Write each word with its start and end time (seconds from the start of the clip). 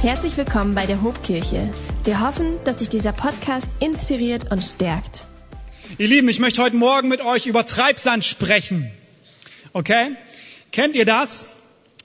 Herzlich 0.00 0.36
willkommen 0.36 0.76
bei 0.76 0.86
der 0.86 1.02
Hobkirche. 1.02 1.68
Wir 2.04 2.20
hoffen, 2.20 2.52
dass 2.64 2.76
dich 2.76 2.88
dieser 2.88 3.10
Podcast 3.10 3.72
inspiriert 3.80 4.52
und 4.52 4.62
stärkt. 4.62 5.26
Ihr 5.98 6.06
Lieben, 6.06 6.28
ich 6.28 6.38
möchte 6.38 6.62
heute 6.62 6.76
Morgen 6.76 7.08
mit 7.08 7.20
euch 7.20 7.46
über 7.46 7.66
Treibsand 7.66 8.24
sprechen. 8.24 8.88
Okay? 9.72 10.12
Kennt 10.70 10.94
ihr 10.94 11.04
das? 11.04 11.46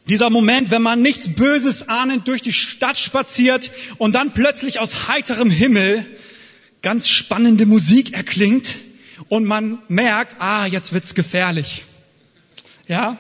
Dieser 0.10 0.32
Moment, 0.32 0.72
wenn 0.72 0.82
man 0.82 1.04
nichts 1.04 1.36
Böses 1.36 1.88
ahnend 1.88 2.28
durch 2.28 2.42
die 2.42 2.52
Stadt 2.52 2.98
spaziert 2.98 3.70
und 4.00 4.16
dann 4.16 4.34
plötzlich 4.34 4.80
aus 4.80 5.08
heiterem 5.08 5.52
Himmel 5.52 6.04
ganz 6.82 7.10
spannende 7.10 7.68
Musik 7.68 8.16
erklingt 8.16 8.76
und 9.30 9.46
man 9.46 9.78
merkt, 9.88 10.42
ah, 10.42 10.66
jetzt 10.66 10.94
wird's 10.94 11.14
gefährlich. 11.14 11.86
Ja? 12.88 13.18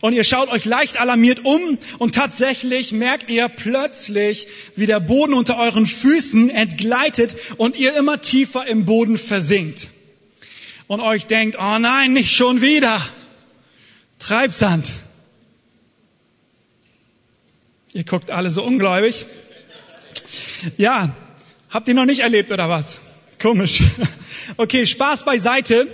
Und 0.00 0.14
ihr 0.14 0.24
schaut 0.24 0.50
euch 0.50 0.64
leicht 0.64 0.98
alarmiert 0.98 1.44
um 1.44 1.78
und 1.98 2.14
tatsächlich 2.14 2.92
merkt 2.92 3.28
ihr 3.28 3.48
plötzlich, 3.48 4.46
wie 4.74 4.86
der 4.86 5.00
Boden 5.00 5.34
unter 5.34 5.58
euren 5.58 5.86
Füßen 5.86 6.50
entgleitet 6.50 7.36
und 7.58 7.76
ihr 7.76 7.96
immer 7.96 8.20
tiefer 8.20 8.66
im 8.66 8.84
Boden 8.84 9.18
versinkt. 9.18 9.88
Und 10.86 11.00
euch 11.00 11.26
denkt, 11.26 11.56
oh 11.58 11.78
nein, 11.78 12.12
nicht 12.12 12.34
schon 12.34 12.60
wieder. 12.60 13.00
Treibsand. 14.18 14.92
Ihr 17.92 18.04
guckt 18.04 18.30
alle 18.30 18.50
so 18.50 18.62
ungläubig. 18.62 19.26
Ja, 20.76 21.14
habt 21.70 21.88
ihr 21.88 21.94
noch 21.94 22.06
nicht 22.06 22.20
erlebt 22.20 22.50
oder 22.50 22.68
was? 22.68 23.00
Komisch. 23.40 23.82
Okay, 24.56 24.84
Spaß 24.86 25.24
beiseite. 25.24 25.86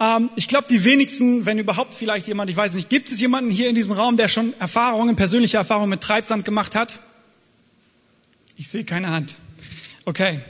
Ähm, 0.00 0.30
ich 0.36 0.48
glaube, 0.48 0.66
die 0.70 0.84
wenigsten, 0.84 1.46
wenn 1.46 1.58
überhaupt 1.58 1.94
vielleicht 1.94 2.28
jemand, 2.28 2.50
ich 2.50 2.56
weiß 2.56 2.74
nicht, 2.74 2.88
gibt 2.88 3.10
es 3.10 3.20
jemanden 3.20 3.50
hier 3.50 3.68
in 3.68 3.74
diesem 3.74 3.92
Raum, 3.92 4.16
der 4.16 4.28
schon 4.28 4.54
Erfahrungen, 4.60 5.16
persönliche 5.16 5.56
Erfahrungen 5.56 5.90
mit 5.90 6.00
Treibsand 6.00 6.44
gemacht 6.44 6.74
hat? 6.74 6.98
Ich 8.56 8.68
sehe 8.68 8.84
keine 8.84 9.10
Hand. 9.10 9.36
Okay. 10.04 10.40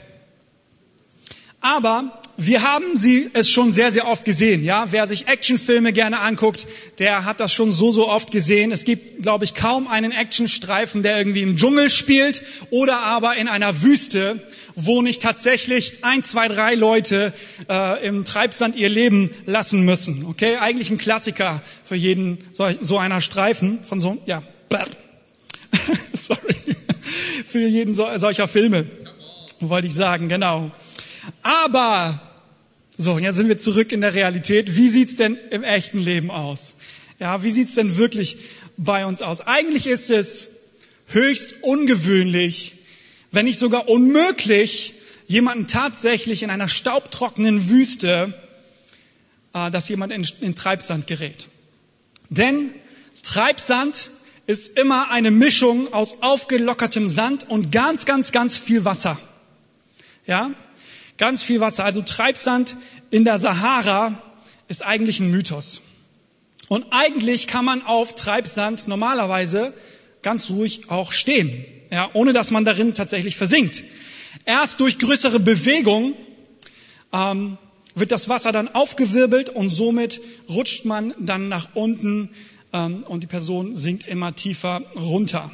Aber 1.61 2.18
wir 2.41 2.61
haben 2.63 2.95
sie 2.95 3.29
es 3.33 3.49
schon 3.49 3.73
sehr, 3.73 3.91
sehr 3.91 4.07
oft 4.07 4.23
gesehen. 4.23 4.63
Ja, 4.63 4.87
wer 4.91 5.07
sich 5.07 5.27
Actionfilme 5.27 5.91
gerne 5.91 6.21
anguckt, 6.21 6.67
der 6.97 7.25
hat 7.25 7.41
das 7.41 7.51
schon 7.51 7.73
so, 7.73 7.91
so 7.91 8.07
oft 8.07 8.31
gesehen. 8.31 8.71
Es 8.71 8.85
gibt, 8.85 9.21
glaube 9.23 9.43
ich, 9.43 9.55
kaum 9.55 9.89
einen 9.89 10.13
Actionstreifen, 10.13 11.03
der 11.03 11.17
irgendwie 11.17 11.41
im 11.41 11.57
Dschungel 11.57 11.89
spielt 11.89 12.41
oder 12.69 12.99
aber 12.99 13.35
in 13.35 13.49
einer 13.49 13.81
Wüste, 13.81 14.41
wo 14.75 15.01
nicht 15.01 15.21
tatsächlich 15.21 16.05
ein, 16.05 16.23
zwei, 16.23 16.47
drei 16.47 16.75
Leute 16.75 17.33
äh, 17.69 18.07
im 18.07 18.23
Treibsand 18.23 18.77
ihr 18.77 18.89
Leben 18.89 19.29
lassen 19.45 19.83
müssen. 19.83 20.25
Okay, 20.25 20.55
eigentlich 20.61 20.89
ein 20.91 20.97
Klassiker 20.97 21.61
für 21.83 21.95
jeden 21.95 22.37
so, 22.53 22.69
so 22.79 22.97
einer 22.97 23.19
Streifen 23.19 23.83
von 23.83 23.99
so, 23.99 24.17
ja, 24.25 24.41
sorry, 26.13 26.55
für 27.49 27.67
jeden 27.67 27.93
so, 27.93 28.07
solcher 28.17 28.47
Filme, 28.47 28.85
wollte 29.59 29.87
ich 29.87 29.93
sagen, 29.93 30.29
genau. 30.29 30.71
Aber 31.43 32.21
so, 33.01 33.17
jetzt 33.17 33.37
sind 33.37 33.47
wir 33.47 33.57
zurück 33.57 33.93
in 33.93 34.01
der 34.01 34.13
Realität. 34.13 34.75
Wie 34.75 34.89
sieht's 34.89 35.15
denn 35.15 35.37
im 35.51 35.63
echten 35.63 35.99
Leben 35.99 36.29
aus? 36.29 36.75
Ja, 37.17 37.43
wie 37.43 37.49
sieht's 37.49 37.75
denn 37.75 37.97
wirklich 37.97 38.39
bei 38.75 39.05
uns 39.05 39.21
aus? 39.21 39.39
Eigentlich 39.39 39.87
ist 39.87 40.11
es 40.11 40.49
höchst 41.07 41.63
ungewöhnlich, 41.63 42.73
wenn 43.31 43.45
nicht 43.45 43.57
sogar 43.57 43.87
unmöglich, 43.87 44.95
jemanden 45.27 45.67
tatsächlich 45.67 46.43
in 46.43 46.49
einer 46.49 46.67
staubtrockenen 46.67 47.69
Wüste, 47.69 48.33
äh, 49.53 49.71
dass 49.71 49.87
jemand 49.87 50.11
in, 50.11 50.27
in 50.41 50.55
Treibsand 50.55 51.07
gerät. 51.07 51.47
Denn 52.29 52.71
Treibsand 53.23 54.09
ist 54.45 54.77
immer 54.77 55.09
eine 55.09 55.31
Mischung 55.31 55.93
aus 55.93 56.21
aufgelockertem 56.21 57.07
Sand 57.07 57.49
und 57.49 57.71
ganz, 57.71 58.05
ganz, 58.05 58.33
ganz 58.33 58.57
viel 58.57 58.83
Wasser. 58.83 59.17
Ja, 60.27 60.51
ganz 61.19 61.43
viel 61.43 61.59
Wasser. 61.59 61.85
Also 61.85 62.01
Treibsand 62.01 62.75
in 63.11 63.23
der 63.23 63.37
Sahara 63.37 64.19
ist 64.67 64.83
eigentlich 64.83 65.19
ein 65.19 65.29
Mythos. 65.29 65.81
Und 66.67 66.87
eigentlich 66.91 67.45
kann 67.45 67.65
man 67.65 67.85
auf 67.85 68.15
Treibsand 68.15 68.87
normalerweise 68.87 69.73
ganz 70.23 70.49
ruhig 70.49 70.89
auch 70.89 71.11
stehen, 71.11 71.65
ja, 71.91 72.09
ohne 72.13 72.33
dass 72.33 72.51
man 72.51 72.65
darin 72.65 72.93
tatsächlich 72.93 73.35
versinkt. 73.35 73.83
Erst 74.45 74.79
durch 74.79 74.99
größere 74.99 75.39
Bewegung 75.39 76.13
ähm, 77.13 77.57
wird 77.95 78.11
das 78.11 78.29
Wasser 78.29 78.51
dann 78.51 78.73
aufgewirbelt 78.73 79.49
und 79.49 79.69
somit 79.69 80.21
rutscht 80.47 80.85
man 80.85 81.13
dann 81.19 81.49
nach 81.49 81.69
unten 81.73 82.29
ähm, 82.73 83.03
und 83.07 83.23
die 83.23 83.27
Person 83.27 83.75
sinkt 83.75 84.07
immer 84.07 84.35
tiefer 84.35 84.83
runter. 84.95 85.51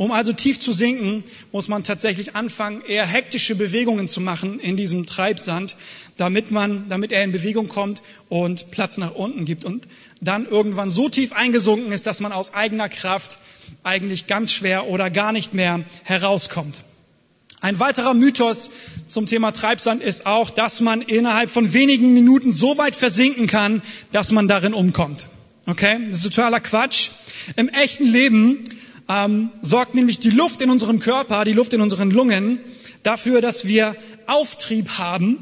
Um 0.00 0.12
also 0.12 0.32
tief 0.32 0.58
zu 0.58 0.72
sinken, 0.72 1.24
muss 1.52 1.68
man 1.68 1.84
tatsächlich 1.84 2.34
anfangen, 2.34 2.80
eher 2.80 3.04
hektische 3.04 3.54
Bewegungen 3.54 4.08
zu 4.08 4.22
machen 4.22 4.58
in 4.58 4.78
diesem 4.78 5.04
Treibsand, 5.04 5.76
damit 6.16 6.50
man, 6.50 6.88
damit 6.88 7.12
er 7.12 7.22
in 7.22 7.32
Bewegung 7.32 7.68
kommt 7.68 8.00
und 8.30 8.70
Platz 8.70 8.96
nach 8.96 9.14
unten 9.14 9.44
gibt 9.44 9.66
und 9.66 9.86
dann 10.22 10.46
irgendwann 10.46 10.88
so 10.88 11.10
tief 11.10 11.34
eingesunken 11.34 11.92
ist, 11.92 12.06
dass 12.06 12.20
man 12.20 12.32
aus 12.32 12.54
eigener 12.54 12.88
Kraft 12.88 13.36
eigentlich 13.82 14.26
ganz 14.26 14.52
schwer 14.52 14.86
oder 14.86 15.10
gar 15.10 15.32
nicht 15.32 15.52
mehr 15.52 15.84
herauskommt. 16.04 16.80
Ein 17.60 17.78
weiterer 17.78 18.14
Mythos 18.14 18.70
zum 19.06 19.26
Thema 19.26 19.52
Treibsand 19.52 20.02
ist 20.02 20.24
auch, 20.24 20.48
dass 20.48 20.80
man 20.80 21.02
innerhalb 21.02 21.50
von 21.50 21.74
wenigen 21.74 22.14
Minuten 22.14 22.52
so 22.52 22.78
weit 22.78 22.96
versinken 22.96 23.46
kann, 23.46 23.82
dass 24.12 24.32
man 24.32 24.48
darin 24.48 24.72
umkommt. 24.72 25.26
Okay? 25.66 25.98
Das 26.08 26.16
ist 26.16 26.22
totaler 26.22 26.60
Quatsch. 26.60 27.10
Im 27.56 27.68
echten 27.68 28.10
Leben 28.10 28.64
ähm, 29.10 29.50
sorgt 29.60 29.96
nämlich 29.96 30.20
die 30.20 30.30
Luft 30.30 30.62
in 30.62 30.70
unserem 30.70 31.00
Körper, 31.00 31.44
die 31.44 31.52
Luft 31.52 31.72
in 31.72 31.80
unseren 31.80 32.12
Lungen 32.12 32.60
dafür, 33.02 33.40
dass 33.40 33.66
wir 33.66 33.96
Auftrieb 34.26 34.98
haben 34.98 35.38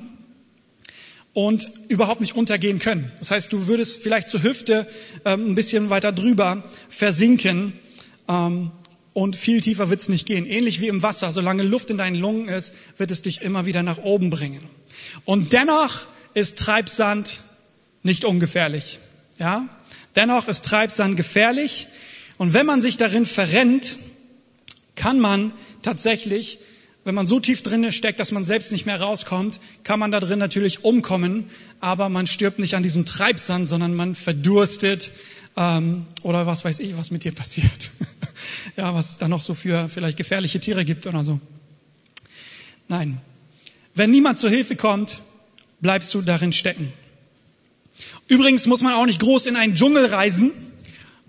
und 1.34 1.70
überhaupt 1.88 2.22
nicht 2.22 2.34
untergehen 2.34 2.78
können. 2.78 3.12
Das 3.18 3.30
heißt, 3.30 3.52
du 3.52 3.66
würdest 3.66 4.02
vielleicht 4.02 4.30
zur 4.30 4.42
Hüfte 4.42 4.86
ähm, 5.26 5.50
ein 5.50 5.54
bisschen 5.54 5.90
weiter 5.90 6.12
drüber 6.12 6.64
versinken 6.88 7.74
ähm, 8.26 8.70
und 9.12 9.36
viel 9.36 9.60
tiefer 9.60 9.90
wird 9.90 10.00
es 10.00 10.08
nicht 10.08 10.24
gehen. 10.24 10.46
Ähnlich 10.46 10.80
wie 10.80 10.88
im 10.88 11.02
Wasser, 11.02 11.30
solange 11.30 11.62
Luft 11.62 11.90
in 11.90 11.98
deinen 11.98 12.16
Lungen 12.16 12.48
ist, 12.48 12.72
wird 12.96 13.10
es 13.10 13.20
dich 13.20 13.42
immer 13.42 13.66
wieder 13.66 13.82
nach 13.82 13.98
oben 13.98 14.30
bringen. 14.30 14.62
Und 15.26 15.52
dennoch 15.52 16.06
ist 16.32 16.58
Treibsand 16.58 17.40
nicht 18.02 18.24
ungefährlich. 18.24 18.98
Ja? 19.38 19.68
Dennoch 20.16 20.48
ist 20.48 20.64
Treibsand 20.64 21.18
gefährlich, 21.18 21.86
und 22.38 22.54
wenn 22.54 22.66
man 22.66 22.81
sich 22.81 22.97
darin 22.97 23.26
verrennt, 23.26 23.99
kann 24.94 25.19
man 25.19 25.53
tatsächlich, 25.82 26.59
wenn 27.04 27.15
man 27.15 27.26
so 27.26 27.41
tief 27.41 27.62
drin 27.62 27.91
steckt, 27.93 28.21
dass 28.21 28.32
man 28.32 28.44
selbst 28.44 28.72
nicht 28.72 28.87
mehr 28.87 29.00
rauskommt, 29.00 29.60
kann 29.82 29.99
man 29.99 30.10
da 30.10 30.21
drin 30.21 30.38
natürlich 30.38 30.84
umkommen, 30.84 31.50
aber 31.81 32.09
man 32.09 32.27
stirbt 32.27 32.59
nicht 32.59 32.75
an 32.75 32.82
diesem 32.82 33.06
Treibsand, 33.06 33.69
sondern 33.69 33.94
man 33.94 34.15
verdurstet 34.15 35.10
ähm, 35.56 36.06
oder 36.22 36.47
was 36.47 36.65
weiß 36.65 36.78
ich, 36.78 36.97
was 36.97 37.10
mit 37.10 37.25
dir 37.25 37.32
passiert. 37.32 37.91
ja, 38.77 38.94
was 38.94 39.10
es 39.10 39.19
da 39.19 39.28
noch 39.28 39.43
so 39.43 39.54
für 39.54 39.88
vielleicht 39.88 40.16
gefährliche 40.16 40.60
Tiere 40.60 40.84
gibt 40.84 41.06
oder 41.06 41.25
so. 41.25 41.41
Nein, 42.87 43.21
wenn 43.94 44.10
niemand 44.10 44.38
zur 44.38 44.50
Hilfe 44.50 44.77
kommt, 44.77 45.21
bleibst 45.81 46.15
du 46.15 46.22
darin 46.22 46.53
stecken. 46.53 46.93
Übrigens 48.28 48.66
muss 48.66 48.81
man 48.82 48.94
auch 48.94 49.06
nicht 49.06 49.21
groß 49.21 49.47
in 49.47 49.56
einen 49.56 49.75
Dschungel 49.75 50.06
reisen, 50.06 50.53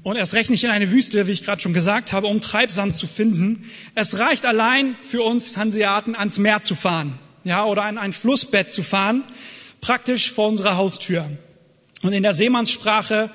und 0.04 0.16
erst 0.16 0.34
recht 0.34 0.50
nicht 0.50 0.64
in 0.64 0.70
eine 0.70 0.92
Wüste, 0.92 1.28
wie 1.28 1.32
ich 1.32 1.44
gerade 1.44 1.62
schon 1.62 1.74
gesagt 1.74 2.14
habe, 2.14 2.28
um 2.28 2.42
Treibsand 2.42 2.96
zu 2.96 3.08
finden. 3.08 3.70
Es 3.96 4.18
reicht 4.18 4.46
allein 4.46 4.96
für 5.04 5.24
uns 5.24 5.58
Hanseaten 5.58 6.16
ans 6.16 6.38
Meer 6.38 6.64
zu 6.64 6.76
fahren, 6.76 7.18
ja, 7.44 7.66
oder 7.66 7.84
an 7.84 7.98
ein 7.98 8.14
Flussbett 8.14 8.72
zu 8.72 8.84
fahren, 8.84 9.24
praktisch 9.82 10.32
vor 10.32 10.48
unserer 10.48 10.78
Haustür. 10.78 11.30
Und 12.02 12.14
in 12.14 12.24
der 12.24 12.34
Seemannssprache 12.34 13.30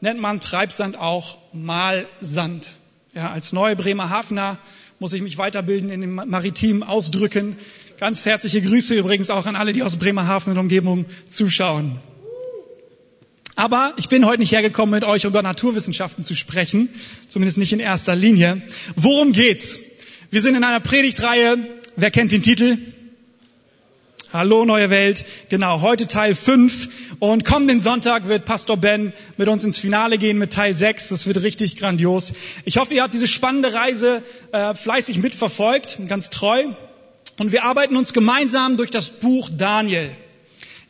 nennt 0.00 0.20
man 0.20 0.40
Treibsand 0.40 0.98
auch 0.98 1.38
Malsand. 1.52 2.66
Ja, 3.14 3.30
als 3.30 3.52
neue 3.52 3.76
Bremerhavener 3.76 4.58
muss 4.98 5.14
ich 5.14 5.22
mich 5.22 5.38
weiterbilden 5.38 5.90
in 5.90 6.02
den 6.02 6.14
maritimen 6.14 6.82
Ausdrücken. 6.82 7.56
Ganz 7.98 8.24
herzliche 8.24 8.60
Grüße 8.60 8.94
übrigens 8.94 9.30
auch 9.30 9.46
an 9.46 9.56
alle, 9.56 9.72
die 9.72 9.82
aus 9.82 9.96
Bremerhaven 9.96 10.52
und 10.52 10.58
Umgebung 10.58 11.06
zuschauen. 11.28 11.98
Aber 13.60 13.92
ich 13.98 14.08
bin 14.08 14.24
heute 14.24 14.40
nicht 14.40 14.52
hergekommen, 14.52 14.90
mit 14.94 15.04
euch 15.04 15.24
über 15.24 15.42
Naturwissenschaften 15.42 16.24
zu 16.24 16.34
sprechen, 16.34 16.88
zumindest 17.28 17.58
nicht 17.58 17.74
in 17.74 17.78
erster 17.78 18.16
Linie. 18.16 18.62
Worum 18.96 19.32
geht's? 19.32 19.78
Wir 20.30 20.40
sind 20.40 20.56
in 20.56 20.64
einer 20.64 20.80
Predigtreihe. 20.80 21.58
Wer 21.94 22.10
kennt 22.10 22.32
den 22.32 22.42
Titel? 22.42 22.78
Hallo 24.32 24.64
neue 24.64 24.88
Welt. 24.88 25.26
Genau, 25.50 25.82
heute 25.82 26.06
Teil 26.06 26.34
5 26.34 27.18
und 27.18 27.44
kommenden 27.44 27.82
Sonntag 27.82 28.28
wird 28.28 28.46
Pastor 28.46 28.78
Ben 28.78 29.12
mit 29.36 29.46
uns 29.46 29.62
ins 29.62 29.78
Finale 29.78 30.16
gehen 30.16 30.38
mit 30.38 30.54
Teil 30.54 30.74
6. 30.74 31.10
Das 31.10 31.26
wird 31.26 31.42
richtig 31.42 31.76
grandios. 31.76 32.32
Ich 32.64 32.78
hoffe, 32.78 32.94
ihr 32.94 33.02
habt 33.02 33.12
diese 33.12 33.28
spannende 33.28 33.74
Reise 33.74 34.22
äh, 34.52 34.74
fleißig 34.74 35.18
mitverfolgt, 35.18 35.98
ganz 36.08 36.30
treu. 36.30 36.64
Und 37.38 37.52
wir 37.52 37.64
arbeiten 37.64 37.98
uns 37.98 38.14
gemeinsam 38.14 38.78
durch 38.78 38.90
das 38.90 39.10
Buch 39.10 39.50
Daniel. 39.54 40.10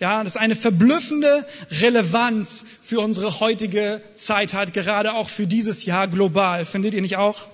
Ja, 0.01 0.25
das 0.25 0.39
eine 0.39 0.57
verblüffende 0.57 1.47
Relevanz 1.83 2.65
für 2.83 3.01
unsere 3.01 3.39
heutige 3.39 4.01
Zeit 4.15 4.55
hat, 4.55 4.73
gerade 4.73 5.13
auch 5.13 5.29
für 5.29 5.47
dieses 5.47 5.85
Jahr 5.85 6.09
global. 6.09 6.65
Findet 6.65 6.95
ihr 6.95 7.03
nicht 7.03 7.19
auch? 7.19 7.49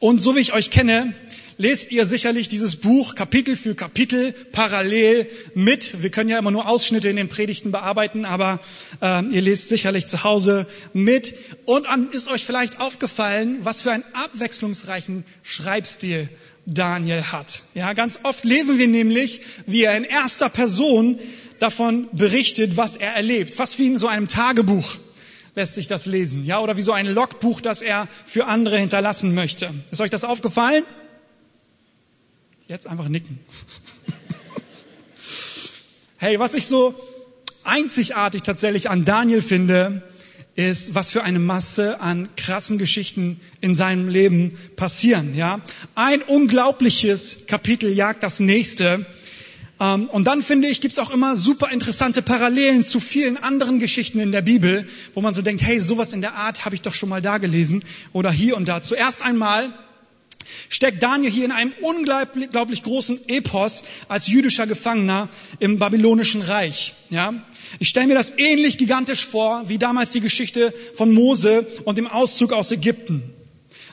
Und 0.00 0.20
so 0.20 0.34
wie 0.34 0.40
ich 0.40 0.52
euch 0.52 0.72
kenne, 0.72 1.14
lest 1.58 1.92
ihr 1.92 2.06
sicherlich 2.06 2.48
dieses 2.48 2.74
Buch 2.74 3.14
Kapitel 3.14 3.54
für 3.54 3.76
Kapitel 3.76 4.32
parallel 4.50 5.28
mit. 5.54 6.02
Wir 6.02 6.10
können 6.10 6.28
ja 6.28 6.40
immer 6.40 6.50
nur 6.50 6.68
Ausschnitte 6.68 7.08
in 7.08 7.14
den 7.14 7.28
Predigten 7.28 7.70
bearbeiten, 7.70 8.24
aber 8.24 8.58
äh, 9.00 9.24
ihr 9.26 9.42
lest 9.42 9.68
sicherlich 9.68 10.06
zu 10.08 10.24
Hause 10.24 10.66
mit. 10.92 11.34
Und 11.66 11.86
an, 11.86 12.10
ist 12.10 12.28
euch 12.28 12.44
vielleicht 12.44 12.80
aufgefallen, 12.80 13.58
was 13.62 13.82
für 13.82 13.92
einen 13.92 14.04
abwechslungsreichen 14.12 15.24
Schreibstil 15.44 16.28
Daniel 16.66 17.24
hat. 17.24 17.62
Ja, 17.74 17.92
ganz 17.92 18.20
oft 18.22 18.44
lesen 18.44 18.78
wir 18.78 18.88
nämlich, 18.88 19.40
wie 19.66 19.82
er 19.82 19.96
in 19.96 20.04
erster 20.04 20.48
Person 20.48 21.18
davon 21.58 22.08
berichtet, 22.12 22.76
was 22.76 22.96
er 22.96 23.14
erlebt. 23.14 23.54
Fast 23.54 23.78
wie 23.78 23.86
in 23.86 23.98
so 23.98 24.08
einem 24.08 24.28
Tagebuch 24.28 24.96
lässt 25.54 25.74
sich 25.74 25.86
das 25.86 26.06
lesen. 26.06 26.44
Ja, 26.44 26.60
oder 26.60 26.76
wie 26.76 26.82
so 26.82 26.92
ein 26.92 27.06
Logbuch, 27.06 27.60
das 27.60 27.82
er 27.82 28.08
für 28.24 28.46
andere 28.46 28.78
hinterlassen 28.78 29.34
möchte. 29.34 29.72
Ist 29.90 30.00
euch 30.00 30.10
das 30.10 30.24
aufgefallen? 30.24 30.84
Jetzt 32.66 32.86
einfach 32.86 33.08
nicken. 33.08 33.38
hey, 36.16 36.38
was 36.38 36.54
ich 36.54 36.66
so 36.66 36.94
einzigartig 37.62 38.42
tatsächlich 38.42 38.90
an 38.90 39.04
Daniel 39.04 39.42
finde, 39.42 40.02
ist, 40.56 40.94
was 40.94 41.10
für 41.10 41.22
eine 41.24 41.38
Masse 41.38 42.00
an 42.00 42.28
krassen 42.36 42.78
Geschichten 42.78 43.40
in 43.60 43.74
seinem 43.74 44.08
Leben 44.08 44.56
passieren, 44.76 45.34
ja. 45.34 45.60
Ein 45.94 46.22
unglaubliches 46.22 47.46
Kapitel 47.46 47.92
jagt 47.92 48.22
das 48.22 48.40
nächste. 48.40 49.04
Ähm, 49.80 50.08
und 50.10 50.26
dann 50.26 50.42
finde 50.42 50.68
ich, 50.68 50.80
gibt's 50.80 50.98
auch 50.98 51.10
immer 51.10 51.36
super 51.36 51.70
interessante 51.70 52.22
Parallelen 52.22 52.84
zu 52.84 53.00
vielen 53.00 53.36
anderen 53.36 53.80
Geschichten 53.80 54.20
in 54.20 54.30
der 54.30 54.42
Bibel, 54.42 54.86
wo 55.14 55.20
man 55.20 55.34
so 55.34 55.42
denkt, 55.42 55.62
hey, 55.62 55.80
sowas 55.80 56.12
in 56.12 56.20
der 56.20 56.34
Art 56.34 56.64
habe 56.64 56.76
ich 56.76 56.82
doch 56.82 56.94
schon 56.94 57.08
mal 57.08 57.22
da 57.22 57.38
gelesen 57.38 57.82
oder 58.12 58.30
hier 58.30 58.56
und 58.56 58.68
da. 58.68 58.80
Zuerst 58.80 59.22
einmal 59.22 59.70
steckt 60.68 61.02
Daniel 61.02 61.32
hier 61.32 61.46
in 61.46 61.52
einem 61.52 61.72
unglaublich 61.80 62.82
großen 62.82 63.28
Epos 63.28 63.82
als 64.08 64.28
jüdischer 64.28 64.66
Gefangener 64.66 65.28
im 65.58 65.78
babylonischen 65.78 66.42
Reich. 66.42 66.94
Ja, 67.10 67.34
ich 67.78 67.88
stelle 67.88 68.06
mir 68.06 68.14
das 68.14 68.34
ähnlich 68.38 68.78
gigantisch 68.78 69.24
vor 69.26 69.64
wie 69.68 69.78
damals 69.78 70.10
die 70.10 70.20
Geschichte 70.20 70.72
von 70.94 71.12
Mose 71.12 71.66
und 71.84 71.98
dem 71.98 72.06
Auszug 72.06 72.52
aus 72.52 72.70
Ägypten. 72.72 73.22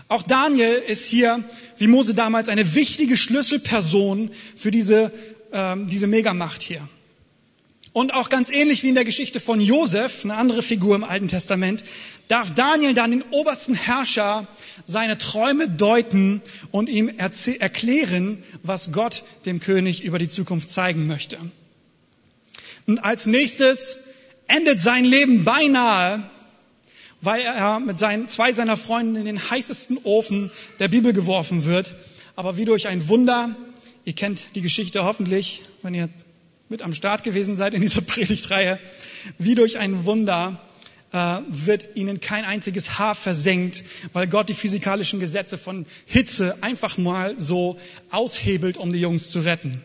Auch 0.08 0.24
Daniel 0.24 0.74
ist 0.88 1.06
hier, 1.06 1.44
wie 1.78 1.88
Mose 1.88 2.14
damals, 2.14 2.50
eine 2.50 2.76
wichtige 2.76 3.16
Schlüsselperson 3.16 4.30
für 4.58 4.70
diese, 4.70 5.12
ähm, 5.54 5.88
diese 5.88 6.08
Megamacht 6.08 6.62
hier. 6.62 6.82
Und 7.94 8.14
auch 8.14 8.30
ganz 8.30 8.50
ähnlich 8.52 8.84
wie 8.84 8.90
in 8.90 8.96
der 8.96 9.06
Geschichte 9.06 9.40
von 9.40 9.60
Josef, 9.60 10.24
eine 10.24 10.36
andere 10.36 10.62
Figur 10.62 10.96
im 10.96 11.04
Alten 11.04 11.28
Testament, 11.28 11.84
darf 12.30 12.54
Daniel 12.54 12.94
dann 12.94 13.12
den 13.12 13.24
obersten 13.32 13.74
Herrscher 13.74 14.48
seine 14.86 15.18
Träume 15.18 15.70
deuten 15.70 16.42
und 16.72 16.88
ihm 16.88 17.10
erklären, 17.10 18.44
was 18.64 18.94
Gott 18.94 19.24
dem 19.46 19.60
König 19.60 20.04
über 20.04 20.20
die 20.20 20.30
Zukunft 20.30 20.70
zeigen 20.70 21.08
möchte. 21.08 21.38
Und 22.88 23.00
als 23.00 23.26
nächstes 23.26 24.00
endet 24.48 24.80
sein 24.80 25.06
Leben 25.06 25.44
beinahe, 25.44 26.24
weil 27.22 27.42
er 27.42 27.80
mit 27.80 28.00
seinen, 28.00 28.28
zwei 28.28 28.52
seiner 28.52 28.78
Freunden 28.78 29.16
in 29.16 29.26
den 29.26 29.50
heißesten 29.50 30.00
Ofen 30.04 30.52
der 30.80 30.88
Bibel 30.88 31.14
geworfen 31.14 31.66
wird. 31.66 31.94
Aber 32.36 32.58
wie 32.58 32.66
durch 32.66 32.88
ein 32.88 33.08
Wunder, 33.08 33.56
ihr 34.06 34.14
kennt 34.14 34.56
die 34.56 34.62
Geschichte 34.62 35.04
hoffentlich, 35.04 35.62
wenn 35.84 35.94
ihr 35.94 36.10
mit 36.70 36.82
am 36.82 36.94
Start 36.94 37.24
gewesen 37.24 37.54
seid 37.54 37.74
in 37.74 37.82
dieser 37.82 38.02
Predigtreihe, 38.02 38.80
wie 39.38 39.56
durch 39.56 39.78
ein 39.78 40.06
Wunder 40.06 40.62
äh, 41.14 41.38
wird 41.50 41.96
ihnen 41.96 42.20
kein 42.22 42.46
einziges 42.46 42.98
Haar 42.98 43.16
versenkt, 43.16 43.84
weil 44.14 44.28
Gott 44.28 44.50
die 44.50 44.54
physikalischen 44.54 45.20
Gesetze 45.20 45.58
von 45.58 45.86
Hitze 46.06 46.58
einfach 46.62 46.98
mal 46.98 47.36
so 47.38 47.78
aushebelt, 48.10 48.78
um 48.78 48.92
die 48.92 49.00
Jungs 49.00 49.30
zu 49.30 49.40
retten. 49.40 49.82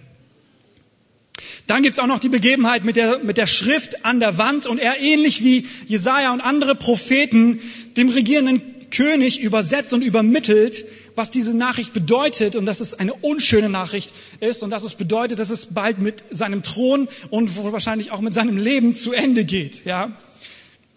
Dann 1.66 1.82
gibt's 1.82 1.98
auch 1.98 2.06
noch 2.06 2.18
die 2.18 2.28
Begebenheit 2.28 2.84
mit 2.84 2.96
der, 2.96 3.18
mit 3.18 3.36
der 3.36 3.46
Schrift 3.46 4.04
an 4.04 4.20
der 4.20 4.38
Wand 4.38 4.66
und 4.66 4.78
er 4.78 4.98
ähnlich 4.98 5.44
wie 5.44 5.66
Jesaja 5.86 6.32
und 6.32 6.40
andere 6.40 6.74
Propheten 6.74 7.60
dem 7.96 8.08
regierenden 8.08 8.62
König 8.90 9.40
übersetzt 9.40 9.92
und 9.92 10.02
übermittelt, 10.02 10.84
was 11.16 11.30
diese 11.30 11.54
Nachricht 11.54 11.92
bedeutet 11.92 12.56
und 12.56 12.66
dass 12.66 12.80
es 12.80 12.94
eine 12.94 13.14
unschöne 13.14 13.68
Nachricht 13.68 14.12
ist 14.40 14.62
und 14.62 14.70
dass 14.70 14.84
es 14.84 14.94
bedeutet, 14.94 15.38
dass 15.38 15.50
es 15.50 15.74
bald 15.74 16.00
mit 16.00 16.22
seinem 16.30 16.62
Thron 16.62 17.08
und 17.30 17.50
wahrscheinlich 17.72 18.10
auch 18.12 18.20
mit 18.20 18.34
seinem 18.34 18.58
Leben 18.58 18.94
zu 18.94 19.12
Ende 19.12 19.44
geht, 19.44 19.84
ja. 19.84 20.16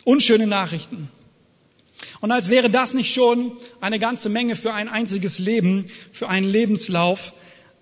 Unschöne 0.03 0.47
Nachrichten. 0.47 1.09
Und 2.21 2.31
als 2.31 2.49
wäre 2.49 2.69
das 2.69 2.93
nicht 2.93 3.13
schon 3.13 3.51
eine 3.79 3.99
ganze 3.99 4.29
Menge 4.29 4.55
für 4.55 4.73
ein 4.73 4.89
einziges 4.89 5.39
Leben, 5.39 5.89
für 6.11 6.27
einen 6.27 6.49
Lebenslauf, 6.49 7.33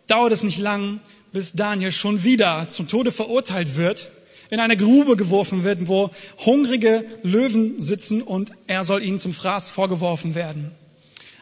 dauert 0.07 0.31
es 0.31 0.43
nicht 0.43 0.59
lang, 0.59 1.01
bis 1.37 1.53
Daniel 1.53 1.91
schon 1.91 2.23
wieder 2.23 2.67
zum 2.67 2.87
Tode 2.87 3.11
verurteilt 3.11 3.75
wird, 3.75 4.09
in 4.49 4.59
eine 4.59 4.75
Grube 4.75 5.15
geworfen 5.15 5.63
wird, 5.63 5.87
wo 5.87 6.09
hungrige 6.39 7.05
Löwen 7.21 7.79
sitzen 7.79 8.23
und 8.23 8.53
er 8.65 8.83
soll 8.83 9.03
ihnen 9.03 9.19
zum 9.19 9.35
Fraß 9.35 9.69
vorgeworfen 9.69 10.33
werden. 10.33 10.71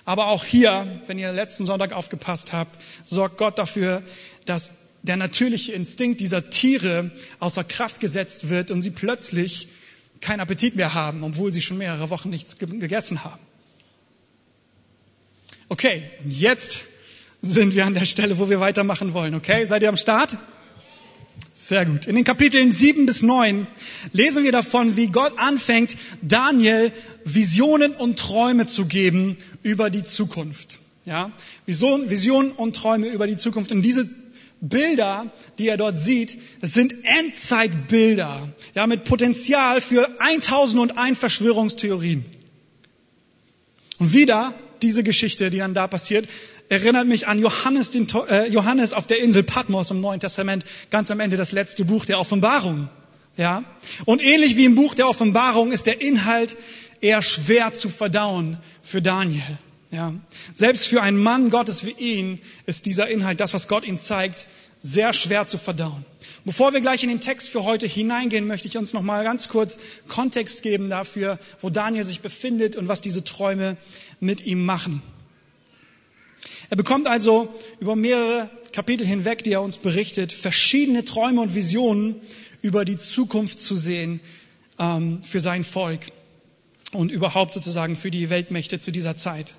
Aber 0.04 0.28
auch 0.28 0.44
hier, 0.44 0.86
wenn 1.08 1.18
ihr 1.18 1.32
letzten 1.32 1.66
Sonntag 1.66 1.94
aufgepasst 1.94 2.52
habt, 2.52 2.78
sorgt 3.06 3.38
Gott 3.38 3.58
dafür, 3.58 4.04
dass 4.46 4.72
der 5.04 5.16
natürliche 5.16 5.72
Instinkt 5.72 6.20
dieser 6.20 6.50
Tiere 6.50 7.10
außer 7.40 7.64
Kraft 7.64 8.02
gesetzt 8.02 8.50
wird 8.50 8.72
und 8.72 8.82
sie 8.82 8.92
plötzlich 8.92 9.70
keinen 10.20 10.42
Appetit 10.42 10.76
mehr 10.76 10.94
haben, 10.94 11.24
obwohl 11.24 11.54
sie 11.54 11.62
schon 11.62 11.78
mehrere 11.78 12.10
Wochen 12.10 12.32
nichts 12.32 12.58
gegessen 12.58 13.24
haben. 13.24 13.42
Okay, 15.70 16.04
jetzt 16.28 16.82
sind 17.46 17.76
wir 17.76 17.86
an 17.86 17.94
der 17.94 18.06
Stelle, 18.06 18.40
wo 18.40 18.50
wir 18.50 18.60
weitermachen 18.60 19.14
wollen. 19.14 19.36
Okay, 19.36 19.66
seid 19.66 19.84
ihr 19.84 19.90
am 19.90 19.98
Start? 19.98 20.38
Sehr 21.54 21.86
gut. 21.86 22.08
In 22.08 22.16
den 22.16 22.26
Kapiteln 22.26 22.72
7 22.72 23.06
bis 23.06 23.22
9 23.22 23.68
lesen 24.12 24.44
wir 24.44 24.52
davon, 24.52 24.98
wie 24.98 25.08
Gott 25.08 25.38
anfängt, 25.38 25.96
Daniel 26.22 26.92
Visionen 27.24 27.94
und 27.94 28.20
Träume 28.20 28.68
zu 28.68 28.86
geben 28.86 29.38
über 29.64 29.90
die 29.90 30.04
Zukunft. 30.04 30.80
Ja, 31.06 31.32
Visionen, 31.66 32.10
Visionen 32.10 32.52
und 32.52 32.76
Träume 32.76 33.08
über 33.08 33.28
die 33.28 33.38
Zukunft. 33.38 33.72
Und 33.72 33.84
diese 33.84 34.10
Bilder, 34.60 35.32
die 35.60 35.68
er 35.68 35.78
dort 35.78 35.98
sieht, 35.98 36.38
das 36.62 36.74
sind 36.74 36.94
Endzeitbilder, 37.04 38.50
ja, 38.74 38.88
mit 38.88 39.04
Potenzial 39.04 39.82
für 39.82 40.10
1001 40.20 41.20
Verschwörungstheorien. 41.20 42.26
Und 44.00 44.14
wieder 44.14 44.54
diese 44.82 45.04
Geschichte, 45.04 45.50
die 45.50 45.60
dann 45.60 45.74
da 45.74 45.88
passiert, 45.88 46.28
erinnert 46.70 47.08
mich 47.08 47.28
an 47.28 47.40
Johannes, 47.40 47.92
den, 47.92 48.08
äh, 48.30 48.48
Johannes 48.48 48.94
auf 48.94 49.08
der 49.08 49.22
Insel 49.22 49.44
Patmos 49.44 49.92
im 49.92 50.02
Neuen 50.02 50.20
Testament, 50.20 50.66
ganz 50.90 51.12
am 51.12 51.20
Ende 51.20 51.38
das 51.38 51.52
letzte 51.52 51.86
Buch 51.86 52.06
der 52.06 52.20
Offenbarung. 52.20 52.90
Ja? 53.38 53.64
Und 54.06 54.24
ähnlich 54.24 54.56
wie 54.56 54.66
im 54.66 54.76
Buch 54.76 54.96
der 54.96 55.08
Offenbarung 55.08 55.72
ist 55.72 55.86
der 55.86 56.02
Inhalt 56.02 56.56
eher 57.02 57.22
schwer 57.22 57.74
zu 57.74 57.90
verdauen 57.90 58.58
für 58.82 59.02
Daniel. 59.02 59.58
Ja? 59.92 60.14
Selbst 60.54 60.88
für 60.88 61.02
einen 61.02 61.18
Mann 61.18 61.50
Gottes 61.50 61.86
wie 61.86 61.92
ihn 61.92 62.40
ist 62.66 62.86
dieser 62.86 63.08
Inhalt, 63.08 63.40
das, 63.40 63.54
was 63.54 63.68
Gott 63.68 63.86
ihm 63.86 64.00
zeigt, 64.00 64.48
sehr 64.80 65.14
schwer 65.14 65.48
zu 65.48 65.58
verdauen. 65.58 66.06
Bevor 66.44 66.74
wir 66.74 66.82
gleich 66.82 67.02
in 67.02 67.10
den 67.10 67.22
Text 67.22 67.50
für 67.50 67.64
heute 67.64 67.88
hineingehen, 67.88 68.46
möchte 68.46 68.68
ich 68.68 68.78
uns 68.78 68.94
noch 68.94 69.02
mal 69.02 69.24
ganz 69.24 69.50
kurz 69.50 69.80
Kontext 70.08 70.62
geben 70.62 70.92
dafür, 70.92 71.40
wo 71.62 71.72
Daniel 71.72 72.06
sich 72.06 72.22
befindet 72.22 72.76
und 72.76 72.88
was 72.88 73.02
diese 73.02 73.24
Träume 73.24 73.78
mit 74.20 74.46
ihm 74.46 74.64
machen. 74.64 75.02
Er 76.70 76.78
bekommt 76.78 77.08
also 77.08 77.54
über 77.80 77.96
mehrere 77.96 78.50
Kapitel 78.72 79.06
hinweg, 79.06 79.44
die 79.44 79.52
er 79.54 79.62
uns 79.62 79.78
berichtet, 79.78 80.34
verschiedene 80.34 81.06
Träume 81.06 81.42
und 81.42 81.56
Visionen 81.56 82.16
über 82.62 82.86
die 82.86 82.98
Zukunft 82.98 83.62
zu 83.62 83.76
sehen 83.76 84.20
ähm, 84.80 85.22
für 85.24 85.40
sein 85.40 85.64
Volk 85.64 86.02
und 86.92 87.12
überhaupt 87.12 87.54
sozusagen 87.54 87.96
für 87.96 88.12
die 88.12 88.30
Weltmächte 88.30 88.80
zu 88.80 88.92
dieser 88.92 89.16
Zeit. 89.16 89.54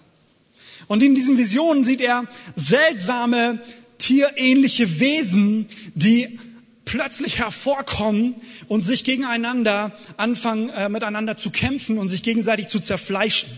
Und 0.89 1.03
in 1.03 1.15
diesen 1.15 1.39
Visionen 1.39 1.85
sieht 1.85 2.01
er 2.01 2.25
seltsame 2.55 3.61
tierähnliche 3.99 5.01
Wesen, 5.01 5.67
die 5.95 6.39
plötzlich 6.85 7.39
hervorkommen 7.39 8.35
und 8.69 8.83
sich 8.83 9.05
gegeneinander 9.05 9.97
anfangen, 10.17 10.69
äh, 10.71 10.89
miteinander 10.89 11.37
zu 11.37 11.51
kämpfen 11.51 11.99
und 11.99 12.09
sich 12.09 12.23
gegenseitig 12.23 12.69
zu 12.69 12.79
zerfleischen. 12.79 13.49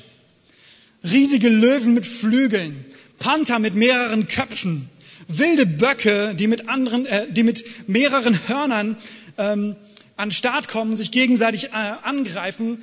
Riesige 1.05 1.49
Löwen 1.49 1.95
mit 1.95 2.07
Flügeln, 2.07 2.85
Panther 3.19 3.59
mit 3.59 3.75
mehreren 3.75 4.29
Köpfen, 4.29 4.89
wilde 5.27 5.67
Böcke, 5.67 6.35
die 6.35 6.47
mit 6.47 6.69
anderen, 6.69 7.07
äh, 7.07 7.31
die 7.31 7.43
mit 7.43 7.89
mehreren 7.89 8.39
Hörnern 8.49 8.97
ähm, 9.37 9.77
an 10.17 10.31
Start 10.31 10.69
kommen, 10.69 10.97
sich 10.97 11.11
gegenseitig 11.11 11.67
äh, 11.67 11.93
angreifen, 12.03 12.83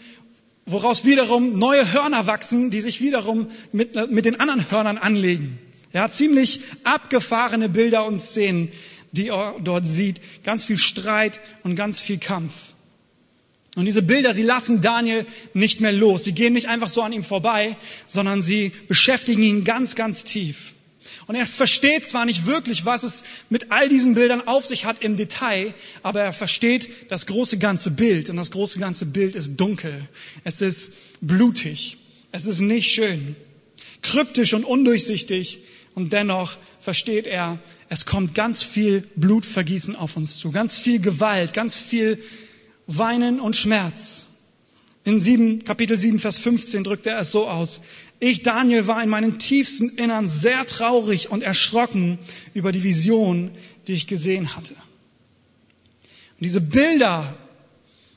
woraus 0.66 1.06
wiederum 1.06 1.60
neue 1.60 1.94
Hörner 1.94 2.28
wachsen, 2.28 2.72
die 2.72 2.82
sich 2.82 3.02
wiederum 3.02 3.48
mit, 3.72 3.96
äh, 3.96 4.08
mit 4.08 4.26
den 4.26 4.40
anderen 4.40 4.70
Hörnern 4.72 4.98
anlegen. 4.98 5.60
Ja, 5.94 6.10
ziemlich 6.10 6.62
abgefahrene 6.84 7.70
Bilder 7.70 8.06
und 8.06 8.20
Szenen, 8.20 8.72
die 9.12 9.30
er 9.30 9.56
dort 9.64 9.88
sieht. 9.88 10.20
Ganz 10.44 10.66
viel 10.66 10.78
Streit 10.78 11.40
und 11.64 11.76
ganz 11.76 12.02
viel 12.02 12.18
Kampf. 12.18 12.54
Und 13.76 13.86
diese 13.86 14.02
Bilder, 14.02 14.34
sie 14.34 14.44
lassen 14.44 14.82
Daniel 14.82 15.26
nicht 15.54 15.82
mehr 15.82 15.92
los. 15.92 16.24
Sie 16.24 16.32
gehen 16.32 16.54
nicht 16.54 16.68
einfach 16.68 16.88
so 16.88 17.02
an 17.02 17.12
ihm 17.12 17.26
vorbei, 17.26 17.76
sondern 18.08 18.42
sie 18.42 18.72
beschäftigen 18.88 19.44
ihn 19.44 19.64
ganz, 19.66 19.96
ganz 19.96 20.24
tief. 20.24 20.74
Und 21.28 21.36
er 21.36 21.48
versteht 21.48 22.08
zwar 22.08 22.26
nicht 22.26 22.46
wirklich, 22.46 22.86
was 22.86 23.04
es 23.04 23.24
mit 23.50 23.72
all 23.72 23.90
diesen 23.90 24.14
Bildern 24.14 24.48
auf 24.48 24.66
sich 24.66 24.86
hat 24.86 25.02
im 25.02 25.18
Detail, 25.18 25.74
aber 26.04 26.22
er 26.22 26.34
versteht 26.34 26.90
das 27.10 27.26
große 27.26 27.58
ganze 27.58 27.92
Bild. 27.92 28.30
Und 28.30 28.38
das 28.38 28.52
große 28.52 28.80
ganze 28.80 29.08
Bild 29.08 29.36
ist 29.36 29.58
dunkel. 29.58 30.08
Es 30.44 30.62
ist 30.62 30.92
blutig. 31.22 31.98
Es 32.32 32.46
ist 32.46 32.62
nicht 32.62 32.92
schön. 32.92 33.36
Kryptisch 34.04 34.54
und 34.54 34.64
undurchsichtig. 34.64 35.60
Und 35.96 36.14
dennoch 36.14 36.58
versteht 36.80 37.26
er, 37.26 37.60
es 37.90 38.06
kommt 38.06 38.36
ganz 38.36 38.62
viel 38.64 39.08
Blutvergießen 39.16 39.96
auf 39.96 40.18
uns 40.18 40.38
zu. 40.38 40.52
Ganz 40.52 40.78
viel 40.78 41.00
Gewalt, 41.00 41.54
ganz 41.54 41.80
viel 41.80 42.22
Weinen 42.88 43.40
und 43.40 43.56
Schmerz. 43.56 44.26
In 45.04 45.20
7, 45.20 45.64
Kapitel 45.64 45.98
7, 45.98 46.20
Vers 46.20 46.40
15 46.40 46.84
drückt 46.84 47.06
er 47.06 47.20
es 47.20 47.32
so 47.32 47.48
aus. 47.48 47.82
Ich, 48.20 48.44
Daniel, 48.44 48.88
war 48.88 49.04
in 49.04 49.10
meinem 49.10 49.38
tiefsten 49.38 49.90
Innern 49.90 50.28
sehr 50.28 50.66
traurig 50.66 51.30
und 51.30 51.44
erschrocken 51.44 52.18
über 52.54 52.72
die 52.72 52.84
Vision, 52.84 53.52
die 53.88 53.94
ich 53.94 54.08
gesehen 54.08 54.56
hatte. 54.56 54.74
Und 54.74 56.42
diese 56.42 56.62
Bilder, 56.62 57.36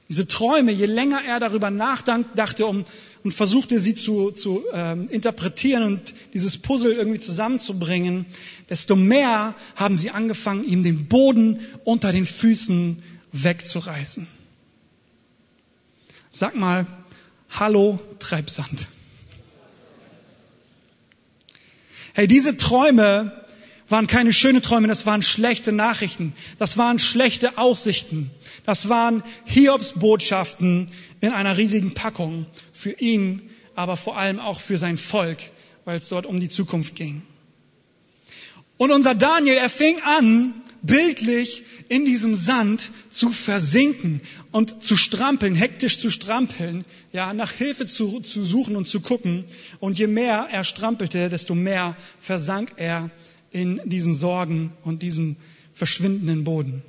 diese 0.09 0.27
Träume, 0.27 0.73
je 0.73 0.87
länger 0.87 1.23
er 1.27 1.41
darüber 1.41 1.71
nachdachte 1.71 2.67
um, 2.67 2.85
und 3.25 3.35
versuchte 3.35 3.81
sie 3.81 3.95
zu, 3.95 4.31
zu 4.31 4.65
ähm, 4.73 5.09
interpretieren 5.11 5.83
und 5.83 6.15
dieses 6.33 6.57
Puzzle 6.57 6.93
irgendwie 6.93 7.19
zusammenzubringen, 7.19 8.25
desto 8.71 8.97
mehr 8.97 9.55
haben 9.77 9.97
sie 9.97 10.11
angefangen, 10.11 10.65
ihm 10.65 10.83
den 10.83 11.09
Boden 11.09 11.61
unter 11.85 12.13
den 12.13 12.25
Füßen 12.25 13.03
wegzureißen. 13.33 14.38
Sag 16.31 16.55
mal, 16.55 16.87
hallo 17.51 17.99
Treibsand. 18.19 18.87
Hey, 22.13 22.29
diese 22.29 22.59
Träume 22.59 23.47
waren 23.89 24.07
keine 24.07 24.35
schönen 24.35 24.61
Träume, 24.61 24.89
das 24.89 25.07
waren 25.07 25.23
schlechte 25.23 25.73
Nachrichten, 25.73 26.35
das 26.59 26.77
waren 26.77 26.99
schlechte 26.99 27.57
Aussichten, 27.57 28.31
das 28.67 28.91
waren 28.91 29.23
Hiobs-Botschaften 29.47 30.91
in 31.23 31.31
einer 31.31 31.57
riesigen 31.57 31.95
Packung 31.95 32.45
für 32.73 32.93
ihn, 32.93 33.49
aber 33.75 33.97
vor 33.97 34.19
allem 34.19 34.39
auch 34.39 34.61
für 34.61 34.77
sein 34.77 34.99
Volk, 34.99 35.39
weil 35.87 35.97
es 35.97 36.09
dort 36.11 36.27
um 36.27 36.41
die 36.41 36.51
Zukunft 36.51 36.95
ging. 36.95 37.23
Und 38.77 38.91
unser 38.91 39.15
Daniel, 39.15 39.57
er 39.57 39.71
fing 39.71 39.97
an, 40.03 40.53
bildlich 40.83 41.65
in 41.89 42.05
diesem 42.05 42.35
Sand 42.35 42.91
zu 43.11 43.31
versinken 43.31 44.21
und 44.53 44.83
zu 44.83 44.97
strampeln, 44.97 45.55
hektisch 45.55 45.99
zu 45.99 46.11
strampeln, 46.11 46.85
ja, 47.13 47.33
nach 47.33 47.53
Hilfe 47.53 47.87
zu, 47.87 48.21
zu 48.21 48.45
suchen 48.45 48.77
und 48.77 48.89
zu 48.89 49.01
gucken. 49.01 49.45
Und 49.81 49.99
je 49.99 50.07
mehr 50.07 50.49
er 50.51 50.65
strampelte, 50.65 51.29
desto 51.29 51.55
mehr 51.55 51.97
versank 52.21 52.73
er 52.77 53.11
in 53.51 53.81
diesen 53.85 54.15
Sorgen 54.15 54.73
und 54.85 55.03
diesem 55.03 55.37
verschwindenden 55.75 56.45
Boden. 56.45 56.83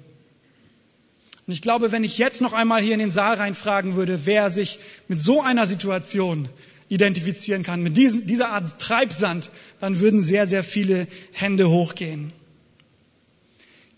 Und 1.48 1.54
ich 1.54 1.62
glaube, 1.62 1.92
wenn 1.92 2.04
ich 2.04 2.18
jetzt 2.18 2.42
noch 2.42 2.54
einmal 2.54 2.82
hier 2.82 2.94
in 2.94 3.00
den 3.00 3.10
Saal 3.10 3.36
reinfragen 3.36 3.96
würde, 3.96 4.26
wer 4.26 4.52
sich 4.52 4.80
mit 5.08 5.20
so 5.20 5.42
einer 5.42 5.66
Situation 5.66 6.48
identifizieren 6.90 7.64
kann, 7.64 7.82
mit 7.82 7.98
diesem, 7.98 8.28
dieser 8.28 8.50
Art 8.50 8.80
Treibsand, 8.80 9.50
dann 9.80 10.00
würden 10.00 10.22
sehr, 10.22 10.46
sehr 10.48 10.64
viele 10.64 11.08
Hände 11.32 11.70
hochgehen. 11.70 12.34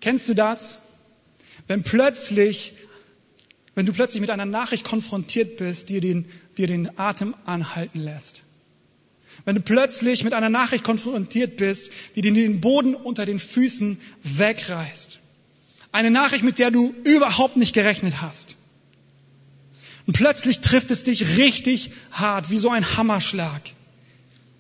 Kennst 0.02 0.28
du 0.28 0.34
das? 0.34 0.80
Wenn 1.68 1.84
plötzlich, 1.84 2.74
wenn 3.76 3.86
du 3.86 3.94
plötzlich 3.94 4.20
mit 4.20 4.32
einer 4.32 4.46
Nachricht 4.46 4.84
konfrontiert 4.84 5.58
bist, 5.58 5.90
die 5.90 6.02
den, 6.02 6.26
dir 6.58 6.68
den 6.68 7.00
Atem 7.00 7.36
anhalten 7.46 8.00
lässt. 8.00 8.42
Wenn 9.46 9.56
du 9.56 9.62
plötzlich 9.62 10.24
mit 10.24 10.34
einer 10.34 10.50
Nachricht 10.50 10.84
konfrontiert 10.84 11.58
bist, 11.58 11.92
die 12.16 12.22
dir 12.22 12.34
den 12.34 12.62
Boden 12.62 12.96
unter 12.96 13.26
den 13.26 13.40
Füßen 13.40 14.00
wegreißt. 14.24 15.20
Eine 15.92 16.12
Nachricht, 16.12 16.44
mit 16.44 16.60
der 16.60 16.72
du 16.72 16.94
überhaupt 17.04 17.58
nicht 17.58 17.74
gerechnet 17.74 18.22
hast. 18.22 18.56
Und 20.08 20.14
plötzlich 20.14 20.60
trifft 20.60 20.92
es 20.92 21.04
dich 21.04 21.38
richtig 21.38 21.92
hart, 22.12 22.50
wie 22.50 22.58
so 22.58 22.70
ein 22.70 22.98
Hammerschlag. 22.98 23.62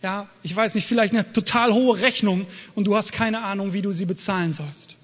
Ja, 0.04 0.30
ich 0.44 0.56
weiß 0.56 0.76
nicht, 0.76 0.88
vielleicht 0.88 1.14
eine 1.14 1.32
total 1.32 1.74
hohe 1.74 2.00
Rechnung 2.02 2.46
und 2.76 2.86
du 2.86 2.96
hast 2.96 3.12
keine 3.12 3.44
Ahnung, 3.44 3.74
wie 3.74 3.82
du 3.82 3.92
sie 3.92 4.06
bezahlen 4.06 4.52
sollst. 4.54 4.96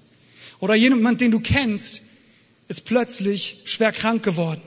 Oder 0.60 0.74
jemand, 0.74 1.20
den 1.20 1.30
du 1.30 1.40
kennst, 1.40 2.02
ist 2.68 2.84
plötzlich 2.84 3.62
schwer 3.64 3.92
krank 3.92 4.22
geworden. 4.22 4.62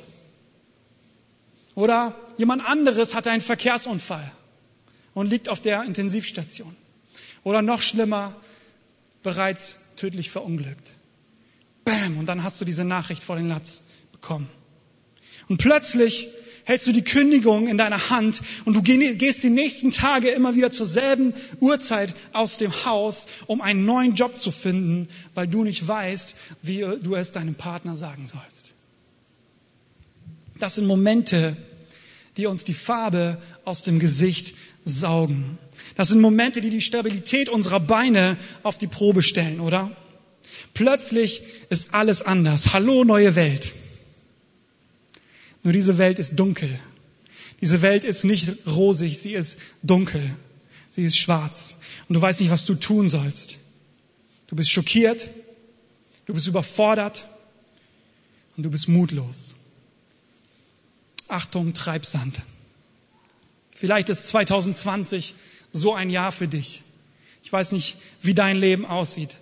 Oder 1.75 2.15
jemand 2.38 2.65
anderes 2.65 3.15
hatte 3.15 3.31
einen 3.31 3.41
Verkehrsunfall 3.41 4.31
und 5.13 5.29
liegt 5.29 5.50
auf 5.50 5.62
der 5.62 5.83
Intensivstation. 5.83 6.75
Oder 7.43 7.62
noch 7.62 7.81
schlimmer, 7.81 8.36
bereits 9.24 9.77
tödlich 9.95 10.29
verunglückt. 10.29 10.93
Bam, 11.83 12.17
und 12.17 12.25
dann 12.27 12.43
hast 12.43 12.62
du 12.62 12.65
diese 12.65 12.83
Nachricht 12.83 13.24
vor 13.24 13.36
den 13.36 13.48
Latz 13.48 13.83
bekommen. 14.12 14.50
Und 15.48 15.57
plötzlich 15.57 16.27
hältst 16.65 16.88
du 16.88 16.91
die 16.91 17.03
Kündigung 17.03 17.68
in 17.68 17.77
deiner 17.77 18.10
Hand 18.10 18.41
und 18.65 18.75
du 18.75 18.82
gehst 18.82 19.44
die 19.44 19.50
nächsten 19.50 19.91
Tage 19.91 20.30
immer 20.30 20.56
wieder 20.56 20.72
zur 20.72 20.86
selben 20.86 21.34
Uhrzeit 21.60 22.13
aus 22.34 22.58
dem 22.58 22.86
Haus, 22.86 23.27
um 23.48 23.62
einen 23.62 23.86
neuen 23.86 24.15
Job 24.15 24.38
zu 24.38 24.51
finden, 24.51 25.08
weil 25.34 25.48
du 25.48 25.63
nicht 25.63 25.88
weißt, 25.88 26.36
wie 26.62 26.86
du 27.01 27.15
es 27.15 27.32
deinem 27.32 27.56
Partner 27.56 27.96
sagen 27.96 28.25
sollst. 28.25 28.72
Das 30.60 30.75
sind 30.75 30.86
Momente, 30.86 31.58
die 32.38 32.46
uns 32.46 32.63
die 32.63 32.74
Farbe 32.74 33.41
aus 33.65 33.84
dem 33.84 34.00
Gesicht 34.00 34.56
saugen. 34.86 35.58
Das 35.96 36.10
sind 36.10 36.22
Momente, 36.22 36.62
die 36.62 36.70
die 36.70 36.82
Stabilität 36.82 37.50
unserer 37.50 37.80
Beine 37.80 38.38
auf 38.63 38.77
die 38.77 38.88
Probe 38.88 39.22
stellen, 39.22 39.60
oder? 39.60 39.91
Plötzlich 40.74 41.41
ist 41.70 41.94
alles 41.94 42.22
anders. 42.22 42.74
Hallo 42.74 43.03
neue 43.03 43.36
Welt. 43.36 43.74
Nur 45.63 45.74
diese 45.74 45.98
Welt 45.98 46.20
ist 46.20 46.36
dunkel. 46.36 46.80
Diese 47.62 47.82
Welt 47.82 48.03
ist 48.03 48.24
nicht 48.24 48.65
rosig, 48.65 49.20
sie 49.20 49.34
ist 49.34 49.58
dunkel. 49.84 50.36
Sie 50.91 51.03
ist 51.03 51.18
schwarz. 51.18 51.77
Und 52.08 52.15
du 52.15 52.22
weißt 52.22 52.41
nicht, 52.41 52.50
was 52.50 52.65
du 52.65 52.75
tun 52.75 53.08
sollst. 53.08 53.56
Du 54.48 54.56
bist 54.56 54.72
schockiert, 54.72 55.30
du 56.25 56.34
bist 56.34 56.48
überfordert 56.48 57.27
und 58.58 58.63
du 58.63 58.70
bist 58.70 58.89
mutlos. 58.89 59.56
Achtung, 61.27 61.74
Treibsand. 61.74 62.41
Vielleicht 63.74 64.10
ist 64.10 64.27
2020 64.27 65.36
so 65.72 65.94
ein 65.94 66.10
Jahr 66.10 66.32
für 66.32 66.48
dich. 66.48 66.82
Ich 67.44 67.51
weiß 67.51 67.72
nicht, 67.72 67.98
wie 68.22 68.34
dein 68.34 68.58
Leben 68.58 68.86
aussieht. 68.86 69.38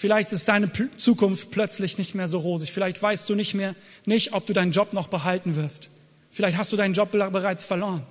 Vielleicht 0.00 0.32
ist 0.32 0.48
deine 0.48 0.72
Zukunft 0.96 1.50
plötzlich 1.50 1.98
nicht 1.98 2.14
mehr 2.14 2.26
so 2.26 2.38
rosig. 2.38 2.72
Vielleicht 2.72 3.02
weißt 3.02 3.28
du 3.28 3.34
nicht 3.34 3.52
mehr, 3.52 3.74
nicht, 4.06 4.32
ob 4.32 4.46
du 4.46 4.54
deinen 4.54 4.72
Job 4.72 4.94
noch 4.94 5.08
behalten 5.08 5.56
wirst. 5.56 5.90
Vielleicht 6.30 6.56
hast 6.56 6.72
du 6.72 6.78
deinen 6.78 6.94
Job 6.94 7.12
bereits 7.12 7.66
verloren. 7.66 8.02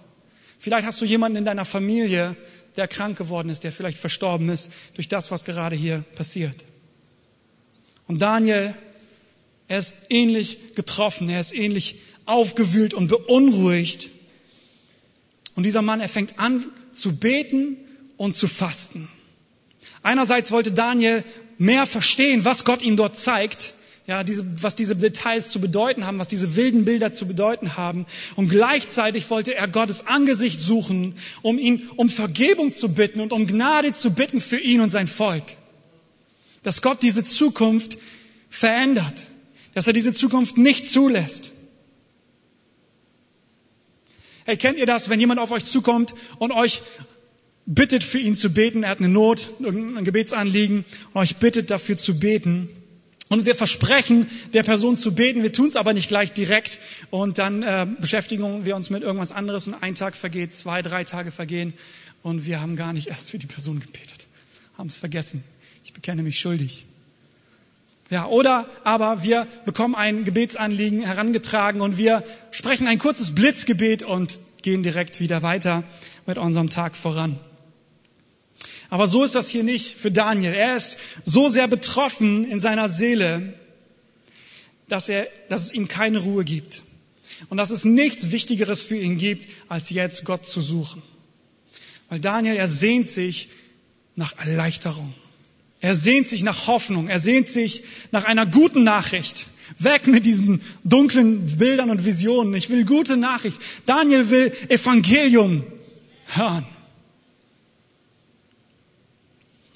Vielleicht 0.59 0.85
hast 0.85 1.01
du 1.01 1.05
jemanden 1.05 1.37
in 1.39 1.45
deiner 1.45 1.65
Familie, 1.65 2.35
der 2.75 2.87
krank 2.87 3.17
geworden 3.17 3.49
ist, 3.49 3.63
der 3.63 3.71
vielleicht 3.71 3.97
verstorben 3.97 4.49
ist 4.49 4.71
durch 4.93 5.07
das, 5.07 5.31
was 5.31 5.45
gerade 5.45 5.75
hier 5.75 6.03
passiert. 6.15 6.63
Und 8.05 8.21
Daniel, 8.21 8.75
er 9.67 9.79
ist 9.79 9.95
ähnlich 10.09 10.75
getroffen, 10.75 11.27
er 11.27 11.41
ist 11.41 11.55
ähnlich 11.55 12.01
aufgewühlt 12.27 12.93
und 12.93 13.07
beunruhigt. 13.07 14.11
Und 15.55 15.63
dieser 15.63 15.81
Mann, 15.81 16.01
er 16.01 16.09
fängt 16.09 16.37
an 16.37 16.63
zu 16.91 17.15
beten 17.15 17.77
und 18.15 18.35
zu 18.35 18.47
fasten. 18.47 19.09
Einerseits 20.03 20.51
wollte 20.51 20.71
Daniel 20.71 21.23
mehr 21.59 21.85
verstehen, 21.85 22.45
was 22.45 22.65
Gott 22.65 22.81
ihm 22.81 22.97
dort 22.97 23.15
zeigt, 23.15 23.75
ja, 24.07 24.23
diese, 24.23 24.43
was 24.63 24.75
diese 24.75 24.95
Details 24.95 25.51
zu 25.51 25.61
bedeuten 25.61 26.07
haben, 26.07 26.17
was 26.17 26.29
diese 26.29 26.55
wilden 26.55 26.83
Bilder 26.83 27.13
zu 27.13 27.27
bedeuten 27.27 27.77
haben. 27.77 28.07
Und 28.35 28.49
gleichzeitig 28.49 29.29
wollte 29.29 29.53
er 29.53 29.67
Gottes 29.67 30.07
Angesicht 30.07 30.59
suchen, 30.59 31.13
um 31.43 31.59
ihn 31.59 31.87
um 31.95 32.09
Vergebung 32.09 32.73
zu 32.73 32.89
bitten 32.89 33.19
und 33.19 33.31
um 33.31 33.45
Gnade 33.45 33.93
zu 33.93 34.09
bitten 34.09 34.41
für 34.41 34.57
ihn 34.57 34.81
und 34.81 34.89
sein 34.89 35.07
Volk. 35.07 35.43
Dass 36.63 36.81
Gott 36.81 37.03
diese 37.03 37.23
Zukunft 37.23 37.99
verändert, 38.49 39.27
dass 39.75 39.85
er 39.85 39.93
diese 39.93 40.13
Zukunft 40.13 40.57
nicht 40.57 40.87
zulässt. 40.87 41.51
Hey, 44.45 44.57
kennt 44.57 44.79
ihr 44.79 44.87
das, 44.87 45.09
wenn 45.09 45.19
jemand 45.19 45.39
auf 45.39 45.51
euch 45.51 45.65
zukommt 45.65 46.15
und 46.39 46.51
euch 46.51 46.81
bittet 47.69 48.03
für 48.03 48.17
ihn 48.17 48.35
zu 48.35 48.49
beten. 48.51 48.83
Er 48.83 48.89
hat 48.89 48.99
eine 48.99 49.09
Not, 49.09 49.49
ein 49.59 50.03
Gebetsanliegen 50.03 50.83
und 51.13 51.21
euch 51.21 51.37
bittet 51.37 51.69
dafür 51.69 51.97
zu 51.97 52.19
beten. 52.19 52.67
Und 53.29 53.45
wir 53.45 53.53
versprechen, 53.53 54.27
der 54.55 54.63
Person 54.63 54.97
zu 54.97 55.13
beten. 55.13 55.43
Wir 55.43 55.53
tun 55.53 55.67
es 55.67 55.75
aber 55.75 55.93
nicht 55.93 56.07
gleich 56.07 56.33
direkt. 56.33 56.79
Und 57.11 57.37
dann 57.37 57.61
äh, 57.61 57.85
beschäftigen 57.99 58.65
wir 58.65 58.75
uns 58.75 58.89
mit 58.89 59.03
irgendwas 59.03 59.31
anderes. 59.31 59.67
Und 59.67 59.75
ein 59.75 59.93
Tag 59.93 60.15
vergeht, 60.15 60.55
zwei, 60.55 60.81
drei 60.81 61.03
Tage 61.03 61.29
vergehen. 61.29 61.73
Und 62.23 62.47
wir 62.47 62.59
haben 62.59 62.75
gar 62.75 62.91
nicht 62.91 63.07
erst 63.07 63.29
für 63.29 63.37
die 63.37 63.45
Person 63.45 63.79
gebetet. 63.79 64.25
Haben 64.75 64.87
es 64.87 64.95
vergessen. 64.95 65.43
Ich 65.83 65.93
bekenne 65.93 66.23
mich 66.23 66.39
schuldig. 66.39 66.87
Ja, 68.09 68.25
oder 68.25 68.67
aber 68.83 69.21
wir 69.21 69.45
bekommen 69.65 69.93
ein 69.93 70.23
Gebetsanliegen 70.23 71.01
herangetragen 71.01 71.81
und 71.81 71.99
wir 71.99 72.23
sprechen 72.49 72.87
ein 72.87 72.97
kurzes 72.97 73.35
Blitzgebet 73.35 74.01
und 74.01 74.39
gehen 74.63 74.81
direkt 74.81 75.19
wieder 75.19 75.43
weiter 75.43 75.83
mit 76.25 76.39
unserem 76.39 76.71
Tag 76.71 76.95
voran. 76.95 77.39
Aber 78.89 79.07
so 79.07 79.23
ist 79.23 79.35
das 79.35 79.49
hier 79.49 79.63
nicht 79.63 79.95
für 79.95 80.11
Daniel. 80.11 80.53
Er 80.53 80.75
ist 80.75 80.97
so 81.23 81.49
sehr 81.49 81.67
betroffen 81.67 82.49
in 82.49 82.59
seiner 82.59 82.89
Seele, 82.89 83.53
dass, 84.87 85.09
er, 85.09 85.27
dass 85.47 85.65
es 85.65 85.73
ihm 85.73 85.87
keine 85.87 86.19
Ruhe 86.19 86.43
gibt. 86.43 86.83
Und 87.49 87.57
dass 87.57 87.69
es 87.69 87.85
nichts 87.85 88.31
Wichtigeres 88.31 88.81
für 88.81 88.97
ihn 88.97 89.17
gibt, 89.17 89.47
als 89.69 89.91
jetzt 89.91 90.25
Gott 90.25 90.45
zu 90.45 90.61
suchen. 90.61 91.01
Weil 92.09 92.19
Daniel, 92.19 92.55
er 92.55 92.67
sehnt 92.67 93.07
sich 93.07 93.49
nach 94.15 94.37
Erleichterung. 94.39 95.13
Er 95.79 95.95
sehnt 95.95 96.27
sich 96.27 96.43
nach 96.43 96.67
Hoffnung. 96.67 97.07
Er 97.07 97.19
sehnt 97.19 97.47
sich 97.47 97.83
nach 98.11 98.25
einer 98.25 98.45
guten 98.45 98.83
Nachricht. 98.83 99.45
Weg 99.77 100.07
mit 100.07 100.25
diesen 100.25 100.61
dunklen 100.83 101.45
Bildern 101.57 101.91
und 101.91 102.03
Visionen. 102.03 102.53
Ich 102.55 102.69
will 102.69 102.83
gute 102.83 103.15
Nachricht. 103.15 103.59
Daniel 103.85 104.29
will 104.29 104.51
Evangelium 104.67 105.63
hören. 106.25 106.65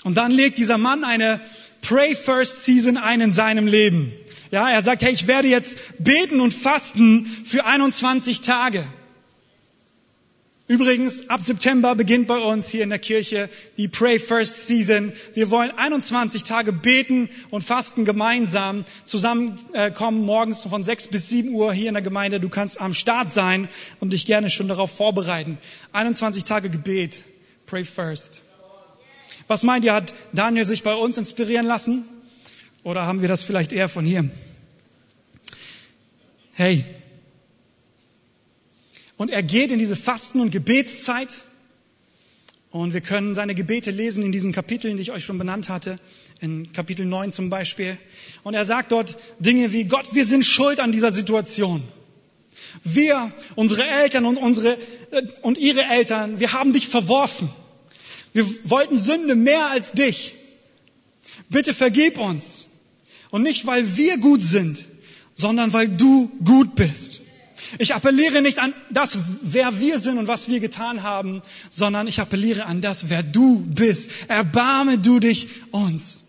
Und 0.03 0.15
dann 0.15 0.31
legt 0.31 0.57
dieser 0.57 0.77
Mann 0.77 1.03
eine 1.03 1.39
Pray 1.81 2.15
First 2.15 2.65
Season 2.65 2.97
ein 2.97 3.21
in 3.21 3.31
seinem 3.31 3.67
Leben. 3.67 4.11
Ja, 4.51 4.69
er 4.69 4.83
sagt, 4.83 5.01
hey, 5.01 5.13
ich 5.13 5.27
werde 5.27 5.47
jetzt 5.47 6.03
beten 6.03 6.39
und 6.39 6.53
fasten 6.53 7.25
für 7.25 7.65
21 7.65 8.41
Tage. 8.41 8.85
Übrigens, 10.67 11.29
ab 11.29 11.41
September 11.41 11.93
beginnt 11.93 12.27
bei 12.27 12.37
uns 12.37 12.69
hier 12.69 12.83
in 12.83 12.89
der 12.89 12.99
Kirche 12.99 13.49
die 13.77 13.87
Pray 13.87 14.17
First 14.17 14.67
Season. 14.67 15.11
Wir 15.33 15.49
wollen 15.49 15.71
21 15.71 16.45
Tage 16.45 16.71
beten 16.71 17.29
und 17.49 17.63
fasten 17.63 18.05
gemeinsam, 18.05 18.85
zusammenkommen 19.03 20.23
morgens 20.23 20.61
von 20.61 20.83
6 20.83 21.07
bis 21.07 21.29
7 21.29 21.49
Uhr 21.49 21.73
hier 21.73 21.89
in 21.89 21.95
der 21.95 22.03
Gemeinde. 22.03 22.39
Du 22.39 22.47
kannst 22.47 22.79
am 22.79 22.93
Start 22.93 23.29
sein 23.31 23.67
und 23.99 24.13
dich 24.13 24.25
gerne 24.25 24.49
schon 24.49 24.67
darauf 24.67 24.95
vorbereiten. 24.95 25.57
21 25.91 26.45
Tage 26.45 26.69
Gebet. 26.69 27.23
Pray 27.65 27.83
First. 27.83 28.42
Was 29.47 29.63
meint 29.63 29.85
ihr, 29.85 29.93
hat 29.93 30.13
Daniel 30.31 30.65
sich 30.65 30.83
bei 30.83 30.95
uns 30.95 31.17
inspirieren 31.17 31.65
lassen? 31.65 32.05
Oder 32.83 33.05
haben 33.05 33.21
wir 33.21 33.29
das 33.29 33.43
vielleicht 33.43 33.71
eher 33.71 33.89
von 33.89 34.05
hier? 34.05 34.29
Hey. 36.53 36.83
Und 39.17 39.31
er 39.31 39.43
geht 39.43 39.71
in 39.71 39.79
diese 39.79 39.95
Fasten- 39.95 40.39
und 40.39 40.51
Gebetszeit. 40.51 41.29
Und 42.71 42.93
wir 42.93 43.01
können 43.01 43.35
seine 43.35 43.55
Gebete 43.55 43.91
lesen 43.91 44.23
in 44.23 44.31
diesen 44.31 44.51
Kapiteln, 44.51 44.97
die 44.97 45.03
ich 45.03 45.11
euch 45.11 45.23
schon 45.23 45.37
benannt 45.37 45.69
hatte. 45.69 45.97
In 46.41 46.73
Kapitel 46.73 47.05
9 47.05 47.31
zum 47.31 47.49
Beispiel. 47.49 47.97
Und 48.43 48.53
er 48.53 48.65
sagt 48.65 48.91
dort 48.91 49.17
Dinge 49.39 49.71
wie, 49.71 49.85
Gott, 49.85 50.13
wir 50.13 50.25
sind 50.25 50.45
schuld 50.45 50.79
an 50.79 50.91
dieser 50.91 51.11
Situation. 51.11 51.83
Wir, 52.83 53.31
unsere 53.55 53.83
Eltern 53.83 54.25
und 54.25 54.37
unsere, 54.37 54.73
äh, 55.11 55.21
und 55.41 55.57
ihre 55.57 55.83
Eltern, 55.83 56.39
wir 56.39 56.53
haben 56.53 56.73
dich 56.73 56.87
verworfen. 56.87 57.49
Wir 58.33 58.45
wollten 58.69 58.97
Sünde 58.97 59.35
mehr 59.35 59.67
als 59.69 59.91
dich. 59.91 60.35
Bitte 61.49 61.73
vergib 61.73 62.17
uns. 62.17 62.67
Und 63.29 63.43
nicht, 63.43 63.65
weil 63.65 63.95
wir 63.95 64.17
gut 64.17 64.43
sind, 64.43 64.83
sondern 65.33 65.73
weil 65.73 65.87
du 65.87 66.31
gut 66.43 66.75
bist. 66.75 67.21
Ich 67.79 67.95
appelliere 67.95 68.41
nicht 68.41 68.59
an 68.59 68.73
das, 68.89 69.17
wer 69.41 69.79
wir 69.79 69.99
sind 69.99 70.17
und 70.17 70.27
was 70.27 70.49
wir 70.49 70.59
getan 70.59 71.03
haben, 71.03 71.41
sondern 71.69 72.07
ich 72.07 72.19
appelliere 72.19 72.65
an 72.65 72.81
das, 72.81 73.09
wer 73.09 73.23
du 73.23 73.59
bist. 73.59 74.09
Erbarme 74.27 74.97
du 74.97 75.19
dich 75.19 75.47
uns. 75.71 76.25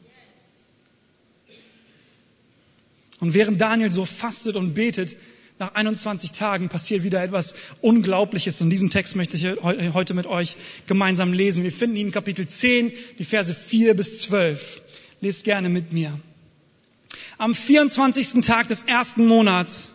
Und 3.20 3.34
während 3.34 3.60
Daniel 3.60 3.90
so 3.90 4.04
fastet 4.04 4.56
und 4.56 4.74
betet, 4.74 5.16
nach 5.64 5.74
21 5.74 6.32
Tagen 6.32 6.68
passiert 6.68 7.04
wieder 7.04 7.22
etwas 7.22 7.54
Unglaubliches. 7.80 8.60
Und 8.60 8.68
diesen 8.68 8.90
Text 8.90 9.16
möchte 9.16 9.36
ich 9.36 9.46
heute 9.62 10.12
mit 10.12 10.26
euch 10.26 10.56
gemeinsam 10.86 11.32
lesen. 11.32 11.64
Wir 11.64 11.72
finden 11.72 11.96
ihn 11.96 12.08
in 12.08 12.12
Kapitel 12.12 12.46
10, 12.46 12.92
die 13.18 13.24
Verse 13.24 13.54
4 13.54 13.94
bis 13.94 14.22
12. 14.22 14.82
Lest 15.22 15.44
gerne 15.44 15.70
mit 15.70 15.92
mir. 15.94 16.18
Am 17.38 17.54
24. 17.54 18.44
Tag 18.44 18.68
des 18.68 18.82
ersten 18.82 19.26
Monats 19.26 19.92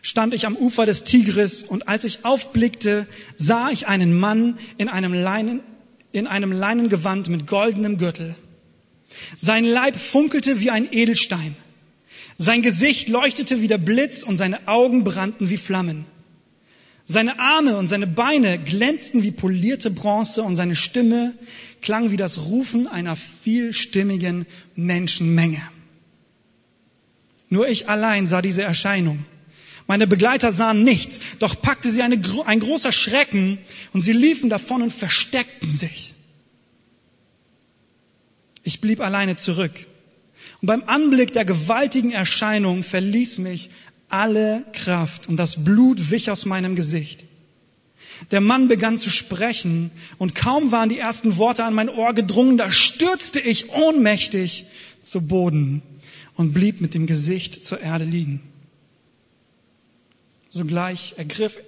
stand 0.00 0.32
ich 0.32 0.46
am 0.46 0.56
Ufer 0.56 0.86
des 0.86 1.04
Tigris 1.04 1.62
und 1.62 1.88
als 1.88 2.04
ich 2.04 2.24
aufblickte, 2.24 3.06
sah 3.36 3.70
ich 3.70 3.88
einen 3.88 4.18
Mann 4.18 4.58
in 4.78 4.88
einem 4.88 5.12
Leinen, 5.12 5.60
in 6.12 6.26
einem 6.26 6.52
Leinengewand 6.52 7.28
mit 7.28 7.46
goldenem 7.46 7.98
Gürtel. 7.98 8.34
Sein 9.38 9.64
Leib 9.64 9.94
funkelte 9.94 10.60
wie 10.60 10.70
ein 10.70 10.90
Edelstein. 10.90 11.54
Sein 12.38 12.62
Gesicht 12.62 13.08
leuchtete 13.08 13.60
wie 13.60 13.68
der 13.68 13.78
Blitz 13.78 14.22
und 14.22 14.36
seine 14.36 14.66
Augen 14.68 15.04
brannten 15.04 15.50
wie 15.50 15.56
Flammen. 15.56 16.06
Seine 17.06 17.38
Arme 17.38 17.76
und 17.76 17.88
seine 17.88 18.06
Beine 18.06 18.58
glänzten 18.58 19.22
wie 19.22 19.32
polierte 19.32 19.90
Bronze 19.90 20.42
und 20.42 20.56
seine 20.56 20.76
Stimme 20.76 21.34
klang 21.82 22.10
wie 22.10 22.16
das 22.16 22.46
Rufen 22.46 22.86
einer 22.86 23.16
vielstimmigen 23.16 24.46
Menschenmenge. 24.76 25.62
Nur 27.48 27.68
ich 27.68 27.88
allein 27.88 28.26
sah 28.26 28.40
diese 28.40 28.62
Erscheinung. 28.62 29.24
Meine 29.86 30.06
Begleiter 30.06 30.52
sahen 30.52 30.84
nichts, 30.84 31.20
doch 31.38 31.60
packte 31.60 31.90
sie 31.90 32.02
eine, 32.02 32.18
ein 32.46 32.60
großer 32.60 32.92
Schrecken 32.92 33.58
und 33.92 34.00
sie 34.00 34.12
liefen 34.12 34.48
davon 34.48 34.80
und 34.80 34.92
versteckten 34.92 35.70
sich. 35.70 36.14
Ich 38.62 38.80
blieb 38.80 39.00
alleine 39.00 39.36
zurück. 39.36 39.72
Und 40.62 40.68
beim 40.68 40.84
Anblick 40.84 41.32
der 41.32 41.44
gewaltigen 41.44 42.12
Erscheinung 42.12 42.84
verließ 42.84 43.38
mich 43.38 43.70
alle 44.08 44.64
Kraft 44.72 45.28
und 45.28 45.36
das 45.36 45.64
Blut 45.64 46.12
wich 46.12 46.30
aus 46.30 46.46
meinem 46.46 46.76
Gesicht. 46.76 47.24
Der 48.30 48.40
Mann 48.40 48.68
begann 48.68 48.96
zu 48.96 49.10
sprechen 49.10 49.90
und 50.18 50.36
kaum 50.36 50.70
waren 50.70 50.88
die 50.88 50.98
ersten 50.98 51.36
Worte 51.36 51.64
an 51.64 51.74
mein 51.74 51.88
Ohr 51.88 52.14
gedrungen, 52.14 52.58
da 52.58 52.70
stürzte 52.70 53.40
ich 53.40 53.72
ohnmächtig 53.72 54.66
zu 55.02 55.26
Boden 55.26 55.82
und 56.36 56.52
blieb 56.52 56.80
mit 56.80 56.94
dem 56.94 57.06
Gesicht 57.06 57.64
zur 57.64 57.80
Erde 57.80 58.04
liegen. 58.04 58.40
Sogleich 60.48 61.14
ergriff 61.16 61.58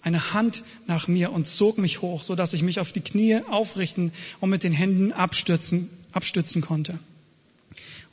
eine 0.00 0.32
Hand 0.32 0.62
nach 0.86 1.06
mir 1.06 1.32
und 1.32 1.46
zog 1.46 1.76
mich 1.76 2.00
hoch, 2.00 2.22
so 2.22 2.34
dass 2.34 2.54
ich 2.54 2.62
mich 2.62 2.80
auf 2.80 2.92
die 2.92 3.02
Knie 3.02 3.40
aufrichten 3.50 4.10
und 4.40 4.48
mit 4.48 4.62
den 4.62 4.72
Händen 4.72 5.12
abstützen, 5.12 5.90
abstützen 6.12 6.62
konnte. 6.62 6.98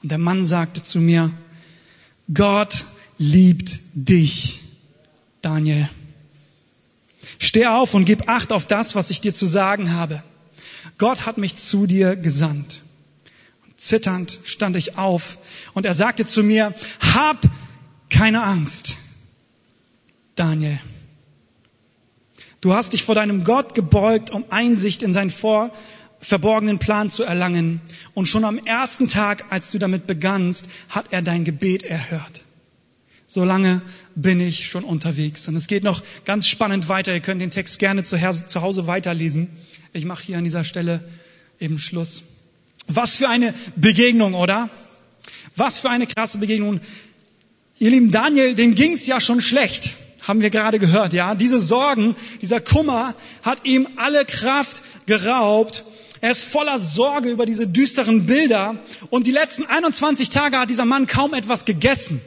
Und 0.05 0.09
der 0.09 0.19
Mann 0.19 0.45
sagte 0.45 0.83
zu 0.83 0.99
mir, 0.99 1.31
Gott 2.31 2.85
liebt 3.17 3.79
dich, 3.95 4.61
Daniel. 5.41 5.89
Steh 7.39 7.65
auf 7.65 7.95
und 7.95 8.05
gib 8.05 8.29
Acht 8.29 8.51
auf 8.51 8.67
das, 8.67 8.93
was 8.93 9.09
ich 9.09 9.19
dir 9.19 9.33
zu 9.33 9.47
sagen 9.47 9.93
habe. 9.93 10.21
Gott 10.99 11.25
hat 11.25 11.39
mich 11.39 11.55
zu 11.55 11.87
dir 11.87 12.15
gesandt. 12.15 12.83
Zitternd 13.77 14.37
stand 14.43 14.75
ich 14.75 14.99
auf 14.99 15.39
und 15.73 15.87
er 15.87 15.95
sagte 15.95 16.27
zu 16.27 16.43
mir, 16.43 16.75
hab 17.15 17.41
keine 18.11 18.43
Angst, 18.43 18.97
Daniel. 20.35 20.79
Du 22.61 22.75
hast 22.75 22.93
dich 22.93 23.03
vor 23.03 23.15
deinem 23.15 23.43
Gott 23.43 23.73
gebeugt, 23.73 24.29
um 24.29 24.45
Einsicht 24.51 25.01
in 25.01 25.13
seinen 25.13 25.31
vor 25.31 25.71
verborgenen 26.25 26.79
Plan 26.79 27.11
zu 27.11 27.23
erlangen. 27.23 27.81
Und 28.13 28.25
schon 28.25 28.45
am 28.45 28.57
ersten 28.57 29.07
Tag, 29.07 29.45
als 29.51 29.71
du 29.71 29.77
damit 29.77 30.07
begannst, 30.07 30.67
hat 30.89 31.05
er 31.11 31.21
dein 31.21 31.45
Gebet 31.45 31.83
erhört. 31.83 32.43
So 33.27 33.43
lange 33.43 33.81
bin 34.15 34.39
ich 34.39 34.67
schon 34.67 34.83
unterwegs. 34.83 35.47
Und 35.47 35.55
es 35.55 35.67
geht 35.67 35.83
noch 35.83 36.01
ganz 36.25 36.47
spannend 36.47 36.89
weiter. 36.89 37.13
Ihr 37.13 37.19
könnt 37.19 37.41
den 37.41 37.51
Text 37.51 37.79
gerne 37.79 38.03
zu 38.03 38.21
Hause 38.21 38.87
weiterlesen. 38.87 39.49
Ich 39.93 40.05
mache 40.05 40.23
hier 40.23 40.37
an 40.37 40.43
dieser 40.43 40.63
Stelle 40.63 41.03
eben 41.59 41.77
Schluss. 41.77 42.23
Was 42.87 43.15
für 43.15 43.29
eine 43.29 43.53
Begegnung, 43.75 44.33
oder? 44.33 44.69
Was 45.55 45.79
für 45.79 45.89
eine 45.89 46.07
krasse 46.07 46.37
Begegnung. 46.37 46.79
Ihr 47.77 47.89
lieben 47.91 48.11
Daniel, 48.11 48.55
dem 48.55 48.73
ging's 48.73 49.05
ja 49.05 49.19
schon 49.19 49.41
schlecht, 49.41 49.93
haben 50.21 50.41
wir 50.41 50.49
gerade 50.49 50.79
gehört, 50.79 51.13
ja? 51.13 51.35
Diese 51.35 51.59
Sorgen, 51.59 52.15
dieser 52.41 52.61
Kummer 52.61 53.15
hat 53.43 53.65
ihm 53.65 53.87
alle 53.97 54.25
Kraft 54.25 54.81
geraubt. 55.05 55.83
Er 56.25 56.31
ist 56.31 56.45
voller 56.45 56.79
Sorge 56.79 57.29
über 57.29 57.45
diese 57.45 57.67
düsteren 57.67 58.25
Bilder 58.25 58.79
und 59.11 59.27
die 59.27 59.31
letzten 59.31 59.63
21 59.67 60.31
Tage 60.31 60.57
hat 60.57 60.71
dieser 60.71 60.83
Mann 60.83 61.05
kaum 61.05 61.35
etwas 61.35 61.65
gegessen. 61.65 62.19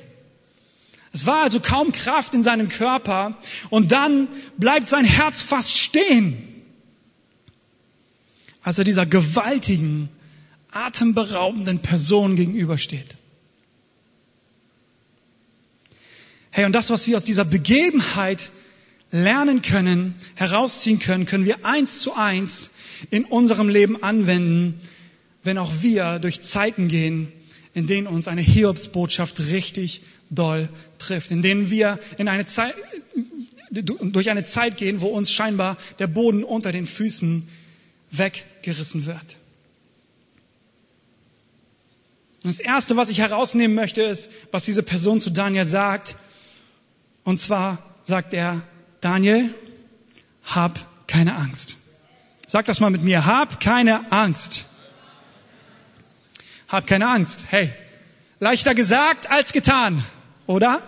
Es 1.13 1.27
war 1.27 1.43
also 1.43 1.59
kaum 1.59 1.91
Kraft 1.91 2.33
in 2.33 2.45
seinem 2.45 2.69
Körper 2.69 3.37
und 3.71 3.91
dann 3.91 4.29
bleibt 4.57 4.87
sein 4.87 5.05
Herz 5.05 5.43
fast 5.43 5.77
stehen, 5.77 6.39
als 8.63 8.79
er 8.79 8.85
dieser 8.85 9.05
gewaltigen, 9.05 10.09
atemberaubenden 10.71 11.81
Person 11.81 12.37
gegenübersteht. 12.37 13.17
Hey, 16.53 16.67
und 16.67 16.73
das, 16.73 16.91
was 16.91 17.09
wir 17.09 17.17
aus 17.17 17.25
dieser 17.25 17.45
Begebenheit 17.45 18.51
lernen 19.11 19.61
können, 19.61 20.15
herausziehen 20.37 21.01
können, 21.01 21.27
können 21.27 21.47
wir 21.47 21.67
eins 21.67 21.99
zu 21.99 22.15
eins 22.15 22.71
in 23.11 23.25
unserem 23.25 23.69
Leben 23.69 24.03
anwenden, 24.03 24.81
wenn 25.43 25.59
auch 25.59 25.73
wir 25.81 26.19
durch 26.19 26.43
Zeiten 26.43 26.89
gehen, 26.89 27.33
in 27.75 27.87
denen 27.87 28.07
uns 28.07 28.29
eine 28.29 28.41
Hiobsbotschaft 28.41 29.41
richtig 29.51 30.03
doll 30.31 30.69
trifft, 30.99 31.31
in 31.31 31.43
denen 31.43 31.71
wir 31.71 31.99
in 32.19 32.29
eine 32.29 32.47
Zeit, 32.47 32.75
durch 33.71 34.31
eine 34.31 34.45
Zeit 34.45 34.77
gehen, 34.77 35.01
wo 35.01 35.09
uns 35.09 35.33
scheinbar 35.33 35.77
der 35.99 36.07
Boden 36.07 36.45
unter 36.45 36.73
den 36.73 36.87
Füßen 36.87 37.49
weggerissen 38.11 39.07
wird. 39.07 39.39
Und 42.43 42.53
das 42.53 42.61
Erste, 42.61 42.97
was 42.97 43.11
ich 43.11 43.19
herausnehmen 43.19 43.75
möchte, 43.75 44.03
ist, 44.03 44.31
was 44.53 44.65
diese 44.65 44.83
Person 44.83 45.21
zu 45.21 45.31
Daniel 45.31 45.65
sagt. 45.65 46.17
Und 47.25 47.41
zwar 47.41 47.83
sagt 48.05 48.33
er, 48.33 48.63
Daniel, 49.01 49.51
hab 50.45 50.87
keine 51.07 51.37
Angst. 51.37 51.78
Sag 52.51 52.65
das 52.65 52.81
mal 52.81 52.89
mit 52.89 53.03
mir, 53.03 53.27
hab 53.27 53.61
keine 53.61 54.11
Angst. 54.11 54.65
Hab 56.67 56.87
keine 56.87 57.07
Angst. 57.07 57.45
Hey, 57.51 57.71
leichter 58.41 58.75
gesagt 58.75 59.31
als 59.31 59.53
getan, 59.53 60.03
oder? 60.47 60.81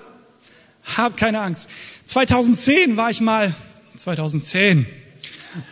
Hab 0.97 1.19
keine 1.19 1.43
Angst. 1.43 1.69
2010 2.07 2.97
war 2.97 3.11
ich 3.11 3.21
mal, 3.21 3.55
2010 3.99 4.87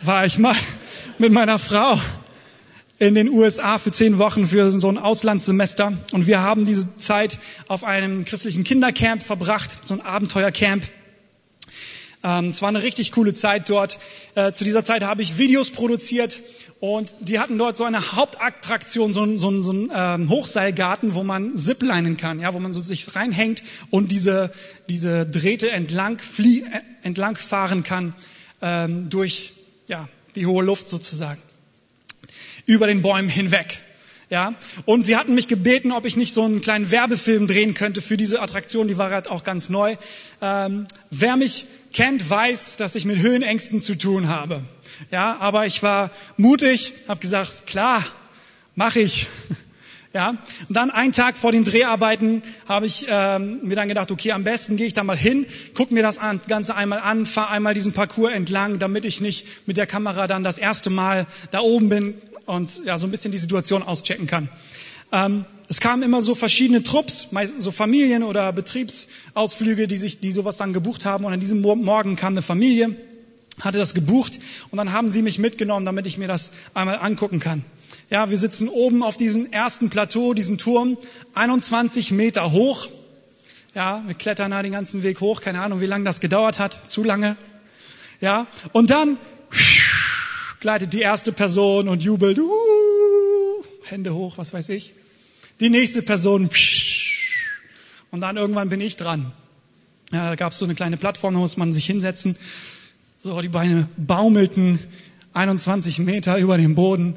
war 0.03 0.27
ich 0.27 0.37
mal 0.37 0.55
mit 1.17 1.31
meiner 1.31 1.57
Frau 1.57 1.99
in 2.99 3.15
den 3.15 3.27
USA 3.27 3.79
für 3.79 3.89
zehn 3.89 4.19
Wochen 4.19 4.47
für 4.47 4.69
so 4.69 4.89
ein 4.89 4.99
Auslandssemester 4.99 5.93
und 6.11 6.27
wir 6.27 6.41
haben 6.41 6.67
diese 6.67 6.97
Zeit 6.97 7.39
auf 7.67 7.83
einem 7.83 8.25
christlichen 8.25 8.63
Kindercamp 8.63 9.23
verbracht, 9.23 9.79
so 9.81 9.95
ein 9.95 10.01
Abenteuercamp. 10.01 10.83
Ähm, 12.23 12.47
es 12.47 12.61
war 12.61 12.69
eine 12.69 12.83
richtig 12.83 13.11
coole 13.11 13.33
Zeit 13.33 13.69
dort. 13.69 13.97
Äh, 14.35 14.51
zu 14.51 14.63
dieser 14.63 14.83
Zeit 14.83 15.03
habe 15.03 15.21
ich 15.21 15.37
Videos 15.37 15.69
produziert 15.69 16.41
und 16.79 17.13
die 17.19 17.39
hatten 17.39 17.57
dort 17.57 17.77
so 17.77 17.83
eine 17.83 18.13
Hauptattraktion, 18.13 19.11
so 19.13 19.37
so 19.37 19.61
so 19.61 19.71
ein 19.71 19.91
ähm, 19.93 20.29
Hochseilgarten, 20.29 21.13
wo 21.13 21.23
man 21.23 21.57
ziplinen 21.57 22.17
kann, 22.17 22.39
ja, 22.39 22.53
wo 22.53 22.59
man 22.59 22.73
so 22.73 22.79
sich 22.79 23.15
reinhängt 23.15 23.63
und 23.89 24.11
diese, 24.11 24.53
diese 24.87 25.25
Drähte 25.25 25.71
entlang, 25.71 26.19
flie 26.19 26.61
äh, 26.61 26.81
entlang 27.03 27.35
fahren 27.35 27.83
kann 27.83 28.13
ähm, 28.61 29.09
durch 29.09 29.53
ja, 29.87 30.07
die 30.35 30.45
hohe 30.45 30.63
Luft 30.63 30.87
sozusagen, 30.87 31.41
über 32.65 32.87
den 32.87 33.01
Bäumen 33.01 33.29
hinweg. 33.29 33.79
Ja, 34.29 34.53
und 34.85 35.07
sie 35.07 35.17
hatten 35.17 35.33
mich 35.33 35.47
gebeten, 35.47 35.91
ob 35.91 36.05
ich 36.05 36.15
nicht 36.15 36.35
so 36.35 36.43
einen 36.43 36.61
kleinen 36.61 36.91
Werbefilm 36.91 37.47
drehen 37.47 37.73
könnte 37.73 37.99
für 37.99 38.15
diese 38.15 38.43
Attraktion. 38.43 38.87
Die 38.87 38.95
war 38.95 39.09
halt 39.09 39.27
auch 39.27 39.43
ganz 39.43 39.69
neu. 39.69 39.95
Ähm, 40.39 40.85
wer 41.09 41.35
mich 41.35 41.65
kennt, 41.93 42.29
weiß, 42.29 42.77
dass 42.77 42.95
ich 42.95 43.05
mit 43.05 43.19
Höhenängsten 43.19 43.81
zu 43.81 43.97
tun 43.97 44.27
habe. 44.27 44.61
Ja, 45.11 45.37
aber 45.39 45.65
ich 45.65 45.81
war 45.81 46.11
mutig, 46.37 46.93
habe 47.07 47.19
gesagt, 47.19 47.65
klar, 47.65 48.03
mache 48.75 48.99
ich. 48.99 49.27
Ja, 50.11 50.29
und 50.29 50.39
dann 50.75 50.89
einen 50.89 51.11
Tag 51.11 51.37
vor 51.37 51.51
den 51.51 51.63
Dreharbeiten 51.63 52.41
habe 52.67 52.87
ich 52.87 53.05
ähm, 53.07 53.59
mir 53.61 53.75
dann 53.75 53.87
gedacht, 53.87 54.09
okay, 54.09 54.31
am 54.31 54.43
besten 54.43 54.75
gehe 54.75 54.87
ich 54.87 54.93
da 54.95 55.03
mal 55.03 55.15
hin, 55.15 55.45
guck 55.75 55.91
mir 55.91 56.01
das 56.01 56.19
Ganze 56.47 56.75
einmal 56.75 56.97
an, 56.97 57.27
fahre 57.27 57.51
einmal 57.51 57.75
diesen 57.75 57.93
Parcours 57.93 58.33
entlang, 58.33 58.79
damit 58.79 59.05
ich 59.05 59.21
nicht 59.21 59.67
mit 59.67 59.77
der 59.77 59.85
Kamera 59.85 60.25
dann 60.25 60.43
das 60.43 60.57
erste 60.57 60.89
Mal 60.89 61.27
da 61.51 61.59
oben 61.59 61.89
bin 61.89 62.15
und 62.45 62.83
ja 62.85 62.97
so 62.97 63.05
ein 63.05 63.11
bisschen 63.11 63.31
die 63.31 63.37
Situation 63.37 63.83
auschecken 63.83 64.25
kann. 64.25 64.49
Ähm, 65.11 65.45
es 65.67 65.79
kamen 65.79 66.03
immer 66.03 66.21
so 66.21 66.35
verschiedene 66.35 66.83
Trupps, 66.83 67.29
so 67.59 67.71
Familien 67.71 68.23
oder 68.23 68.51
Betriebsausflüge, 68.53 69.87
die 69.87 69.97
sich, 69.97 70.19
die 70.19 70.31
sowas 70.31 70.57
dann 70.57 70.73
gebucht 70.73 71.05
haben. 71.05 71.25
Und 71.25 71.33
an 71.33 71.39
diesem 71.39 71.61
Morgen 71.61 72.15
kam 72.15 72.33
eine 72.33 72.41
Familie 72.41 72.95
hatte 73.61 73.77
das 73.77 73.93
gebucht 73.93 74.39
und 74.71 74.77
dann 74.77 74.91
haben 74.91 75.09
sie 75.09 75.21
mich 75.21 75.39
mitgenommen, 75.39 75.85
damit 75.85 76.07
ich 76.07 76.17
mir 76.17 76.27
das 76.27 76.51
einmal 76.73 76.99
angucken 76.99 77.39
kann. 77.39 77.63
Ja, 78.09 78.29
wir 78.29 78.37
sitzen 78.37 78.69
oben 78.69 79.03
auf 79.03 79.17
diesem 79.17 79.51
ersten 79.51 79.89
Plateau, 79.89 80.33
diesem 80.33 80.57
Turm, 80.57 80.97
21 81.35 82.11
Meter 82.11 82.51
hoch. 82.51 82.87
Ja, 83.75 84.03
wir 84.07 84.15
klettern 84.15 84.51
da 84.51 84.63
den 84.63 84.71
ganzen 84.71 85.03
Weg 85.03 85.21
hoch, 85.21 85.41
keine 85.41 85.61
Ahnung, 85.61 85.79
wie 85.79 85.85
lange 85.85 86.05
das 86.05 86.19
gedauert 86.19 86.57
hat, 86.57 86.89
zu 86.89 87.03
lange. 87.03 87.35
Ja, 88.19 88.47
und 88.71 88.89
dann 88.89 89.17
gleitet 90.59 90.93
die 90.93 91.01
erste 91.01 91.31
Person 91.31 91.87
und 91.87 92.01
jubelt, 92.01 92.39
uh, 92.39 92.49
Hände 93.91 94.13
hoch, 94.13 94.37
was 94.37 94.53
weiß 94.53 94.69
ich. 94.69 94.93
Die 95.59 95.69
nächste 95.69 96.01
Person, 96.01 96.49
und 98.11 98.21
dann 98.21 98.37
irgendwann 98.37 98.69
bin 98.69 98.81
ich 98.81 98.95
dran. 98.95 99.31
Ja, 100.11 100.29
da 100.29 100.35
gab 100.35 100.53
es 100.53 100.59
so 100.59 100.65
eine 100.65 100.75
kleine 100.75 100.97
Plattform, 100.97 101.33
da 101.33 101.39
muss 101.39 101.57
man 101.57 101.73
sich 101.73 101.85
hinsetzen. 101.85 102.35
So, 103.21 103.39
die 103.41 103.49
Beine 103.49 103.87
baumelten 103.97 104.79
21 105.33 105.99
Meter 105.99 106.37
über 106.37 106.57
dem 106.57 106.73
Boden 106.73 107.15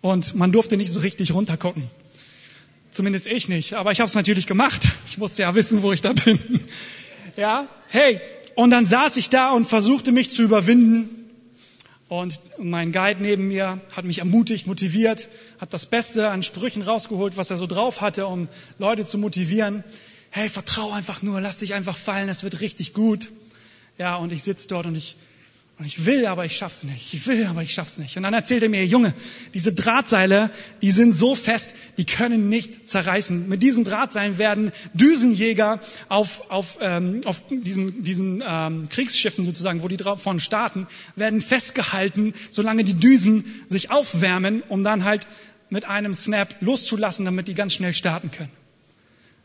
und 0.00 0.34
man 0.34 0.52
durfte 0.52 0.76
nicht 0.76 0.92
so 0.92 1.00
richtig 1.00 1.34
runtergucken. 1.34 1.84
Zumindest 2.90 3.26
ich 3.26 3.48
nicht, 3.48 3.74
aber 3.74 3.92
ich 3.92 4.00
habe 4.00 4.08
es 4.08 4.14
natürlich 4.14 4.46
gemacht. 4.46 4.88
Ich 5.06 5.18
musste 5.18 5.42
ja 5.42 5.54
wissen, 5.54 5.82
wo 5.82 5.92
ich 5.92 6.02
da 6.02 6.12
bin. 6.12 6.38
Ja, 7.34 7.66
hey, 7.88 8.20
und 8.56 8.68
dann 8.68 8.84
saß 8.84 9.16
ich 9.16 9.30
da 9.30 9.52
und 9.52 9.66
versuchte 9.66 10.12
mich 10.12 10.30
zu 10.30 10.42
überwinden. 10.42 11.21
Und 12.12 12.40
mein 12.58 12.92
Guide 12.92 13.22
neben 13.22 13.48
mir 13.48 13.80
hat 13.96 14.04
mich 14.04 14.18
ermutigt, 14.18 14.66
motiviert, 14.66 15.28
hat 15.58 15.72
das 15.72 15.86
Beste 15.86 16.28
an 16.28 16.42
Sprüchen 16.42 16.82
rausgeholt, 16.82 17.38
was 17.38 17.48
er 17.48 17.56
so 17.56 17.66
drauf 17.66 18.02
hatte, 18.02 18.26
um 18.26 18.48
Leute 18.78 19.06
zu 19.06 19.16
motivieren. 19.16 19.82
Hey, 20.28 20.50
vertrau 20.50 20.92
einfach 20.92 21.22
nur, 21.22 21.40
lass 21.40 21.56
dich 21.56 21.72
einfach 21.72 21.96
fallen, 21.96 22.28
es 22.28 22.42
wird 22.42 22.60
richtig 22.60 22.92
gut. 22.92 23.32
Ja, 23.96 24.16
und 24.16 24.30
ich 24.30 24.42
sitze 24.42 24.68
dort 24.68 24.84
und 24.84 24.94
ich 24.94 25.16
und 25.82 25.88
ich 25.88 26.06
will, 26.06 26.26
aber 26.26 26.44
ich 26.44 26.56
schaff's 26.56 26.84
nicht. 26.84 27.12
Ich 27.12 27.26
will, 27.26 27.44
aber 27.46 27.60
ich 27.64 27.74
schaff's 27.74 27.98
nicht. 27.98 28.16
Und 28.16 28.22
dann 28.22 28.34
erzählt 28.34 28.62
er 28.62 28.68
mir, 28.68 28.86
Junge, 28.86 29.12
diese 29.52 29.72
Drahtseile, 29.72 30.48
die 30.80 30.92
sind 30.92 31.10
so 31.10 31.34
fest, 31.34 31.74
die 31.98 32.06
können 32.06 32.48
nicht 32.48 32.88
zerreißen. 32.88 33.48
Mit 33.48 33.64
diesen 33.64 33.82
Drahtseilen 33.82 34.38
werden 34.38 34.70
Düsenjäger 34.94 35.80
auf, 36.08 36.48
auf, 36.52 36.78
ähm, 36.80 37.22
auf 37.24 37.42
diesen, 37.48 38.04
diesen 38.04 38.44
ähm, 38.46 38.88
Kriegsschiffen 38.90 39.44
sozusagen, 39.44 39.82
wo 39.82 39.88
die 39.88 39.96
drauf 39.96 40.22
von 40.22 40.38
starten, 40.38 40.86
werden 41.16 41.40
festgehalten, 41.40 42.32
solange 42.52 42.84
die 42.84 42.94
Düsen 42.94 43.44
sich 43.68 43.90
aufwärmen, 43.90 44.62
um 44.68 44.84
dann 44.84 45.02
halt 45.02 45.26
mit 45.68 45.84
einem 45.84 46.14
Snap 46.14 46.54
loszulassen, 46.60 47.24
damit 47.24 47.48
die 47.48 47.54
ganz 47.54 47.74
schnell 47.74 47.92
starten 47.92 48.30
können. 48.30 48.52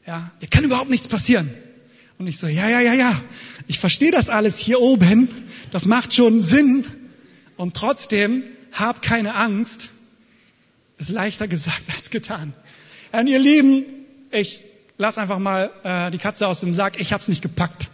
Ja, 0.06 0.30
dir 0.39 0.50
kann 0.50 0.63
überhaupt 0.63 0.91
nichts 0.91 1.08
passieren. 1.08 1.50
Und 2.18 2.28
ich 2.28 2.40
so, 2.40 2.48
ja, 2.48 2.68
ja, 2.70 2.82
ja, 2.82 2.94
ja, 2.94 3.22
ich 3.68 3.80
verstehe 3.80 4.12
das 4.12 4.30
alles 4.30 4.58
hier 4.58 4.82
oben, 4.82 5.30
das 5.72 5.86
macht 5.86 6.14
schon 6.14 6.42
Sinn. 6.42 6.86
Und 7.58 7.76
trotzdem, 7.76 8.44
hab 8.72 9.02
keine 9.02 9.36
Angst, 9.36 9.90
ist 10.98 11.10
leichter 11.10 11.48
gesagt 11.48 11.84
als 11.96 12.10
getan. 12.10 12.54
Und 13.12 13.28
ihr 13.28 13.40
Lieben, 13.40 13.84
ich 14.32 14.62
lass 14.98 15.18
einfach 15.18 15.40
mal 15.40 15.72
äh, 15.84 16.12
die 16.12 16.18
Katze 16.18 16.48
aus 16.48 16.62
dem 16.62 16.74
Sack, 16.74 17.00
ich 17.00 17.14
hab's 17.14 17.28
nicht 17.28 17.42
gepackt. 17.42 17.90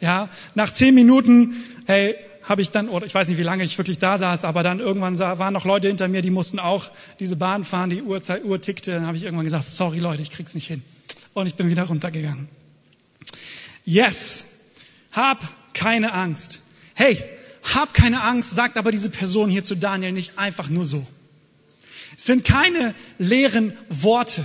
Ja, 0.00 0.28
nach 0.54 0.72
zehn 0.72 0.94
Minuten, 0.94 1.56
hey, 1.86 2.14
habe 2.42 2.62
ich 2.62 2.70
dann, 2.70 2.88
oder 2.88 3.06
ich 3.06 3.14
weiß 3.14 3.28
nicht, 3.28 3.38
wie 3.38 3.42
lange 3.42 3.64
ich 3.64 3.78
wirklich 3.78 3.98
da 3.98 4.18
saß, 4.18 4.44
aber 4.44 4.62
dann 4.62 4.78
irgendwann 4.78 5.16
sah, 5.16 5.38
waren 5.38 5.54
noch 5.54 5.64
Leute 5.64 5.88
hinter 5.88 6.08
mir, 6.08 6.20
die 6.20 6.30
mussten 6.30 6.58
auch 6.58 6.90
diese 7.18 7.36
Bahn 7.36 7.64
fahren, 7.64 7.90
die 7.90 8.02
Uhrzeit, 8.02 8.44
Uhr 8.44 8.60
tickte, 8.60 8.92
dann 8.92 9.06
habe 9.06 9.16
ich 9.16 9.22
irgendwann 9.22 9.46
gesagt, 9.46 9.64
sorry 9.64 9.98
Leute, 9.98 10.22
ich 10.22 10.30
krieg's 10.30 10.54
nicht 10.54 10.66
hin. 10.66 10.82
Und 11.32 11.46
ich 11.46 11.54
bin 11.54 11.68
wieder 11.68 11.84
runtergegangen. 11.84 12.48
Yes, 13.84 14.44
hab 15.12 15.38
keine 15.74 16.12
Angst. 16.12 16.60
Hey, 16.94 17.22
hab 17.74 17.94
keine 17.94 18.22
Angst, 18.22 18.54
sagt 18.54 18.76
aber 18.76 18.90
diese 18.90 19.10
Person 19.10 19.50
hier 19.50 19.64
zu 19.64 19.74
Daniel 19.74 20.12
nicht 20.12 20.38
einfach 20.38 20.68
nur 20.68 20.84
so. 20.84 21.06
Es 22.16 22.24
sind 22.24 22.44
keine 22.44 22.94
leeren 23.18 23.72
Worte, 23.88 24.44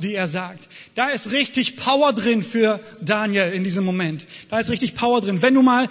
die 0.00 0.14
er 0.14 0.28
sagt. 0.28 0.68
Da 0.94 1.08
ist 1.08 1.32
richtig 1.32 1.76
Power 1.76 2.12
drin 2.12 2.42
für 2.42 2.80
Daniel 3.00 3.52
in 3.52 3.64
diesem 3.64 3.84
Moment. 3.84 4.26
Da 4.48 4.58
ist 4.58 4.70
richtig 4.70 4.96
Power 4.96 5.20
drin. 5.20 5.42
Wenn 5.42 5.54
du 5.54 5.62
mal 5.62 5.88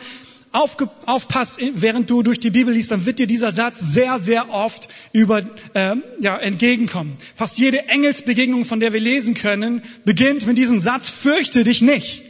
aufge, 0.51 0.89
aufpasst, 1.05 1.60
während 1.75 2.10
du 2.10 2.23
durch 2.23 2.39
die 2.39 2.49
Bibel 2.49 2.73
liest, 2.73 2.91
dann 2.91 3.05
wird 3.05 3.19
dir 3.19 3.27
dieser 3.27 3.51
Satz 3.51 3.79
sehr, 3.79 4.19
sehr 4.19 4.49
oft 4.49 4.89
über, 5.13 5.43
äh, 5.73 5.95
ja, 6.19 6.38
entgegenkommen. 6.38 7.17
Fast 7.36 7.60
jede 7.60 7.88
Engelsbegegnung, 7.88 8.65
von 8.65 8.79
der 8.79 8.91
wir 8.91 8.99
lesen 8.99 9.36
können, 9.36 9.82
beginnt 10.05 10.47
mit 10.47 10.58
diesem 10.58 10.79
Satz, 10.79 11.10
fürchte 11.10 11.63
dich 11.63 11.82
nicht. 11.82 12.23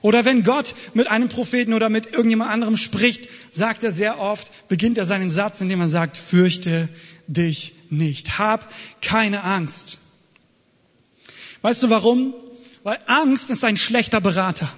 Oder 0.00 0.24
wenn 0.24 0.42
Gott 0.42 0.74
mit 0.94 1.08
einem 1.08 1.28
Propheten 1.28 1.74
oder 1.74 1.88
mit 1.88 2.12
irgendjemand 2.12 2.50
anderem 2.50 2.76
spricht, 2.76 3.28
sagt 3.50 3.82
er 3.84 3.92
sehr 3.92 4.20
oft, 4.20 4.68
beginnt 4.68 4.98
er 4.98 5.04
seinen 5.04 5.30
Satz, 5.30 5.60
indem 5.60 5.80
er 5.80 5.88
sagt, 5.88 6.16
fürchte 6.16 6.88
dich 7.26 7.74
nicht. 7.90 8.38
Hab 8.38 8.72
keine 9.02 9.44
Angst. 9.44 9.98
Weißt 11.62 11.82
du 11.82 11.90
warum? 11.90 12.34
Weil 12.82 12.98
Angst 13.06 13.50
ist 13.50 13.64
ein 13.64 13.76
schlechter 13.76 14.20
Berater. 14.20 14.72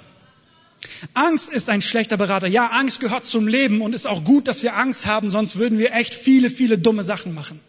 Angst 1.14 1.50
ist 1.50 1.68
ein 1.68 1.82
schlechter 1.82 2.16
Berater. 2.16 2.46
Ja, 2.46 2.68
Angst 2.68 3.00
gehört 3.00 3.26
zum 3.26 3.46
Leben 3.46 3.82
und 3.82 3.94
ist 3.94 4.06
auch 4.06 4.24
gut, 4.24 4.48
dass 4.48 4.62
wir 4.62 4.76
Angst 4.76 5.06
haben, 5.06 5.30
sonst 5.30 5.58
würden 5.58 5.78
wir 5.78 5.94
echt 5.94 6.14
viele, 6.14 6.50
viele 6.50 6.78
dumme 6.78 7.04
Sachen 7.04 7.34
machen. 7.34 7.60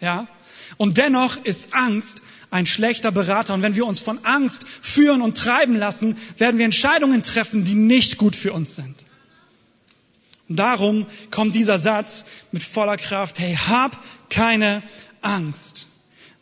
Ja? 0.00 0.28
Und 0.76 0.98
dennoch 0.98 1.44
ist 1.44 1.74
Angst 1.74 2.22
ein 2.52 2.66
schlechter 2.66 3.10
Berater. 3.10 3.54
Und 3.54 3.62
wenn 3.62 3.74
wir 3.74 3.86
uns 3.86 3.98
von 3.98 4.24
Angst 4.24 4.64
führen 4.68 5.22
und 5.22 5.36
treiben 5.36 5.74
lassen, 5.74 6.16
werden 6.38 6.58
wir 6.58 6.66
Entscheidungen 6.66 7.22
treffen, 7.24 7.64
die 7.64 7.74
nicht 7.74 8.18
gut 8.18 8.36
für 8.36 8.52
uns 8.52 8.76
sind. 8.76 8.94
Und 10.48 10.56
darum 10.56 11.06
kommt 11.30 11.56
dieser 11.56 11.78
Satz 11.78 12.26
mit 12.52 12.62
voller 12.62 12.98
Kraft, 12.98 13.38
hey, 13.38 13.56
hab 13.56 13.98
keine 14.28 14.82
Angst. 15.22 15.86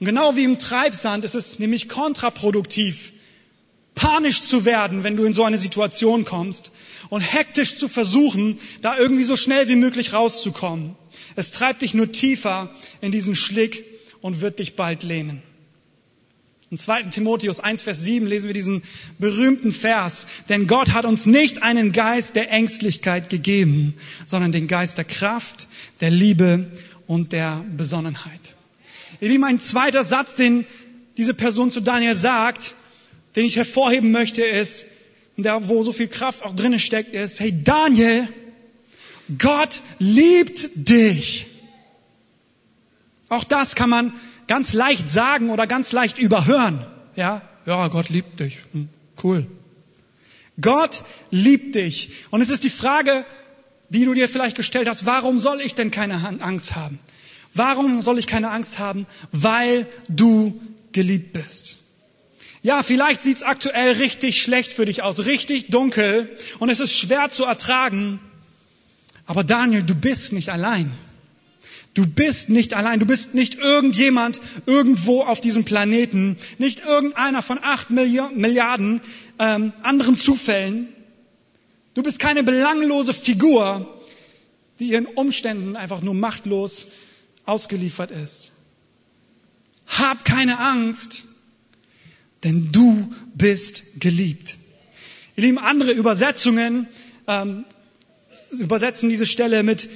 Und 0.00 0.06
genau 0.06 0.34
wie 0.34 0.42
im 0.42 0.58
Treibsand 0.58 1.24
ist 1.24 1.34
es 1.34 1.60
nämlich 1.60 1.88
kontraproduktiv, 1.88 3.12
panisch 3.94 4.42
zu 4.42 4.64
werden, 4.64 5.04
wenn 5.04 5.16
du 5.16 5.24
in 5.24 5.32
so 5.32 5.44
eine 5.44 5.58
Situation 5.58 6.24
kommst 6.24 6.72
und 7.08 7.20
hektisch 7.20 7.76
zu 7.76 7.86
versuchen, 7.86 8.58
da 8.82 8.98
irgendwie 8.98 9.24
so 9.24 9.36
schnell 9.36 9.68
wie 9.68 9.76
möglich 9.76 10.12
rauszukommen. 10.12 10.96
Es 11.36 11.52
treibt 11.52 11.82
dich 11.82 11.94
nur 11.94 12.10
tiefer 12.10 12.74
in 13.00 13.12
diesen 13.12 13.36
Schlick 13.36 13.84
und 14.20 14.40
wird 14.40 14.58
dich 14.58 14.74
bald 14.74 15.04
lähmen. 15.04 15.42
Im 16.70 16.78
2. 16.78 17.02
Timotheus 17.04 17.58
1, 17.58 17.82
Vers 17.82 18.04
7 18.04 18.28
lesen 18.28 18.46
wir 18.46 18.54
diesen 18.54 18.84
berühmten 19.18 19.72
Vers. 19.72 20.28
Denn 20.48 20.68
Gott 20.68 20.92
hat 20.92 21.04
uns 21.04 21.26
nicht 21.26 21.64
einen 21.64 21.90
Geist 21.90 22.36
der 22.36 22.52
Ängstlichkeit 22.52 23.28
gegeben, 23.28 23.94
sondern 24.28 24.52
den 24.52 24.68
Geist 24.68 24.96
der 24.96 25.04
Kraft, 25.04 25.66
der 26.00 26.10
Liebe 26.10 26.70
und 27.08 27.32
der 27.32 27.64
Besonnenheit. 27.76 28.54
Ihr 29.20 29.30
Lieben, 29.30 29.42
ein 29.42 29.58
zweiter 29.58 30.04
Satz, 30.04 30.36
den 30.36 30.64
diese 31.16 31.34
Person 31.34 31.72
zu 31.72 31.80
Daniel 31.80 32.14
sagt, 32.14 32.76
den 33.34 33.46
ich 33.46 33.56
hervorheben 33.56 34.12
möchte, 34.12 34.42
ist, 34.42 34.84
da 35.36 35.68
wo 35.68 35.82
so 35.82 35.92
viel 35.92 36.06
Kraft 36.06 36.44
auch 36.44 36.54
drinnen 36.54 36.78
steckt, 36.78 37.14
ist, 37.14 37.40
hey 37.40 37.52
Daniel, 37.64 38.28
Gott 39.38 39.82
liebt 39.98 40.70
dich. 40.74 41.46
Auch 43.28 43.42
das 43.44 43.74
kann 43.74 43.90
man 43.90 44.12
ganz 44.50 44.72
leicht 44.72 45.08
sagen 45.08 45.48
oder 45.50 45.68
ganz 45.68 45.92
leicht 45.92 46.18
überhören. 46.18 46.84
Ja, 47.14 47.42
ja, 47.66 47.86
Gott 47.86 48.08
liebt 48.08 48.40
dich. 48.40 48.58
Hm, 48.72 48.88
cool. 49.22 49.46
Gott 50.60 51.04
liebt 51.30 51.76
dich. 51.76 52.10
Und 52.30 52.40
es 52.40 52.50
ist 52.50 52.64
die 52.64 52.68
Frage, 52.70 53.24
die 53.90 54.04
du 54.04 54.12
dir 54.12 54.28
vielleicht 54.28 54.56
gestellt 54.56 54.88
hast, 54.88 55.06
warum 55.06 55.38
soll 55.38 55.60
ich 55.60 55.76
denn 55.76 55.92
keine 55.92 56.16
Angst 56.40 56.74
haben? 56.74 56.98
Warum 57.54 58.02
soll 58.02 58.18
ich 58.18 58.26
keine 58.26 58.50
Angst 58.50 58.80
haben? 58.80 59.06
Weil 59.30 59.86
du 60.08 60.60
geliebt 60.90 61.32
bist. 61.32 61.76
Ja, 62.60 62.82
vielleicht 62.82 63.22
sieht's 63.22 63.44
aktuell 63.44 63.92
richtig 63.98 64.42
schlecht 64.42 64.72
für 64.72 64.84
dich 64.84 65.02
aus, 65.02 65.26
richtig 65.26 65.68
dunkel 65.68 66.28
und 66.58 66.70
es 66.70 66.80
ist 66.80 66.96
schwer 66.96 67.30
zu 67.30 67.44
ertragen. 67.44 68.18
Aber 69.26 69.44
Daniel, 69.44 69.84
du 69.84 69.94
bist 69.94 70.32
nicht 70.32 70.48
allein. 70.48 70.90
Du 71.94 72.06
bist 72.06 72.50
nicht 72.50 72.74
allein. 72.74 73.00
Du 73.00 73.06
bist 73.06 73.34
nicht 73.34 73.56
irgendjemand 73.56 74.40
irgendwo 74.66 75.22
auf 75.22 75.40
diesem 75.40 75.64
Planeten, 75.64 76.36
nicht 76.58 76.84
irgendeiner 76.84 77.42
von 77.42 77.58
acht 77.62 77.90
Milliarden 77.90 79.00
ähm, 79.38 79.72
anderen 79.82 80.16
Zufällen. 80.16 80.88
Du 81.94 82.02
bist 82.02 82.18
keine 82.18 82.44
belanglose 82.44 83.12
Figur, 83.12 84.00
die 84.78 84.90
ihren 84.90 85.06
Umständen 85.06 85.76
einfach 85.76 86.00
nur 86.02 86.14
machtlos 86.14 86.86
ausgeliefert 87.44 88.12
ist. 88.12 88.52
Hab 89.86 90.24
keine 90.24 90.58
Angst 90.60 91.24
denn 92.44 92.72
du 92.72 93.12
bist 93.34 94.00
geliebt. 94.00 94.56
Ihr 95.36 95.44
Lieben, 95.44 95.58
andere 95.58 95.92
Übersetzungen 95.92 96.88
ähm, 97.26 97.64
übersetzen 98.52 99.08
diese 99.08 99.26
Stelle 99.26 99.62
mit 99.62 99.88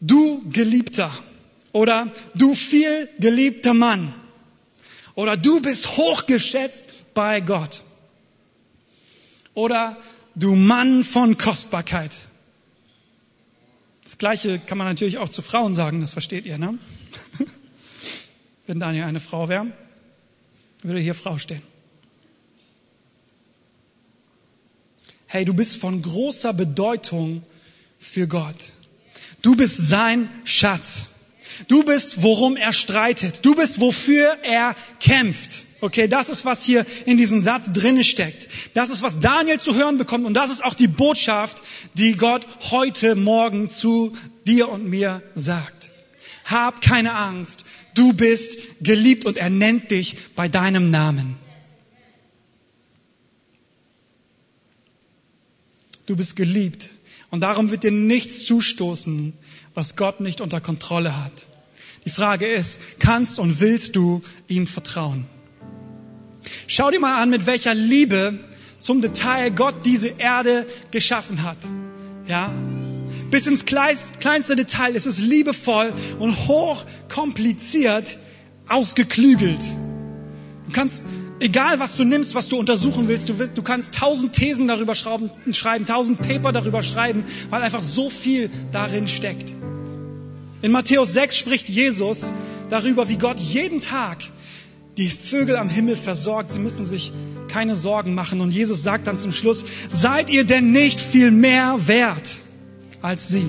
du 0.00 0.42
Geliebter 0.50 1.10
oder 1.76 2.10
du 2.34 2.54
viel 2.54 3.08
geliebter 3.18 3.74
Mann 3.74 4.14
oder 5.14 5.36
du 5.36 5.60
bist 5.60 5.96
hochgeschätzt 5.96 7.14
bei 7.14 7.40
Gott 7.40 7.82
oder 9.52 9.96
du 10.34 10.54
Mann 10.54 11.04
von 11.04 11.36
Kostbarkeit. 11.36 12.12
Das 14.04 14.16
Gleiche 14.18 14.58
kann 14.58 14.78
man 14.78 14.86
natürlich 14.86 15.18
auch 15.18 15.28
zu 15.28 15.42
Frauen 15.42 15.74
sagen, 15.74 16.00
das 16.00 16.12
versteht 16.12 16.46
ihr, 16.46 16.56
ne? 16.56 16.78
Wenn 18.66 18.80
Daniel 18.80 19.04
eine 19.04 19.20
Frau 19.20 19.48
wäre, 19.48 19.66
würde 20.82 21.00
hier 21.00 21.14
Frau 21.14 21.36
stehen. 21.38 21.62
hey, 25.26 25.44
du 25.44 25.52
bist 25.52 25.76
von 25.76 26.00
großer 26.00 26.54
Bedeutung 26.54 27.42
für 27.98 28.26
Gott. 28.26 28.56
Du 29.42 29.54
bist 29.54 29.76
sein 29.76 30.30
Schatz. 30.44 31.08
Du 31.68 31.84
bist, 31.84 32.22
worum 32.22 32.56
er 32.56 32.72
streitet. 32.72 33.44
Du 33.44 33.54
bist, 33.54 33.80
wofür 33.80 34.36
er 34.42 34.74
kämpft. 35.00 35.64
Okay, 35.80 36.08
das 36.08 36.28
ist, 36.28 36.44
was 36.44 36.64
hier 36.64 36.86
in 37.04 37.16
diesem 37.18 37.40
Satz 37.40 37.72
drinne 37.72 38.04
steckt. 38.04 38.48
Das 38.74 38.90
ist, 38.90 39.02
was 39.02 39.20
Daniel 39.20 39.60
zu 39.60 39.74
hören 39.74 39.98
bekommt. 39.98 40.24
Und 40.24 40.34
das 40.34 40.50
ist 40.50 40.64
auch 40.64 40.74
die 40.74 40.88
Botschaft, 40.88 41.62
die 41.94 42.12
Gott 42.12 42.46
heute 42.70 43.14
Morgen 43.14 43.70
zu 43.70 44.16
dir 44.46 44.68
und 44.68 44.88
mir 44.88 45.22
sagt. 45.34 45.90
Hab 46.44 46.80
keine 46.80 47.14
Angst. 47.14 47.64
Du 47.94 48.12
bist 48.12 48.58
geliebt 48.80 49.24
und 49.24 49.38
er 49.38 49.50
nennt 49.50 49.90
dich 49.90 50.16
bei 50.34 50.48
deinem 50.48 50.90
Namen. 50.90 51.36
Du 56.06 56.16
bist 56.16 56.36
geliebt. 56.36 56.90
Und 57.30 57.40
darum 57.40 57.70
wird 57.70 57.82
dir 57.82 57.90
nichts 57.90 58.44
zustoßen, 58.46 59.34
was 59.76 59.94
Gott 59.94 60.20
nicht 60.20 60.40
unter 60.40 60.60
Kontrolle 60.60 61.16
hat. 61.22 61.46
Die 62.06 62.10
Frage 62.10 62.46
ist, 62.46 62.80
kannst 62.98 63.38
und 63.38 63.60
willst 63.60 63.94
du 63.94 64.22
ihm 64.48 64.66
vertrauen? 64.66 65.26
Schau 66.66 66.90
dir 66.90 66.98
mal 66.98 67.22
an, 67.22 67.30
mit 67.30 67.46
welcher 67.46 67.74
Liebe 67.74 68.38
zum 68.78 69.02
Detail 69.02 69.50
Gott 69.50 69.74
diese 69.84 70.08
Erde 70.08 70.66
geschaffen 70.90 71.42
hat. 71.42 71.58
Ja? 72.26 72.50
Bis 73.30 73.46
ins 73.46 73.66
kleinste 73.66 74.56
Detail 74.56 74.94
ist 74.94 75.06
es 75.06 75.18
liebevoll 75.18 75.92
und 76.18 76.48
hoch 76.48 76.84
kompliziert 77.08 78.18
ausgeklügelt. 78.68 79.60
Du 80.66 80.72
kannst 80.72 81.04
Egal, 81.38 81.78
was 81.78 81.96
du 81.96 82.04
nimmst, 82.04 82.34
was 82.34 82.48
du 82.48 82.56
untersuchen 82.56 83.08
willst, 83.08 83.28
du, 83.28 83.38
willst, 83.38 83.58
du 83.58 83.62
kannst 83.62 83.94
tausend 83.94 84.32
Thesen 84.32 84.68
darüber 84.68 84.94
schreiben, 84.94 85.30
tausend 85.86 86.18
Paper 86.18 86.50
darüber 86.50 86.80
schreiben, 86.80 87.24
weil 87.50 87.62
einfach 87.62 87.82
so 87.82 88.08
viel 88.08 88.48
darin 88.72 89.06
steckt. 89.06 89.52
In 90.62 90.72
Matthäus 90.72 91.12
6 91.12 91.36
spricht 91.36 91.68
Jesus 91.68 92.32
darüber, 92.70 93.08
wie 93.08 93.18
Gott 93.18 93.38
jeden 93.38 93.80
Tag 93.80 94.18
die 94.96 95.08
Vögel 95.08 95.56
am 95.56 95.68
Himmel 95.68 95.96
versorgt. 95.96 96.52
Sie 96.52 96.58
müssen 96.58 96.84
sich 96.84 97.12
keine 97.48 97.76
Sorgen 97.76 98.14
machen. 98.14 98.40
Und 98.40 98.50
Jesus 98.50 98.82
sagt 98.82 99.06
dann 99.06 99.20
zum 99.20 99.32
Schluss, 99.32 99.64
seid 99.90 100.30
ihr 100.30 100.44
denn 100.44 100.72
nicht 100.72 100.98
viel 100.98 101.30
mehr 101.30 101.78
wert 101.86 102.36
als 103.02 103.28
sie? 103.28 103.46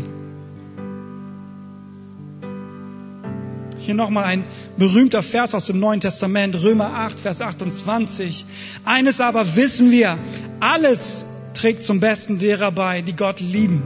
Hier 3.79 3.93
nochmal 3.93 4.25
ein 4.25 4.43
berühmter 4.77 5.23
Vers 5.23 5.55
aus 5.55 5.67
dem 5.67 5.79
Neuen 5.79 6.01
Testament, 6.01 6.61
Römer 6.61 6.93
8, 6.93 7.21
Vers 7.21 7.41
28. 7.41 8.45
Eines 8.83 9.21
aber 9.21 9.55
wissen 9.55 9.91
wir, 9.91 10.17
alles 10.59 11.25
trägt 11.53 11.83
zum 11.83 12.01
Besten 12.01 12.37
derer 12.37 12.71
bei, 12.73 13.01
die 13.01 13.15
Gott 13.15 13.39
lieben. 13.39 13.81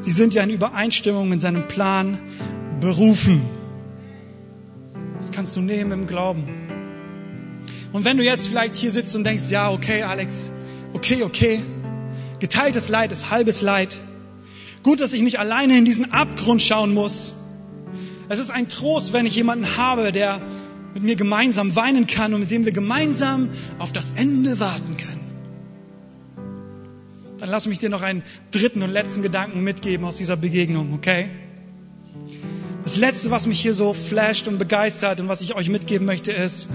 Sie 0.00 0.10
sind 0.10 0.32
ja 0.32 0.42
in 0.42 0.50
Übereinstimmung 0.50 1.28
mit 1.28 1.42
seinem 1.42 1.68
Plan 1.68 2.18
berufen. 2.80 3.42
Das 5.18 5.32
kannst 5.32 5.56
du 5.56 5.60
nehmen 5.60 5.92
im 5.92 6.06
Glauben. 6.06 6.44
Und 7.92 8.04
wenn 8.04 8.16
du 8.16 8.24
jetzt 8.24 8.48
vielleicht 8.48 8.76
hier 8.76 8.92
sitzt 8.92 9.16
und 9.16 9.24
denkst, 9.24 9.44
ja, 9.50 9.70
okay, 9.70 10.02
Alex, 10.02 10.50
okay, 10.92 11.22
okay, 11.22 11.60
geteiltes 12.38 12.88
Leid 12.88 13.12
ist 13.12 13.30
halbes 13.30 13.62
Leid. 13.62 13.98
Gut, 14.82 15.00
dass 15.00 15.12
ich 15.12 15.22
nicht 15.22 15.38
alleine 15.38 15.76
in 15.76 15.84
diesen 15.84 16.12
Abgrund 16.12 16.62
schauen 16.62 16.94
muss. 16.94 17.34
Es 18.28 18.38
ist 18.38 18.50
ein 18.50 18.68
Trost, 18.68 19.12
wenn 19.12 19.26
ich 19.26 19.34
jemanden 19.34 19.76
habe, 19.76 20.12
der 20.12 20.40
mit 20.94 21.02
mir 21.02 21.16
gemeinsam 21.16 21.76
weinen 21.76 22.06
kann 22.06 22.34
und 22.34 22.40
mit 22.40 22.50
dem 22.50 22.64
wir 22.64 22.72
gemeinsam 22.72 23.48
auf 23.78 23.92
das 23.92 24.12
Ende 24.16 24.60
warten 24.60 24.96
können. 24.96 25.18
Dann 27.38 27.48
lass 27.48 27.66
mich 27.66 27.78
dir 27.78 27.88
noch 27.88 28.02
einen 28.02 28.22
dritten 28.50 28.82
und 28.82 28.90
letzten 28.90 29.22
Gedanken 29.22 29.62
mitgeben 29.62 30.04
aus 30.04 30.16
dieser 30.16 30.36
Begegnung, 30.36 30.92
okay? 30.92 31.30
Das 32.88 32.96
letzte, 32.96 33.30
was 33.30 33.44
mich 33.44 33.60
hier 33.60 33.74
so 33.74 33.92
flasht 33.92 34.48
und 34.48 34.56
begeistert 34.56 35.20
und 35.20 35.28
was 35.28 35.42
ich 35.42 35.54
euch 35.54 35.68
mitgeben 35.68 36.06
möchte, 36.06 36.32
ist, 36.32 36.70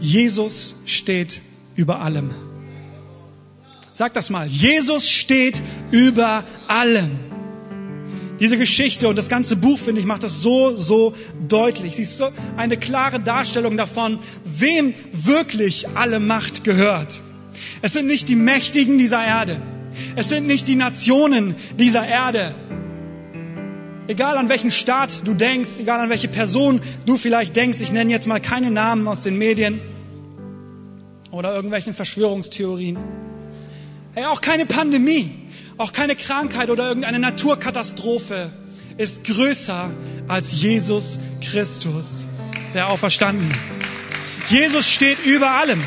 Jesus 0.00 0.76
steht 0.86 1.42
über 1.76 2.00
allem. 2.00 2.30
Sag 3.92 4.14
das 4.14 4.30
mal. 4.30 4.46
Jesus 4.46 5.10
steht 5.10 5.60
über 5.90 6.42
allem. 6.68 7.10
Diese 8.40 8.56
Geschichte 8.56 9.08
und 9.08 9.16
das 9.16 9.28
ganze 9.28 9.56
Buch, 9.56 9.78
finde 9.78 10.00
ich, 10.00 10.06
macht 10.06 10.22
das 10.22 10.40
so, 10.40 10.74
so 10.74 11.12
deutlich. 11.46 11.96
Sie 11.96 12.02
ist 12.04 12.16
so 12.16 12.30
eine 12.56 12.78
klare 12.78 13.20
Darstellung 13.20 13.76
davon, 13.76 14.18
wem 14.46 14.94
wirklich 15.12 15.86
alle 15.96 16.18
Macht 16.18 16.64
gehört. 16.64 17.20
Es 17.82 17.92
sind 17.92 18.06
nicht 18.06 18.30
die 18.30 18.36
Mächtigen 18.36 18.96
dieser 18.96 19.22
Erde. 19.22 19.60
Es 20.16 20.30
sind 20.30 20.46
nicht 20.46 20.66
die 20.66 20.76
Nationen 20.76 21.56
dieser 21.78 22.06
Erde. 22.06 22.54
Egal 24.08 24.36
an 24.36 24.48
welchen 24.48 24.72
Staat 24.72 25.20
du 25.24 25.34
denkst, 25.34 25.78
egal 25.78 26.00
an 26.00 26.10
welche 26.10 26.28
Person 26.28 26.80
du 27.06 27.16
vielleicht 27.16 27.54
denkst, 27.54 27.78
ich 27.80 27.92
nenne 27.92 28.10
jetzt 28.10 28.26
mal 28.26 28.40
keine 28.40 28.72
Namen 28.72 29.06
aus 29.06 29.22
den 29.22 29.38
Medien 29.38 29.80
oder 31.30 31.54
irgendwelchen 31.54 31.94
Verschwörungstheorien. 31.94 32.98
Hey, 34.14 34.24
auch 34.24 34.40
keine 34.40 34.66
Pandemie 34.66 35.30
auch 35.78 35.92
keine 35.92 36.16
Krankheit 36.16 36.70
oder 36.70 36.88
irgendeine 36.88 37.20
Naturkatastrophe 37.20 38.52
ist 38.96 39.24
größer 39.24 39.90
als 40.26 40.60
Jesus 40.60 41.20
Christus. 41.40 42.26
der 42.74 42.90
Auferstanden. 42.90 43.50
Jesus 44.50 44.92
steht 44.92 45.24
über 45.24 45.52
allem. 45.52 45.82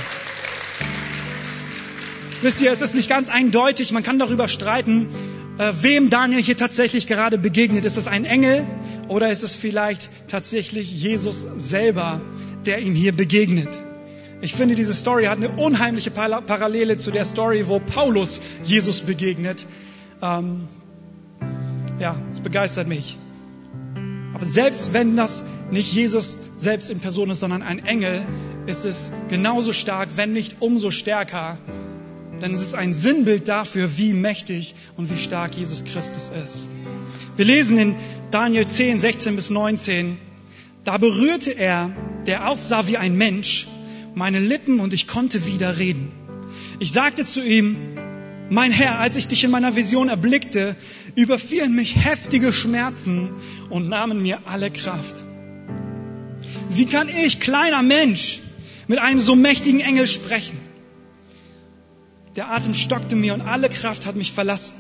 Wisst 2.42 2.60
ihr, 2.62 2.72
es 2.72 2.82
ist 2.82 2.96
nicht 2.96 3.08
ganz 3.08 3.30
eindeutig, 3.30 3.92
man 3.92 4.02
kann 4.02 4.18
darüber 4.18 4.48
streiten, 4.48 5.10
äh, 5.62 5.74
wem 5.84 6.10
Daniel 6.10 6.42
hier 6.42 6.58
tatsächlich 6.58 7.06
gerade 7.06 7.38
begegnet. 7.38 7.86
Ist 7.86 7.96
es 7.96 8.08
ein 8.08 8.26
Engel 8.26 8.66
oder 9.08 9.32
ist 9.32 9.44
es 9.44 9.54
vielleicht 9.54 10.10
tatsächlich 10.28 10.92
Jesus 10.92 11.46
selber, 11.58 12.20
der 12.66 12.80
ihm 12.80 12.96
hier 12.96 13.12
begegnet? 13.12 13.70
Ich 14.42 14.56
finde, 14.56 14.74
diese 14.74 14.94
Story 14.94 15.26
hat 15.26 15.38
eine 15.38 15.50
unheimliche 15.50 16.10
Parallele 16.10 16.98
zu 16.98 17.12
der 17.12 17.26
Story, 17.26 17.68
wo 17.68 17.80
Paulus 17.80 18.42
Jesus 18.64 19.02
begegnet. 19.02 19.68
Ähm, 20.24 20.68
ja, 22.00 22.16
es 22.32 22.40
begeistert 22.40 22.88
mich. 22.88 23.20
Aber 24.34 24.46
selbst 24.46 24.94
wenn 24.94 25.16
das 25.16 25.44
nicht 25.70 25.94
Jesus 25.94 26.40
selbst 26.58 26.90
in 26.90 27.00
Person 27.00 27.30
ist, 27.30 27.40
sondern 27.40 27.62
ein 27.62 27.86
Engel, 27.86 28.24
ist 28.66 28.84
es 28.84 29.12
genauso 29.30 29.74
stark, 29.74 30.10
wenn 30.16 30.34
nicht 30.34 30.56
umso 30.60 30.90
stärker. 30.90 31.60
Denn 32.42 32.54
es 32.54 32.62
ist 32.62 32.74
ein 32.74 32.94
Sinnbild 32.94 33.48
dafür, 33.48 33.98
wie 33.98 34.14
mächtig 34.14 34.74
und 34.98 35.12
wie 35.12 35.18
stark 35.18 35.56
Jesus 35.56 35.86
Christus 35.86 36.32
ist. 36.44 36.70
Wir 37.38 37.46
lesen 37.46 37.78
in 37.78 37.96
Daniel 38.32 38.66
10, 38.66 39.00
16 39.00 39.36
bis 39.36 39.50
19, 39.50 40.18
da 40.84 40.98
berührte 40.98 41.52
er, 41.52 41.92
der 42.26 42.50
aussah 42.50 42.88
wie 42.88 42.98
ein 42.98 43.16
Mensch, 43.16 43.68
meine 44.16 44.40
Lippen 44.40 44.80
und 44.80 44.94
ich 44.94 45.08
konnte 45.08 45.46
wieder 45.46 45.78
reden. 45.78 46.12
Ich 46.80 46.92
sagte 46.92 47.26
zu 47.26 47.44
ihm, 47.44 47.76
mein 48.50 48.72
Herr, 48.72 49.00
als 49.00 49.16
ich 49.16 49.28
dich 49.28 49.44
in 49.44 49.52
meiner 49.52 49.76
Vision 49.76 50.10
erblickte, 50.10 50.76
überfielen 51.16 51.76
mich 51.76 52.04
heftige 52.04 52.52
Schmerzen 52.52 53.30
und 53.70 53.88
nahmen 53.88 54.22
mir 54.22 54.40
alle 54.46 54.72
Kraft. 54.72 55.24
Wie 56.70 56.86
kann 56.86 57.08
ich, 57.08 57.40
kleiner 57.40 57.84
Mensch, 57.84 58.40
mit 58.88 59.00
einem 59.00 59.20
so 59.20 59.36
mächtigen 59.36 59.80
Engel 59.80 60.08
sprechen? 60.08 60.58
Der 62.36 62.52
Atem 62.52 62.74
stockte 62.74 63.16
mir 63.16 63.34
und 63.34 63.42
alle 63.42 63.68
Kraft 63.70 64.06
hat 64.06 64.16
mich 64.16 64.32
verlassen. 64.32 64.76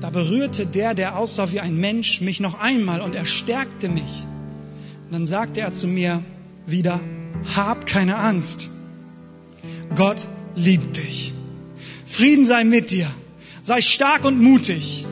Da 0.00 0.08
berührte 0.08 0.64
der, 0.64 0.94
der 0.94 1.18
aussah 1.18 1.52
wie 1.52 1.60
ein 1.60 1.76
Mensch, 1.76 2.22
mich 2.22 2.40
noch 2.40 2.58
einmal 2.58 3.02
und 3.02 3.14
er 3.14 3.26
stärkte 3.26 3.88
mich. 3.88 4.24
Und 5.06 5.12
dann 5.12 5.26
sagte 5.26 5.60
er 5.60 5.72
zu 5.72 5.86
mir 5.86 6.22
wieder, 6.66 7.00
hab 7.54 7.84
keine 7.84 8.16
Angst. 8.16 8.70
Gott 9.94 10.26
liebt 10.56 10.96
dich. 10.96 11.34
Frieden 12.06 12.46
sei 12.46 12.64
mit 12.64 12.90
dir. 12.90 13.10
Sei 13.62 13.82
stark 13.82 14.24
und 14.24 14.40
mutig. 14.40 15.04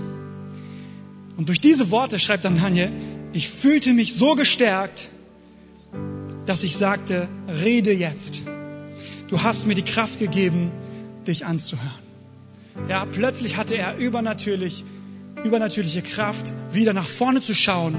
Und 1.36 1.48
durch 1.48 1.60
diese 1.60 1.90
Worte 1.90 2.18
schreibt 2.18 2.44
dann 2.44 2.60
Daniel, 2.60 2.90
ich 3.32 3.48
fühlte 3.48 3.92
mich 3.92 4.14
so 4.14 4.34
gestärkt, 4.34 5.08
dass 6.46 6.62
ich 6.62 6.76
sagte, 6.76 7.28
rede 7.62 7.92
jetzt. 7.92 8.42
Du 9.28 9.42
hast 9.42 9.66
mir 9.66 9.74
die 9.74 9.82
Kraft 9.82 10.18
gegeben, 10.18 10.72
dich 11.28 11.46
anzuhören. 11.46 12.08
Ja, 12.88 13.04
plötzlich 13.04 13.56
hatte 13.56 13.76
er 13.76 13.96
übernatürlich, 13.96 14.84
übernatürliche 15.44 16.02
Kraft, 16.02 16.52
wieder 16.72 16.92
nach 16.92 17.06
vorne 17.06 17.40
zu 17.40 17.54
schauen, 17.54 17.94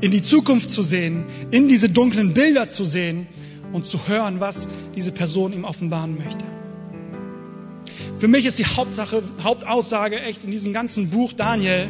in 0.00 0.10
die 0.10 0.22
Zukunft 0.22 0.70
zu 0.70 0.82
sehen, 0.82 1.24
in 1.50 1.68
diese 1.68 1.88
dunklen 1.88 2.34
Bilder 2.34 2.68
zu 2.68 2.84
sehen 2.84 3.26
und 3.72 3.86
zu 3.86 4.08
hören, 4.08 4.40
was 4.40 4.68
diese 4.94 5.12
Person 5.12 5.52
ihm 5.52 5.64
offenbaren 5.64 6.18
möchte. 6.18 6.44
Für 8.18 8.28
mich 8.28 8.46
ist 8.46 8.58
die 8.58 8.66
Hauptsache, 8.66 9.22
Hauptaussage 9.42 10.20
echt 10.20 10.44
in 10.44 10.50
diesem 10.50 10.72
ganzen 10.72 11.10
Buch 11.10 11.32
Daniel 11.32 11.88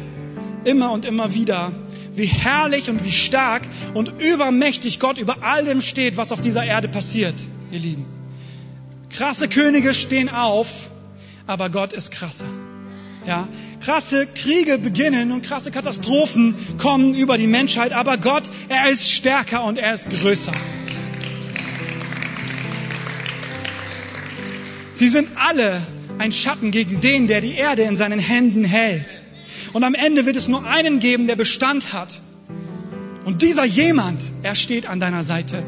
immer 0.63 0.91
und 0.91 1.05
immer 1.05 1.33
wieder, 1.33 1.71
wie 2.15 2.25
herrlich 2.25 2.89
und 2.89 3.05
wie 3.05 3.11
stark 3.11 3.61
und 3.93 4.11
übermächtig 4.19 4.99
Gott 4.99 5.17
über 5.17 5.37
all 5.41 5.65
dem 5.65 5.81
steht, 5.81 6.17
was 6.17 6.31
auf 6.31 6.41
dieser 6.41 6.65
Erde 6.65 6.87
passiert, 6.87 7.35
ihr 7.71 7.79
Lieben. 7.79 8.16
Krasse 9.17 9.47
Könige 9.47 9.95
stehen 9.95 10.29
auf, 10.29 10.91
aber 11.47 11.71
Gott 11.71 11.91
ist 11.91 12.11
krasser. 12.11 12.45
Ja, 13.25 13.47
krasse 13.81 14.27
Kriege 14.27 14.77
beginnen 14.77 15.31
und 15.31 15.41
krasse 15.41 15.71
Katastrophen 15.71 16.53
kommen 16.77 17.15
über 17.15 17.39
die 17.39 17.47
Menschheit, 17.47 17.93
aber 17.93 18.19
Gott, 18.19 18.43
er 18.69 18.91
ist 18.91 19.11
stärker 19.11 19.63
und 19.63 19.79
er 19.79 19.95
ist 19.95 20.11
größer. 20.11 20.51
Sie 24.93 25.07
sind 25.07 25.29
alle 25.35 25.81
ein 26.19 26.31
Schatten 26.31 26.69
gegen 26.69 27.01
den, 27.01 27.25
der 27.25 27.41
die 27.41 27.55
Erde 27.55 27.81
in 27.81 27.95
seinen 27.95 28.19
Händen 28.19 28.63
hält. 28.63 29.19
Und 29.73 29.83
am 29.83 29.95
Ende 29.95 30.27
wird 30.27 30.35
es 30.35 30.47
nur 30.47 30.63
einen 30.63 30.99
geben, 30.99 31.25
der 31.25 31.35
Bestand 31.35 31.91
hat. 31.91 32.21
Und 33.25 33.41
dieser 33.41 33.65
jemand, 33.65 34.21
er 34.43 34.53
steht 34.53 34.87
an 34.87 34.99
deiner 34.99 35.23
Seite 35.23 35.63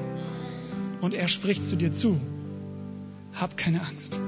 und 1.02 1.16
er 1.16 1.28
spricht 1.28 1.64
zu 1.64 1.76
dir 1.76 1.92
zu. 1.92 2.22
Hab 3.34 3.58
keine 3.58 3.82
Angst. 3.82 4.20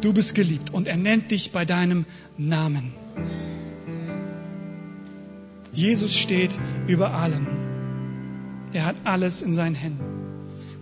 Du 0.00 0.12
bist 0.12 0.34
geliebt 0.34 0.72
und 0.72 0.86
er 0.88 0.96
nennt 0.96 1.30
dich 1.30 1.52
bei 1.52 1.64
deinem 1.64 2.04
Namen. 2.36 2.92
Jesus 5.72 6.16
steht 6.16 6.52
über 6.86 7.14
allem. 7.14 7.46
Er 8.72 8.86
hat 8.86 8.96
alles 9.04 9.42
in 9.42 9.54
seinen 9.54 9.74
Händen. 9.74 10.04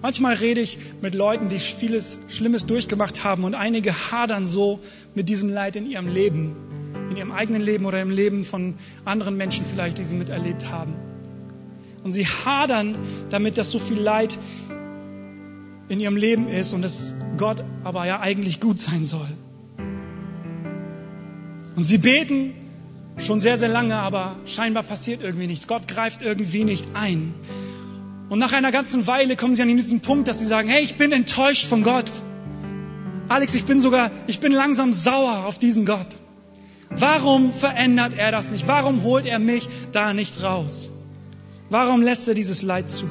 Manchmal 0.03 0.35
rede 0.35 0.61
ich 0.61 0.79
mit 1.01 1.15
Leuten, 1.15 1.49
die 1.49 1.61
vieles 1.61 2.19
Schlimmes 2.29 2.67
durchgemacht 2.67 3.23
haben 3.23 3.45
und 3.45 3.55
einige 3.55 3.93
hadern 4.11 4.47
so 4.47 4.81
mit 5.15 5.29
diesem 5.29 5.49
Leid 5.49 5.77
in 5.77 5.89
ihrem 5.89 6.09
Leben, 6.09 6.57
in 7.09 7.17
ihrem 7.17 7.31
eigenen 7.31 7.63
Leben 7.63 7.85
oder 7.87 8.03
im 8.03 8.11
Leben 8.11 8.45
von 8.45 8.75
anderen 9.05 9.37
Menschen 9.37 9.65
vielleicht, 9.65 9.99
die 9.99 10.05
sie 10.05 10.17
miterlebt 10.17 10.73
haben. 10.73 10.95
Und 12.03 12.11
sie 12.11 12.27
hadern 12.27 12.97
damit, 13.31 13.59
dass 13.59 13.71
so 13.71 13.79
viel 13.79 14.01
Leid 14.01 14.37
in 15.89 16.01
ihrem 16.01 16.17
Leben 16.17 16.49
ist 16.49 16.73
und 16.73 16.83
dass 16.83 17.13
Gott 17.37 17.63
aber 17.85 18.07
ja 18.07 18.21
eigentlich 18.21 18.61
gut 18.61 18.81
sein 18.81 19.05
soll. 19.05 19.29
Und 21.77 21.85
sie 21.85 21.99
beten 21.99 22.55
schon 23.19 23.41
sehr, 23.41 23.59
sehr 23.59 23.69
lange, 23.69 23.97
aber 23.97 24.37
scheinbar 24.47 24.83
passiert 24.83 25.23
irgendwie 25.23 25.47
nichts. 25.47 25.67
Gott 25.67 25.89
greift 25.89 26.23
irgendwie 26.23 26.65
nicht 26.65 26.87
ein. 26.95 27.35
Und 28.29 28.39
nach 28.39 28.53
einer 28.53 28.73
ganzen 28.73 29.07
Weile 29.07 29.37
kommen 29.37 29.55
sie 29.55 29.63
an 29.63 29.69
diesen 29.69 30.01
Punkt, 30.01 30.29
dass 30.29 30.39
sie 30.39 30.47
sagen, 30.47 30.69
hey, 30.69 30.83
ich 30.83 30.97
bin 30.97 31.13
enttäuscht 31.13 31.67
von 31.67 31.83
Gott. 31.83 32.11
Alex, 33.29 33.55
ich 33.55 33.65
bin 33.65 33.81
sogar, 33.81 34.11
ich 34.27 34.41
bin 34.41 34.53
langsam 34.53 34.93
sauer 34.93 35.45
auf 35.47 35.59
diesen 35.59 35.85
Gott. 35.87 36.07
Warum 36.91 37.53
verändert 37.53 38.13
er 38.17 38.31
das 38.31 38.51
nicht? 38.51 38.67
Warum 38.69 39.03
holt 39.03 39.27
er 39.27 39.39
mich 39.39 39.69
da 39.93 40.13
nicht 40.13 40.43
raus? 40.43 40.91
Warum 41.71 42.03
lässt 42.03 42.29
er 42.29 42.35
dieses 42.35 42.63
Leid 42.63 42.91
zu? 42.91 43.05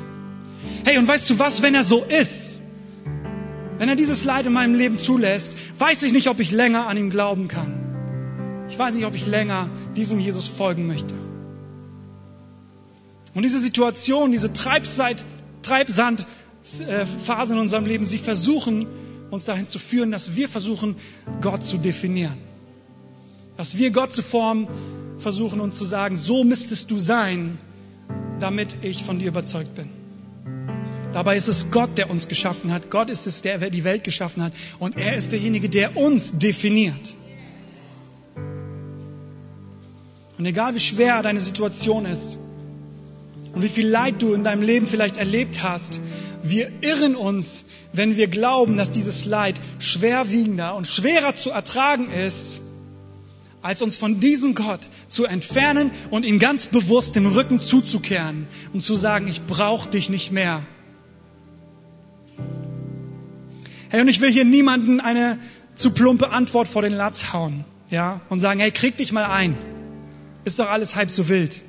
Hey, 0.86 0.98
und 0.98 1.08
weißt 1.08 1.30
du 1.30 1.40
was, 1.40 1.62
wenn 1.62 1.74
er 1.74 1.84
so 1.84 2.04
ist, 2.04 2.51
wenn 3.82 3.90
er 3.90 3.96
dieses 3.96 4.24
Leid 4.26 4.46
in 4.46 4.54
meinem 4.54 4.76
Leben 4.76 5.00
zulässt, 5.00 5.56
weiß 5.80 6.04
ich 6.04 6.14
nicht, 6.14 6.30
ob 6.30 6.40
ich 6.40 6.52
länger 6.52 6.86
an 6.86 6.98
ihn 6.98 7.10
glauben 7.10 7.48
kann. 7.48 8.68
Ich 8.70 8.78
weiß 8.78 8.94
nicht, 8.94 9.08
ob 9.08 9.16
ich 9.16 9.26
länger 9.26 9.72
diesem 9.96 10.20
Jesus 10.20 10.48
folgen 10.48 10.86
möchte. 10.86 11.16
Und 13.34 13.42
diese 13.42 13.60
Situation, 13.60 14.32
diese 14.32 14.54
Treibsandphase 14.54 16.28
in 17.54 17.58
unserem 17.58 17.88
Leben, 17.88 18.06
sie 18.06 18.20
versuchen, 18.20 18.86
uns 19.32 19.46
dahin 19.46 19.68
zu 19.68 19.80
führen, 19.80 20.12
dass 20.12 20.36
wir 20.36 20.48
versuchen, 20.48 20.96
Gott 21.42 21.64
zu 21.64 21.80
definieren. 21.80 22.38
Dass 23.58 23.80
wir 23.80 23.90
Gott 23.90 24.14
zu 24.14 24.22
formen, 24.22 24.68
versuchen 25.18 25.60
und 25.60 25.74
zu 25.74 25.86
sagen, 25.86 26.18
so 26.18 26.44
müsstest 26.44 26.92
du 26.92 27.00
sein, 27.00 27.58
damit 28.40 28.76
ich 28.84 29.04
von 29.04 29.18
dir 29.18 29.30
überzeugt 29.30 29.74
bin. 29.74 30.01
Dabei 31.14 31.36
ist 31.36 31.48
es 31.48 31.72
Gott, 31.72 31.98
der 31.98 32.10
uns 32.10 32.28
geschaffen 32.28 32.72
hat. 32.72 32.90
Gott 32.90 33.10
ist 33.10 33.28
es, 33.28 33.42
der 33.42 33.70
die 33.70 33.84
Welt 33.84 34.04
geschaffen 34.04 34.44
hat. 34.44 34.54
Und 34.80 34.98
er 34.98 35.16
ist 35.16 35.32
derjenige, 35.32 35.70
der 35.70 35.98
uns 35.98 36.38
definiert. 36.38 37.16
Und 40.38 40.46
egal 40.46 40.74
wie 40.74 40.80
schwer 40.80 41.22
deine 41.22 41.40
Situation 41.40 42.06
ist, 42.06 42.38
und 43.54 43.62
wie 43.62 43.70
viel 43.70 43.88
Leid 43.88 44.22
du 44.22 44.34
in 44.34 44.44
deinem 44.44 44.62
Leben 44.62 44.88
vielleicht 44.88 45.18
erlebt 45.18 45.64
hast. 45.64 46.00
Wir 46.44 46.72
irren 46.82 47.16
uns, 47.16 47.66
wenn 47.94 48.16
wir 48.16 48.28
glauben, 48.28 48.78
dass 48.78 48.92
dieses 48.92 49.26
Leid 49.26 49.60
schwerwiegender 49.80 50.76
und 50.76 50.88
schwerer 50.88 51.36
zu 51.36 51.52
ertragen 51.52 52.10
ist, 52.10 52.62
als 53.62 53.82
uns 53.82 53.98
von 53.98 54.20
diesem 54.20 54.56
Gott 54.56 54.80
zu 55.08 55.26
entfernen 55.26 55.92
und 56.10 56.26
ihm 56.26 56.40
ganz 56.40 56.66
bewusst 56.66 57.16
den 57.16 57.28
Rücken 57.28 57.60
zuzukehren 57.60 58.48
und 58.74 58.84
zu 58.84 58.96
sagen, 58.96 59.28
ich 59.28 59.42
brauche 59.46 59.90
dich 59.90 60.10
nicht 60.10 60.32
mehr. 60.32 60.62
Hey, 63.92 64.00
und 64.00 64.08
ich 64.08 64.22
will 64.22 64.32
hier 64.32 64.46
niemanden 64.46 65.02
eine 65.02 65.38
zu 65.76 65.92
plumpe 65.92 66.32
Antwort 66.32 66.70
vor 66.70 66.82
den 66.82 66.94
Latz 66.94 67.34
hauen, 67.34 67.66
ja, 67.90 68.22
und 68.30 68.40
sagen, 68.40 68.62
hey, 68.62 68.72
krieg 68.72 68.96
dich 68.96 69.12
mal 69.12 69.26
ein. 69.26 69.58
Ist 70.46 70.60
doch 70.60 70.70
alles 70.70 70.96
halb 70.96 71.12
so 71.12 71.28
wild. 71.28 71.60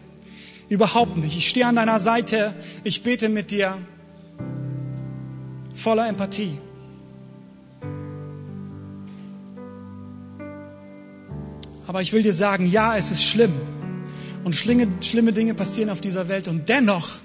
Überhaupt 0.69 1.17
nicht. 1.17 1.37
Ich 1.37 1.49
stehe 1.49 1.67
an 1.67 1.75
deiner 1.75 1.99
Seite. 1.99 2.55
Ich 2.85 3.03
bete 3.03 3.29
mit 3.29 3.51
dir 3.51 3.77
voller 5.75 6.09
Empathie. 6.09 6.57
Aber 11.89 12.03
ich 12.03 12.13
will 12.13 12.23
dir 12.23 12.33
sagen, 12.33 12.67
ja, 12.67 12.97
es 12.97 13.11
ist 13.11 13.25
schlimm. 13.25 13.53
Und 14.45 14.55
schlimme, 14.55 14.87
schlimme 15.01 15.33
Dinge 15.33 15.55
passieren 15.55 15.91
auf 15.91 16.01
dieser 16.01 16.29
Welt. 16.29 16.47
Und 16.47 16.69
dennoch 16.69 17.17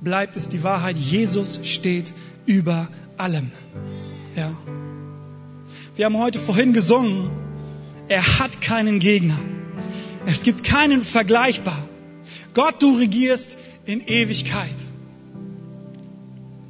bleibt 0.00 0.36
es 0.36 0.48
die 0.48 0.62
Wahrheit. 0.62 0.96
Jesus 0.96 1.58
steht 1.64 2.12
über 2.46 2.88
allem. 3.16 3.50
Ja. 4.36 4.52
Wir 5.96 6.04
haben 6.04 6.18
heute 6.18 6.38
vorhin 6.38 6.74
gesungen, 6.74 7.30
er 8.08 8.38
hat 8.38 8.60
keinen 8.60 8.98
Gegner. 8.98 9.38
Es 10.26 10.42
gibt 10.42 10.62
keinen 10.62 11.04
vergleichbar. 11.04 11.78
Gott, 12.52 12.82
du 12.82 12.96
regierst 12.96 13.56
in 13.86 14.06
Ewigkeit. 14.06 14.76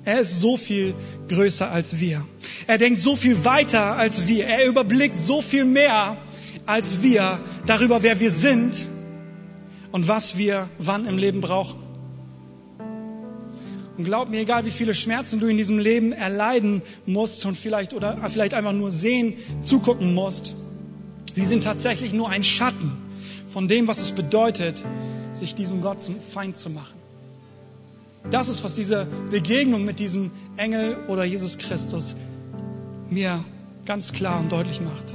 Er 0.05 0.21
ist 0.21 0.41
so 0.41 0.57
viel 0.57 0.95
größer 1.29 1.71
als 1.71 1.99
wir. 1.99 2.25
Er 2.69 2.79
denkt 2.79 3.01
so 3.01 3.17
viel 3.17 3.45
weiter 3.45 3.97
als 3.97 4.29
wir. 4.29 4.47
Er 4.47 4.67
überblickt 4.67 5.19
so 5.19 5.43
viel 5.43 5.65
mehr 5.65 6.17
als 6.67 7.03
wir 7.03 7.41
darüber, 7.67 8.03
wer 8.03 8.21
wir 8.21 8.31
sind 8.31 8.87
und 9.91 10.07
was 10.07 10.39
wir 10.39 10.69
wann 10.79 11.07
im 11.07 11.19
Leben 11.19 11.41
brauchen. 11.41 11.86
Und 13.97 14.05
glaub 14.05 14.29
mir, 14.29 14.41
egal 14.41 14.67
wie 14.67 14.71
viele 14.71 14.95
Schmerzen 14.95 15.41
du 15.41 15.47
in 15.47 15.57
diesem 15.57 15.79
Leben 15.79 16.13
erleiden 16.13 16.83
musst 17.07 17.47
und 17.47 17.57
vielleicht 17.57 17.95
oder 17.95 18.19
vielleicht 18.29 18.55
einfach 18.55 18.73
nur 18.73 18.91
sehen, 18.91 19.35
zugucken 19.63 20.15
musst, 20.15 20.55
die 21.35 21.47
sind 21.47 21.65
tatsächlich 21.65 22.13
nur 22.13 22.29
ein 22.29 22.43
Schatten 22.43 22.93
von 23.49 23.69
dem, 23.69 23.87
was 23.89 23.99
es 23.99 24.13
bedeutet, 24.13 24.85
sich 25.33 25.55
diesem 25.55 25.81
Gott 25.81 26.03
zum 26.03 26.17
Feind 26.21 26.59
zu 26.59 26.71
machen. 26.71 26.99
Das 28.31 28.49
ist, 28.49 28.65
was 28.65 28.75
diese 28.75 29.07
Begegnung 29.31 29.85
mit 29.85 29.99
diesem 29.99 30.31
Engel 30.57 30.97
oder 31.09 31.25
Jesus 31.25 31.59
Christus 31.59 32.17
mir 33.09 33.45
ganz 33.85 34.13
klar 34.13 34.41
und 34.41 34.51
deutlich 34.51 34.81
macht. 34.81 35.15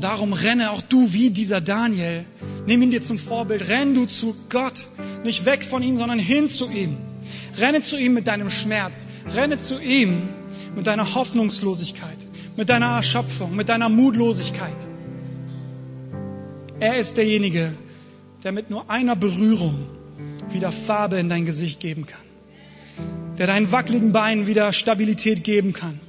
Darum 0.00 0.32
renne 0.32 0.70
auch 0.70 0.82
du 0.82 1.12
wie 1.12 1.30
dieser 1.30 1.60
Daniel. 1.60 2.24
Nimm 2.66 2.82
ihn 2.82 2.90
dir 2.90 3.02
zum 3.02 3.18
Vorbild. 3.18 3.68
Renn 3.68 3.94
du 3.94 4.06
zu 4.06 4.36
Gott. 4.48 4.88
Nicht 5.24 5.44
weg 5.44 5.64
von 5.64 5.82
ihm, 5.82 5.98
sondern 5.98 6.18
hin 6.18 6.48
zu 6.48 6.70
ihm. 6.70 6.96
Renne 7.58 7.82
zu 7.82 7.98
ihm 7.98 8.14
mit 8.14 8.26
deinem 8.26 8.50
Schmerz. 8.50 9.06
Renne 9.34 9.58
zu 9.58 9.80
ihm 9.80 10.22
mit 10.74 10.86
deiner 10.86 11.14
Hoffnungslosigkeit, 11.14 12.16
mit 12.56 12.68
deiner 12.68 12.96
Erschöpfung, 12.96 13.54
mit 13.54 13.68
deiner 13.68 13.88
Mutlosigkeit. 13.88 14.70
Er 16.78 16.98
ist 16.98 17.16
derjenige, 17.16 17.74
der 18.42 18.52
mit 18.52 18.70
nur 18.70 18.88
einer 18.88 19.16
Berührung 19.16 19.86
wieder 20.50 20.72
Farbe 20.72 21.18
in 21.18 21.28
dein 21.28 21.44
Gesicht 21.44 21.80
geben 21.80 22.06
kann. 22.06 22.20
Der 23.38 23.46
deinen 23.46 23.72
wackeligen 23.72 24.12
Beinen 24.12 24.46
wieder 24.46 24.72
Stabilität 24.72 25.44
geben 25.44 25.72
kann. 25.72 26.00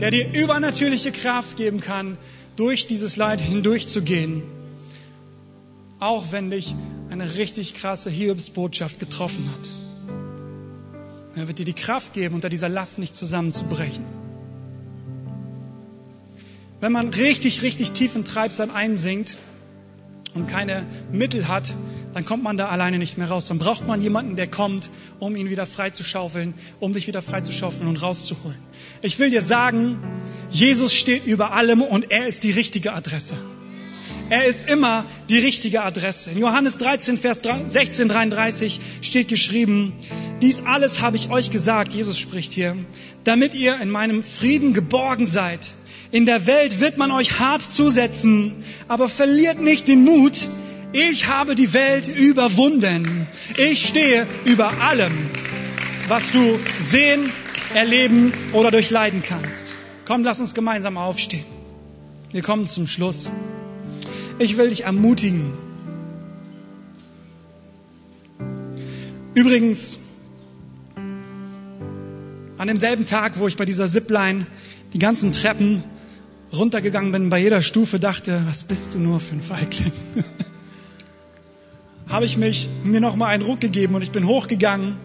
Der 0.00 0.10
dir 0.10 0.32
übernatürliche 0.32 1.10
Kraft 1.10 1.56
geben 1.56 1.80
kann, 1.80 2.16
durch 2.56 2.86
dieses 2.86 3.16
Leid 3.16 3.40
hindurchzugehen, 3.40 4.42
auch 5.98 6.32
wenn 6.32 6.50
dich 6.50 6.74
eine 7.10 7.36
richtig 7.36 7.74
krasse 7.74 8.10
Hiobsbotschaft 8.10 8.98
getroffen 8.98 9.48
hat. 9.52 9.68
Er 11.36 11.48
wird 11.48 11.58
dir 11.58 11.64
die 11.64 11.72
Kraft 11.72 12.12
geben, 12.12 12.34
unter 12.34 12.48
dieser 12.48 12.68
Last 12.68 12.98
nicht 12.98 13.14
zusammenzubrechen. 13.14 14.04
Wenn 16.80 16.92
man 16.92 17.08
richtig, 17.08 17.62
richtig 17.62 17.92
tief 17.92 18.16
in 18.16 18.24
Treibsand 18.24 18.74
einsinkt 18.74 19.38
und 20.34 20.48
keine 20.48 20.84
Mittel 21.10 21.48
hat, 21.48 21.74
dann 22.14 22.24
kommt 22.24 22.42
man 22.42 22.56
da 22.56 22.68
alleine 22.68 22.98
nicht 22.98 23.18
mehr 23.18 23.28
raus. 23.28 23.46
Dann 23.46 23.58
braucht 23.58 23.86
man 23.86 24.00
jemanden, 24.00 24.36
der 24.36 24.46
kommt, 24.46 24.90
um 25.18 25.36
ihn 25.36 25.50
wieder 25.50 25.66
freizuschaufeln, 25.66 26.54
um 26.80 26.92
dich 26.92 27.06
wieder 27.06 27.22
freizuschaufeln 27.22 27.88
und 27.88 28.02
rauszuholen. 28.02 28.58
Ich 29.00 29.18
will 29.18 29.30
dir 29.30 29.42
sagen, 29.42 29.98
Jesus 30.50 30.94
steht 30.94 31.26
über 31.26 31.52
allem 31.52 31.80
und 31.80 32.10
er 32.10 32.26
ist 32.26 32.44
die 32.44 32.50
richtige 32.50 32.92
Adresse. 32.92 33.36
Er 34.28 34.46
ist 34.46 34.68
immer 34.68 35.04
die 35.28 35.38
richtige 35.38 35.82
Adresse. 35.82 36.30
In 36.30 36.38
Johannes 36.38 36.78
13, 36.78 37.18
Vers 37.18 37.42
16, 37.68 38.08
33 38.08 38.80
steht 39.02 39.28
geschrieben, 39.28 39.92
dies 40.40 40.62
alles 40.64 41.00
habe 41.00 41.16
ich 41.16 41.30
euch 41.30 41.50
gesagt, 41.50 41.92
Jesus 41.92 42.18
spricht 42.18 42.52
hier, 42.52 42.76
damit 43.24 43.54
ihr 43.54 43.80
in 43.80 43.90
meinem 43.90 44.22
Frieden 44.22 44.72
geborgen 44.72 45.26
seid. 45.26 45.70
In 46.12 46.26
der 46.26 46.46
Welt 46.46 46.80
wird 46.80 46.98
man 46.98 47.10
euch 47.10 47.40
hart 47.40 47.62
zusetzen, 47.62 48.54
aber 48.88 49.08
verliert 49.08 49.60
nicht 49.60 49.88
den 49.88 50.04
Mut. 50.04 50.48
Ich 50.92 51.26
habe 51.26 51.54
die 51.54 51.72
Welt 51.72 52.06
überwunden. 52.08 53.26
Ich 53.56 53.86
stehe 53.86 54.26
über 54.44 54.82
allem, 54.82 55.12
was 56.08 56.30
du 56.30 56.58
sehen, 56.80 57.30
erleben 57.74 58.34
oder 58.52 58.70
durchleiden 58.70 59.22
kannst. 59.26 59.72
Komm, 60.04 60.22
lass 60.22 60.40
uns 60.40 60.54
gemeinsam 60.54 60.98
aufstehen. 60.98 61.44
Wir 62.30 62.42
kommen 62.42 62.68
zum 62.68 62.86
Schluss. 62.86 63.30
Ich 64.38 64.58
will 64.58 64.68
dich 64.68 64.84
ermutigen. 64.84 65.52
Übrigens, 69.34 69.98
an 72.58 72.68
demselben 72.68 73.06
Tag, 73.06 73.38
wo 73.38 73.48
ich 73.48 73.56
bei 73.56 73.64
dieser 73.64 73.88
Zipline 73.88 74.46
die 74.92 74.98
ganzen 74.98 75.32
Treppen 75.32 75.82
runtergegangen 76.52 77.12
bin, 77.12 77.30
bei 77.30 77.38
jeder 77.38 77.62
Stufe 77.62 77.98
dachte, 77.98 78.42
was 78.46 78.64
bist 78.64 78.92
du 78.92 78.98
nur 78.98 79.20
für 79.20 79.36
ein 79.36 79.40
Feigling? 79.40 79.92
habe 82.12 82.26
ich 82.26 82.36
mich 82.36 82.68
mir 82.84 83.00
noch 83.00 83.16
mal 83.16 83.28
einen 83.28 83.42
Ruck 83.42 83.60
gegeben 83.60 83.94
und 83.94 84.02
ich 84.02 84.10
bin 84.10 84.26
hochgegangen 84.26 84.96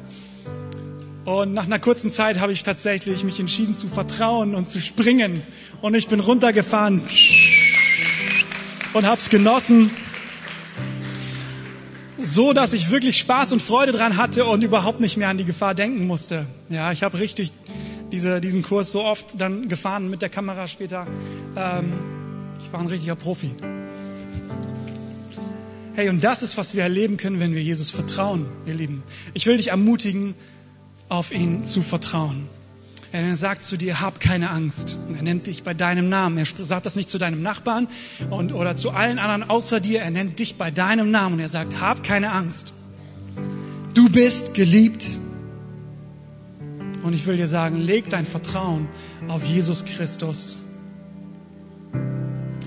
und 1.24 1.54
nach 1.54 1.66
einer 1.66 1.80
kurzen 1.80 2.12
Zeit 2.12 2.40
habe 2.40 2.52
ich 2.52 2.64
tatsächlich 2.64 3.24
mich 3.24 3.40
entschieden 3.40 3.76
zu 3.76 3.88
vertrauen 3.88 4.56
und 4.56 4.70
zu 4.70 4.80
springen. 4.80 5.42
Und 5.82 5.94
ich 5.94 6.08
bin 6.08 6.20
runtergefahren 6.20 7.02
und 8.94 9.06
habe 9.06 9.20
es 9.20 9.30
genossen, 9.30 9.90
so 12.18 12.54
dass 12.54 12.74
ich 12.74 12.92
wirklich 12.92 13.18
Spaß 13.18 13.54
und 13.54 13.62
Freude 13.62 13.92
dran 13.94 14.18
hatte 14.18 14.46
und 14.46 14.64
überhaupt 14.64 15.00
nicht 15.00 15.18
mehr 15.18 15.30
an 15.30 15.38
die 15.38 15.46
Gefahr 15.46 15.76
denken 15.76 16.08
musste. 16.08 16.46
Ja, 16.70 16.92
ich 16.92 17.04
habe 17.04 17.20
richtig 17.20 17.52
diese, 18.12 18.42
diesen 18.42 18.64
Kurs 18.64 18.92
so 18.92 19.04
oft 19.04 19.40
dann 19.40 19.68
gefahren 19.68 20.10
mit 20.10 20.22
der 20.22 20.30
Kamera 20.30 20.68
später. 20.68 21.08
Ähm, 21.56 21.94
ich 22.60 22.72
war 22.72 22.80
ein 22.80 22.88
richtiger 22.88 23.16
Profi. 23.16 23.52
Hey, 25.98 26.10
und 26.10 26.24
das 26.24 26.44
ist, 26.44 26.58
was 26.58 26.76
wir 26.76 26.84
erleben 26.84 27.18
können, 27.18 27.40
wenn 27.40 27.56
wir 27.56 27.64
Jesus 27.64 27.90
vertrauen, 27.90 28.46
ihr 28.68 28.76
Lieben. 28.76 29.02
Ich 29.34 29.48
will 29.48 29.58
dich 29.58 29.70
ermutigen, 29.70 30.36
auf 31.10 31.32
ihn 31.32 31.66
zu 31.66 31.82
vertrauen. 31.82 32.48
Er 33.12 33.34
sagt 33.34 33.64
zu 33.64 33.78
dir, 33.78 34.00
hab 34.00 34.20
keine 34.20 34.52
Angst. 34.52 34.96
Und 35.08 35.16
er 35.16 35.24
nennt 35.24 35.48
dich 35.48 35.64
bei 35.64 35.74
deinem 35.74 36.08
Namen. 36.08 36.38
Er 36.38 36.46
sagt 36.46 36.86
das 36.86 36.96
nicht 36.96 37.10
zu 37.10 37.18
deinem 37.18 37.42
Nachbarn 37.42 37.88
und, 38.30 38.54
oder 38.54 38.76
zu 38.76 38.92
allen 38.92 39.18
anderen 39.18 39.50
außer 39.50 39.80
dir. 39.80 40.02
Er 40.02 40.12
nennt 40.12 40.38
dich 40.38 40.58
bei 40.58 40.70
deinem 40.70 41.10
Namen 41.10 41.34
und 41.34 41.40
er 41.40 41.50
sagt, 41.50 41.82
hab 41.82 42.04
keine 42.04 42.32
Angst. 42.32 42.74
Du 43.96 44.08
bist 44.08 44.54
geliebt. 44.54 45.10
Und 47.02 47.14
ich 47.14 47.26
will 47.26 47.38
dir 47.38 47.48
sagen, 47.48 47.82
leg 47.82 48.08
dein 48.12 48.28
Vertrauen 48.28 48.88
auf 49.30 49.44
Jesus 49.46 49.84
Christus. 49.84 50.60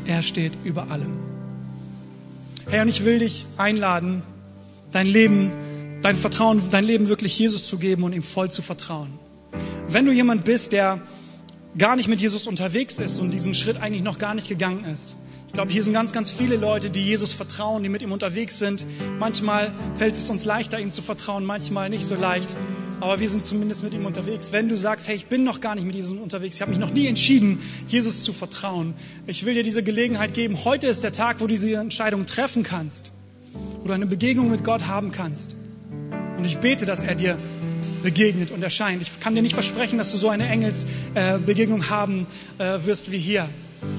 Er 0.04 0.20
steht 0.20 0.54
über 0.64 0.90
allem. 0.90 1.39
Herr, 2.70 2.82
und 2.82 2.88
ich 2.88 3.04
will 3.04 3.18
dich 3.18 3.46
einladen, 3.56 4.22
dein 4.92 5.06
Leben 5.06 5.50
dein 6.02 6.16
Vertrauen, 6.16 6.62
dein 6.70 6.84
Leben 6.84 7.08
wirklich 7.08 7.38
Jesus 7.38 7.66
zu 7.66 7.78
geben 7.78 8.04
und 8.04 8.12
ihm 8.12 8.22
voll 8.22 8.50
zu 8.50 8.62
vertrauen. 8.62 9.10
Wenn 9.88 10.06
du 10.06 10.12
jemand 10.12 10.44
bist, 10.44 10.72
der 10.72 11.00
gar 11.76 11.96
nicht 11.96 12.08
mit 12.08 12.20
Jesus 12.20 12.46
unterwegs 12.46 12.98
ist 12.98 13.18
und 13.18 13.30
diesen 13.30 13.54
Schritt 13.54 13.80
eigentlich 13.80 14.02
noch 14.02 14.18
gar 14.18 14.34
nicht 14.34 14.48
gegangen 14.48 14.84
ist, 14.84 15.16
ich 15.46 15.52
glaube, 15.52 15.72
hier 15.72 15.82
sind 15.82 15.94
ganz, 15.94 16.12
ganz 16.12 16.30
viele 16.30 16.56
Leute, 16.56 16.90
die 16.90 17.04
Jesus 17.04 17.32
vertrauen, 17.32 17.82
die 17.82 17.88
mit 17.88 18.02
ihm 18.02 18.12
unterwegs 18.12 18.60
sind. 18.60 18.86
Manchmal 19.18 19.72
fällt 19.96 20.14
es 20.14 20.30
uns 20.30 20.44
leichter, 20.44 20.78
ihm 20.78 20.92
zu 20.92 21.02
vertrauen, 21.02 21.44
manchmal 21.44 21.90
nicht 21.90 22.04
so 22.04 22.14
leicht. 22.14 22.54
Aber 23.00 23.18
wir 23.18 23.30
sind 23.30 23.46
zumindest 23.46 23.82
mit 23.82 23.94
ihm 23.94 24.04
unterwegs. 24.04 24.52
Wenn 24.52 24.68
du 24.68 24.76
sagst, 24.76 25.08
hey, 25.08 25.16
ich 25.16 25.26
bin 25.26 25.42
noch 25.42 25.60
gar 25.60 25.74
nicht 25.74 25.86
mit 25.86 25.94
Jesus 25.94 26.16
unterwegs, 26.18 26.56
ich 26.56 26.62
habe 26.62 26.70
mich 26.70 26.80
noch 26.80 26.90
nie 26.90 27.06
entschieden, 27.06 27.58
Jesus 27.88 28.24
zu 28.24 28.32
vertrauen. 28.32 28.94
Ich 29.26 29.46
will 29.46 29.54
dir 29.54 29.62
diese 29.62 29.82
Gelegenheit 29.82 30.34
geben. 30.34 30.64
Heute 30.64 30.86
ist 30.86 31.02
der 31.02 31.12
Tag, 31.12 31.36
wo 31.40 31.46
du 31.46 31.54
diese 31.54 31.72
Entscheidung 31.74 32.26
treffen 32.26 32.62
kannst. 32.62 33.10
Wo 33.80 33.88
du 33.88 33.94
eine 33.94 34.06
Begegnung 34.06 34.50
mit 34.50 34.64
Gott 34.64 34.86
haben 34.86 35.12
kannst. 35.12 35.54
Und 36.36 36.44
ich 36.44 36.58
bete, 36.58 36.84
dass 36.84 37.02
er 37.02 37.14
dir 37.14 37.38
begegnet 38.02 38.50
und 38.50 38.62
erscheint. 38.62 39.00
Ich 39.02 39.20
kann 39.20 39.34
dir 39.34 39.42
nicht 39.42 39.54
versprechen, 39.54 39.98
dass 39.98 40.10
du 40.10 40.18
so 40.18 40.28
eine 40.28 40.48
Engelsbegegnung 40.48 41.88
haben 41.88 42.26
äh, 42.58 42.78
wirst 42.84 43.10
wie 43.10 43.18
hier. 43.18 43.48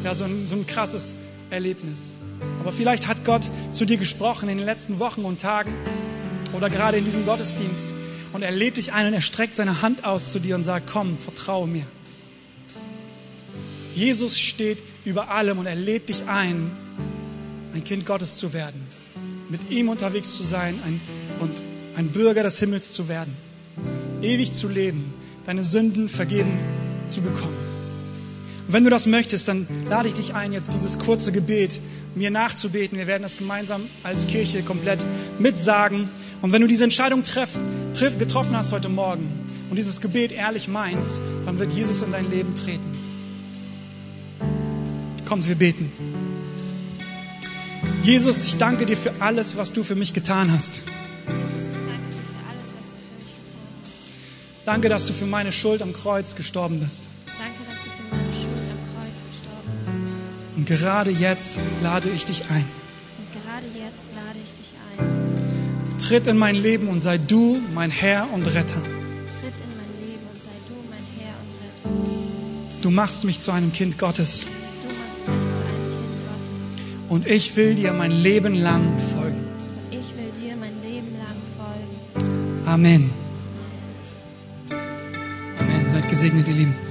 Ja, 0.03 0.13
so 0.13 0.25
ein, 0.25 0.47
so 0.47 0.55
ein 0.55 0.67
krasses 0.67 1.17
Erlebnis. 1.49 2.13
Aber 2.59 2.71
vielleicht 2.71 3.07
hat 3.07 3.25
Gott 3.25 3.49
zu 3.71 3.85
dir 3.85 3.97
gesprochen 3.97 4.49
in 4.49 4.57
den 4.57 4.65
letzten 4.65 4.99
Wochen 4.99 5.21
und 5.21 5.41
Tagen 5.41 5.73
oder 6.53 6.69
gerade 6.69 6.97
in 6.97 7.05
diesem 7.05 7.25
Gottesdienst. 7.25 7.93
Und 8.33 8.43
er 8.43 8.51
lädt 8.51 8.77
dich 8.77 8.93
ein 8.93 9.07
und 9.07 9.13
er 9.13 9.21
streckt 9.21 9.55
seine 9.55 9.81
Hand 9.81 10.05
aus 10.05 10.31
zu 10.31 10.39
dir 10.39 10.55
und 10.55 10.63
sagt, 10.63 10.89
komm, 10.89 11.17
vertraue 11.17 11.67
mir. 11.67 11.85
Jesus 13.93 14.39
steht 14.39 14.79
über 15.03 15.29
allem 15.29 15.57
und 15.59 15.65
er 15.65 15.75
lädt 15.75 16.09
dich 16.09 16.23
ein, 16.27 16.71
ein 17.73 17.83
Kind 17.83 18.05
Gottes 18.05 18.37
zu 18.37 18.53
werden, 18.53 18.81
mit 19.49 19.69
ihm 19.69 19.89
unterwegs 19.89 20.35
zu 20.35 20.43
sein 20.43 20.79
ein, 20.85 21.01
und 21.39 21.61
ein 21.95 22.09
Bürger 22.09 22.43
des 22.43 22.59
Himmels 22.59 22.93
zu 22.93 23.09
werden, 23.09 23.35
ewig 24.21 24.53
zu 24.53 24.69
leben, 24.69 25.13
deine 25.45 25.63
Sünden 25.63 26.07
vergeben 26.07 26.57
zu 27.07 27.21
bekommen. 27.21 27.57
Und 28.67 28.73
wenn 28.73 28.85
du 28.85 28.89
das 28.89 29.07
möchtest, 29.07 29.49
dann 29.49 29.67
lade 29.89 30.07
ich 30.07 30.13
dich 30.13 30.33
ein, 30.33 30.53
jetzt 30.53 30.73
dieses 30.73 30.99
kurze 30.99 31.33
Gebet 31.33 31.81
mir 32.15 32.31
nachzubeten. 32.31 32.97
Wir 32.97 33.07
werden 33.07 33.23
das 33.23 33.37
gemeinsam 33.37 33.83
als 34.03 34.27
Kirche 34.27 34.63
komplett 34.63 35.03
mitsagen. 35.39 36.09
Und 36.41 36.53
wenn 36.53 36.61
du 36.61 36.67
diese 36.67 36.85
Entscheidung 36.85 37.23
treff, 37.23 37.51
triff, 37.51 37.59
getroffen 37.99 38.55
hast 38.55 38.71
heute 38.71 38.89
Morgen 38.89 39.29
und 39.69 39.75
dieses 39.75 40.01
Gebet 40.01 40.31
ehrlich 40.31 40.67
meinst, 40.67 41.19
dann 41.45 41.59
wird 41.59 41.71
Jesus 41.73 42.01
in 42.01 42.11
dein 42.11 42.29
Leben 42.29 42.55
treten. 42.55 42.91
Kommt, 45.27 45.47
wir 45.47 45.55
beten. 45.55 45.91
Jesus, 48.03 48.45
ich 48.45 48.57
danke 48.57 48.85
dir 48.85 48.97
für 48.97 49.13
alles, 49.21 49.57
was 49.57 49.73
du 49.73 49.83
für 49.83 49.95
mich 49.95 50.13
getan 50.13 50.51
hast. 50.51 50.81
Danke, 54.65 54.89
dass 54.89 55.05
du 55.05 55.13
für 55.13 55.25
meine 55.25 55.51
Schuld 55.51 55.81
am 55.81 55.93
Kreuz 55.93 56.35
gestorben 56.35 56.79
bist. 56.79 57.07
Danke, 57.25 57.69
dass 57.69 57.79
du 57.79 57.89
für 57.89 58.15
meine 58.15 58.31
Schuld 58.31 58.69
am 58.69 58.99
Kreuz 58.99 59.15
gestorben 59.29 59.69
bist. 59.85 60.57
Und 60.57 60.65
gerade 60.65 61.11
jetzt 61.11 61.59
lade 61.81 62.09
ich 62.09 62.25
dich 62.25 62.49
ein. 62.49 62.80
Tritt 66.11 66.27
in 66.27 66.37
mein 66.37 66.55
Leben 66.55 66.89
und 66.89 66.99
sei 66.99 67.17
du 67.17 67.57
mein 67.73 67.89
Herr 67.89 68.27
und 68.33 68.45
Retter. 68.53 68.81
Du 72.81 72.89
machst 72.89 73.23
mich 73.23 73.39
zu 73.39 73.51
einem 73.51 73.71
Kind 73.71 73.97
Gottes. 73.97 74.45
Du 74.45 74.49
machst 74.49 74.49
mich 74.49 74.49
zu 74.59 74.71
einem 74.71 75.31
Kind 75.31 76.27
Gottes. 76.27 77.01
Und 77.07 77.27
ich 77.27 77.55
will 77.55 77.75
dir 77.75 77.93
mein 77.93 78.11
Leben 78.11 78.55
lang 78.55 78.97
folgen. 79.15 79.37
Und 79.37 79.99
ich 80.01 80.13
will 80.17 80.31
dir 80.35 80.57
mein 80.57 80.81
Leben 80.83 81.15
lang 81.17 81.37
folgen. 81.57 82.67
Amen. 82.67 83.09
Amen. 85.59 85.89
Seid 85.89 86.09
gesegnet, 86.09 86.45
ihr 86.49 86.55
Lieben. 86.55 86.90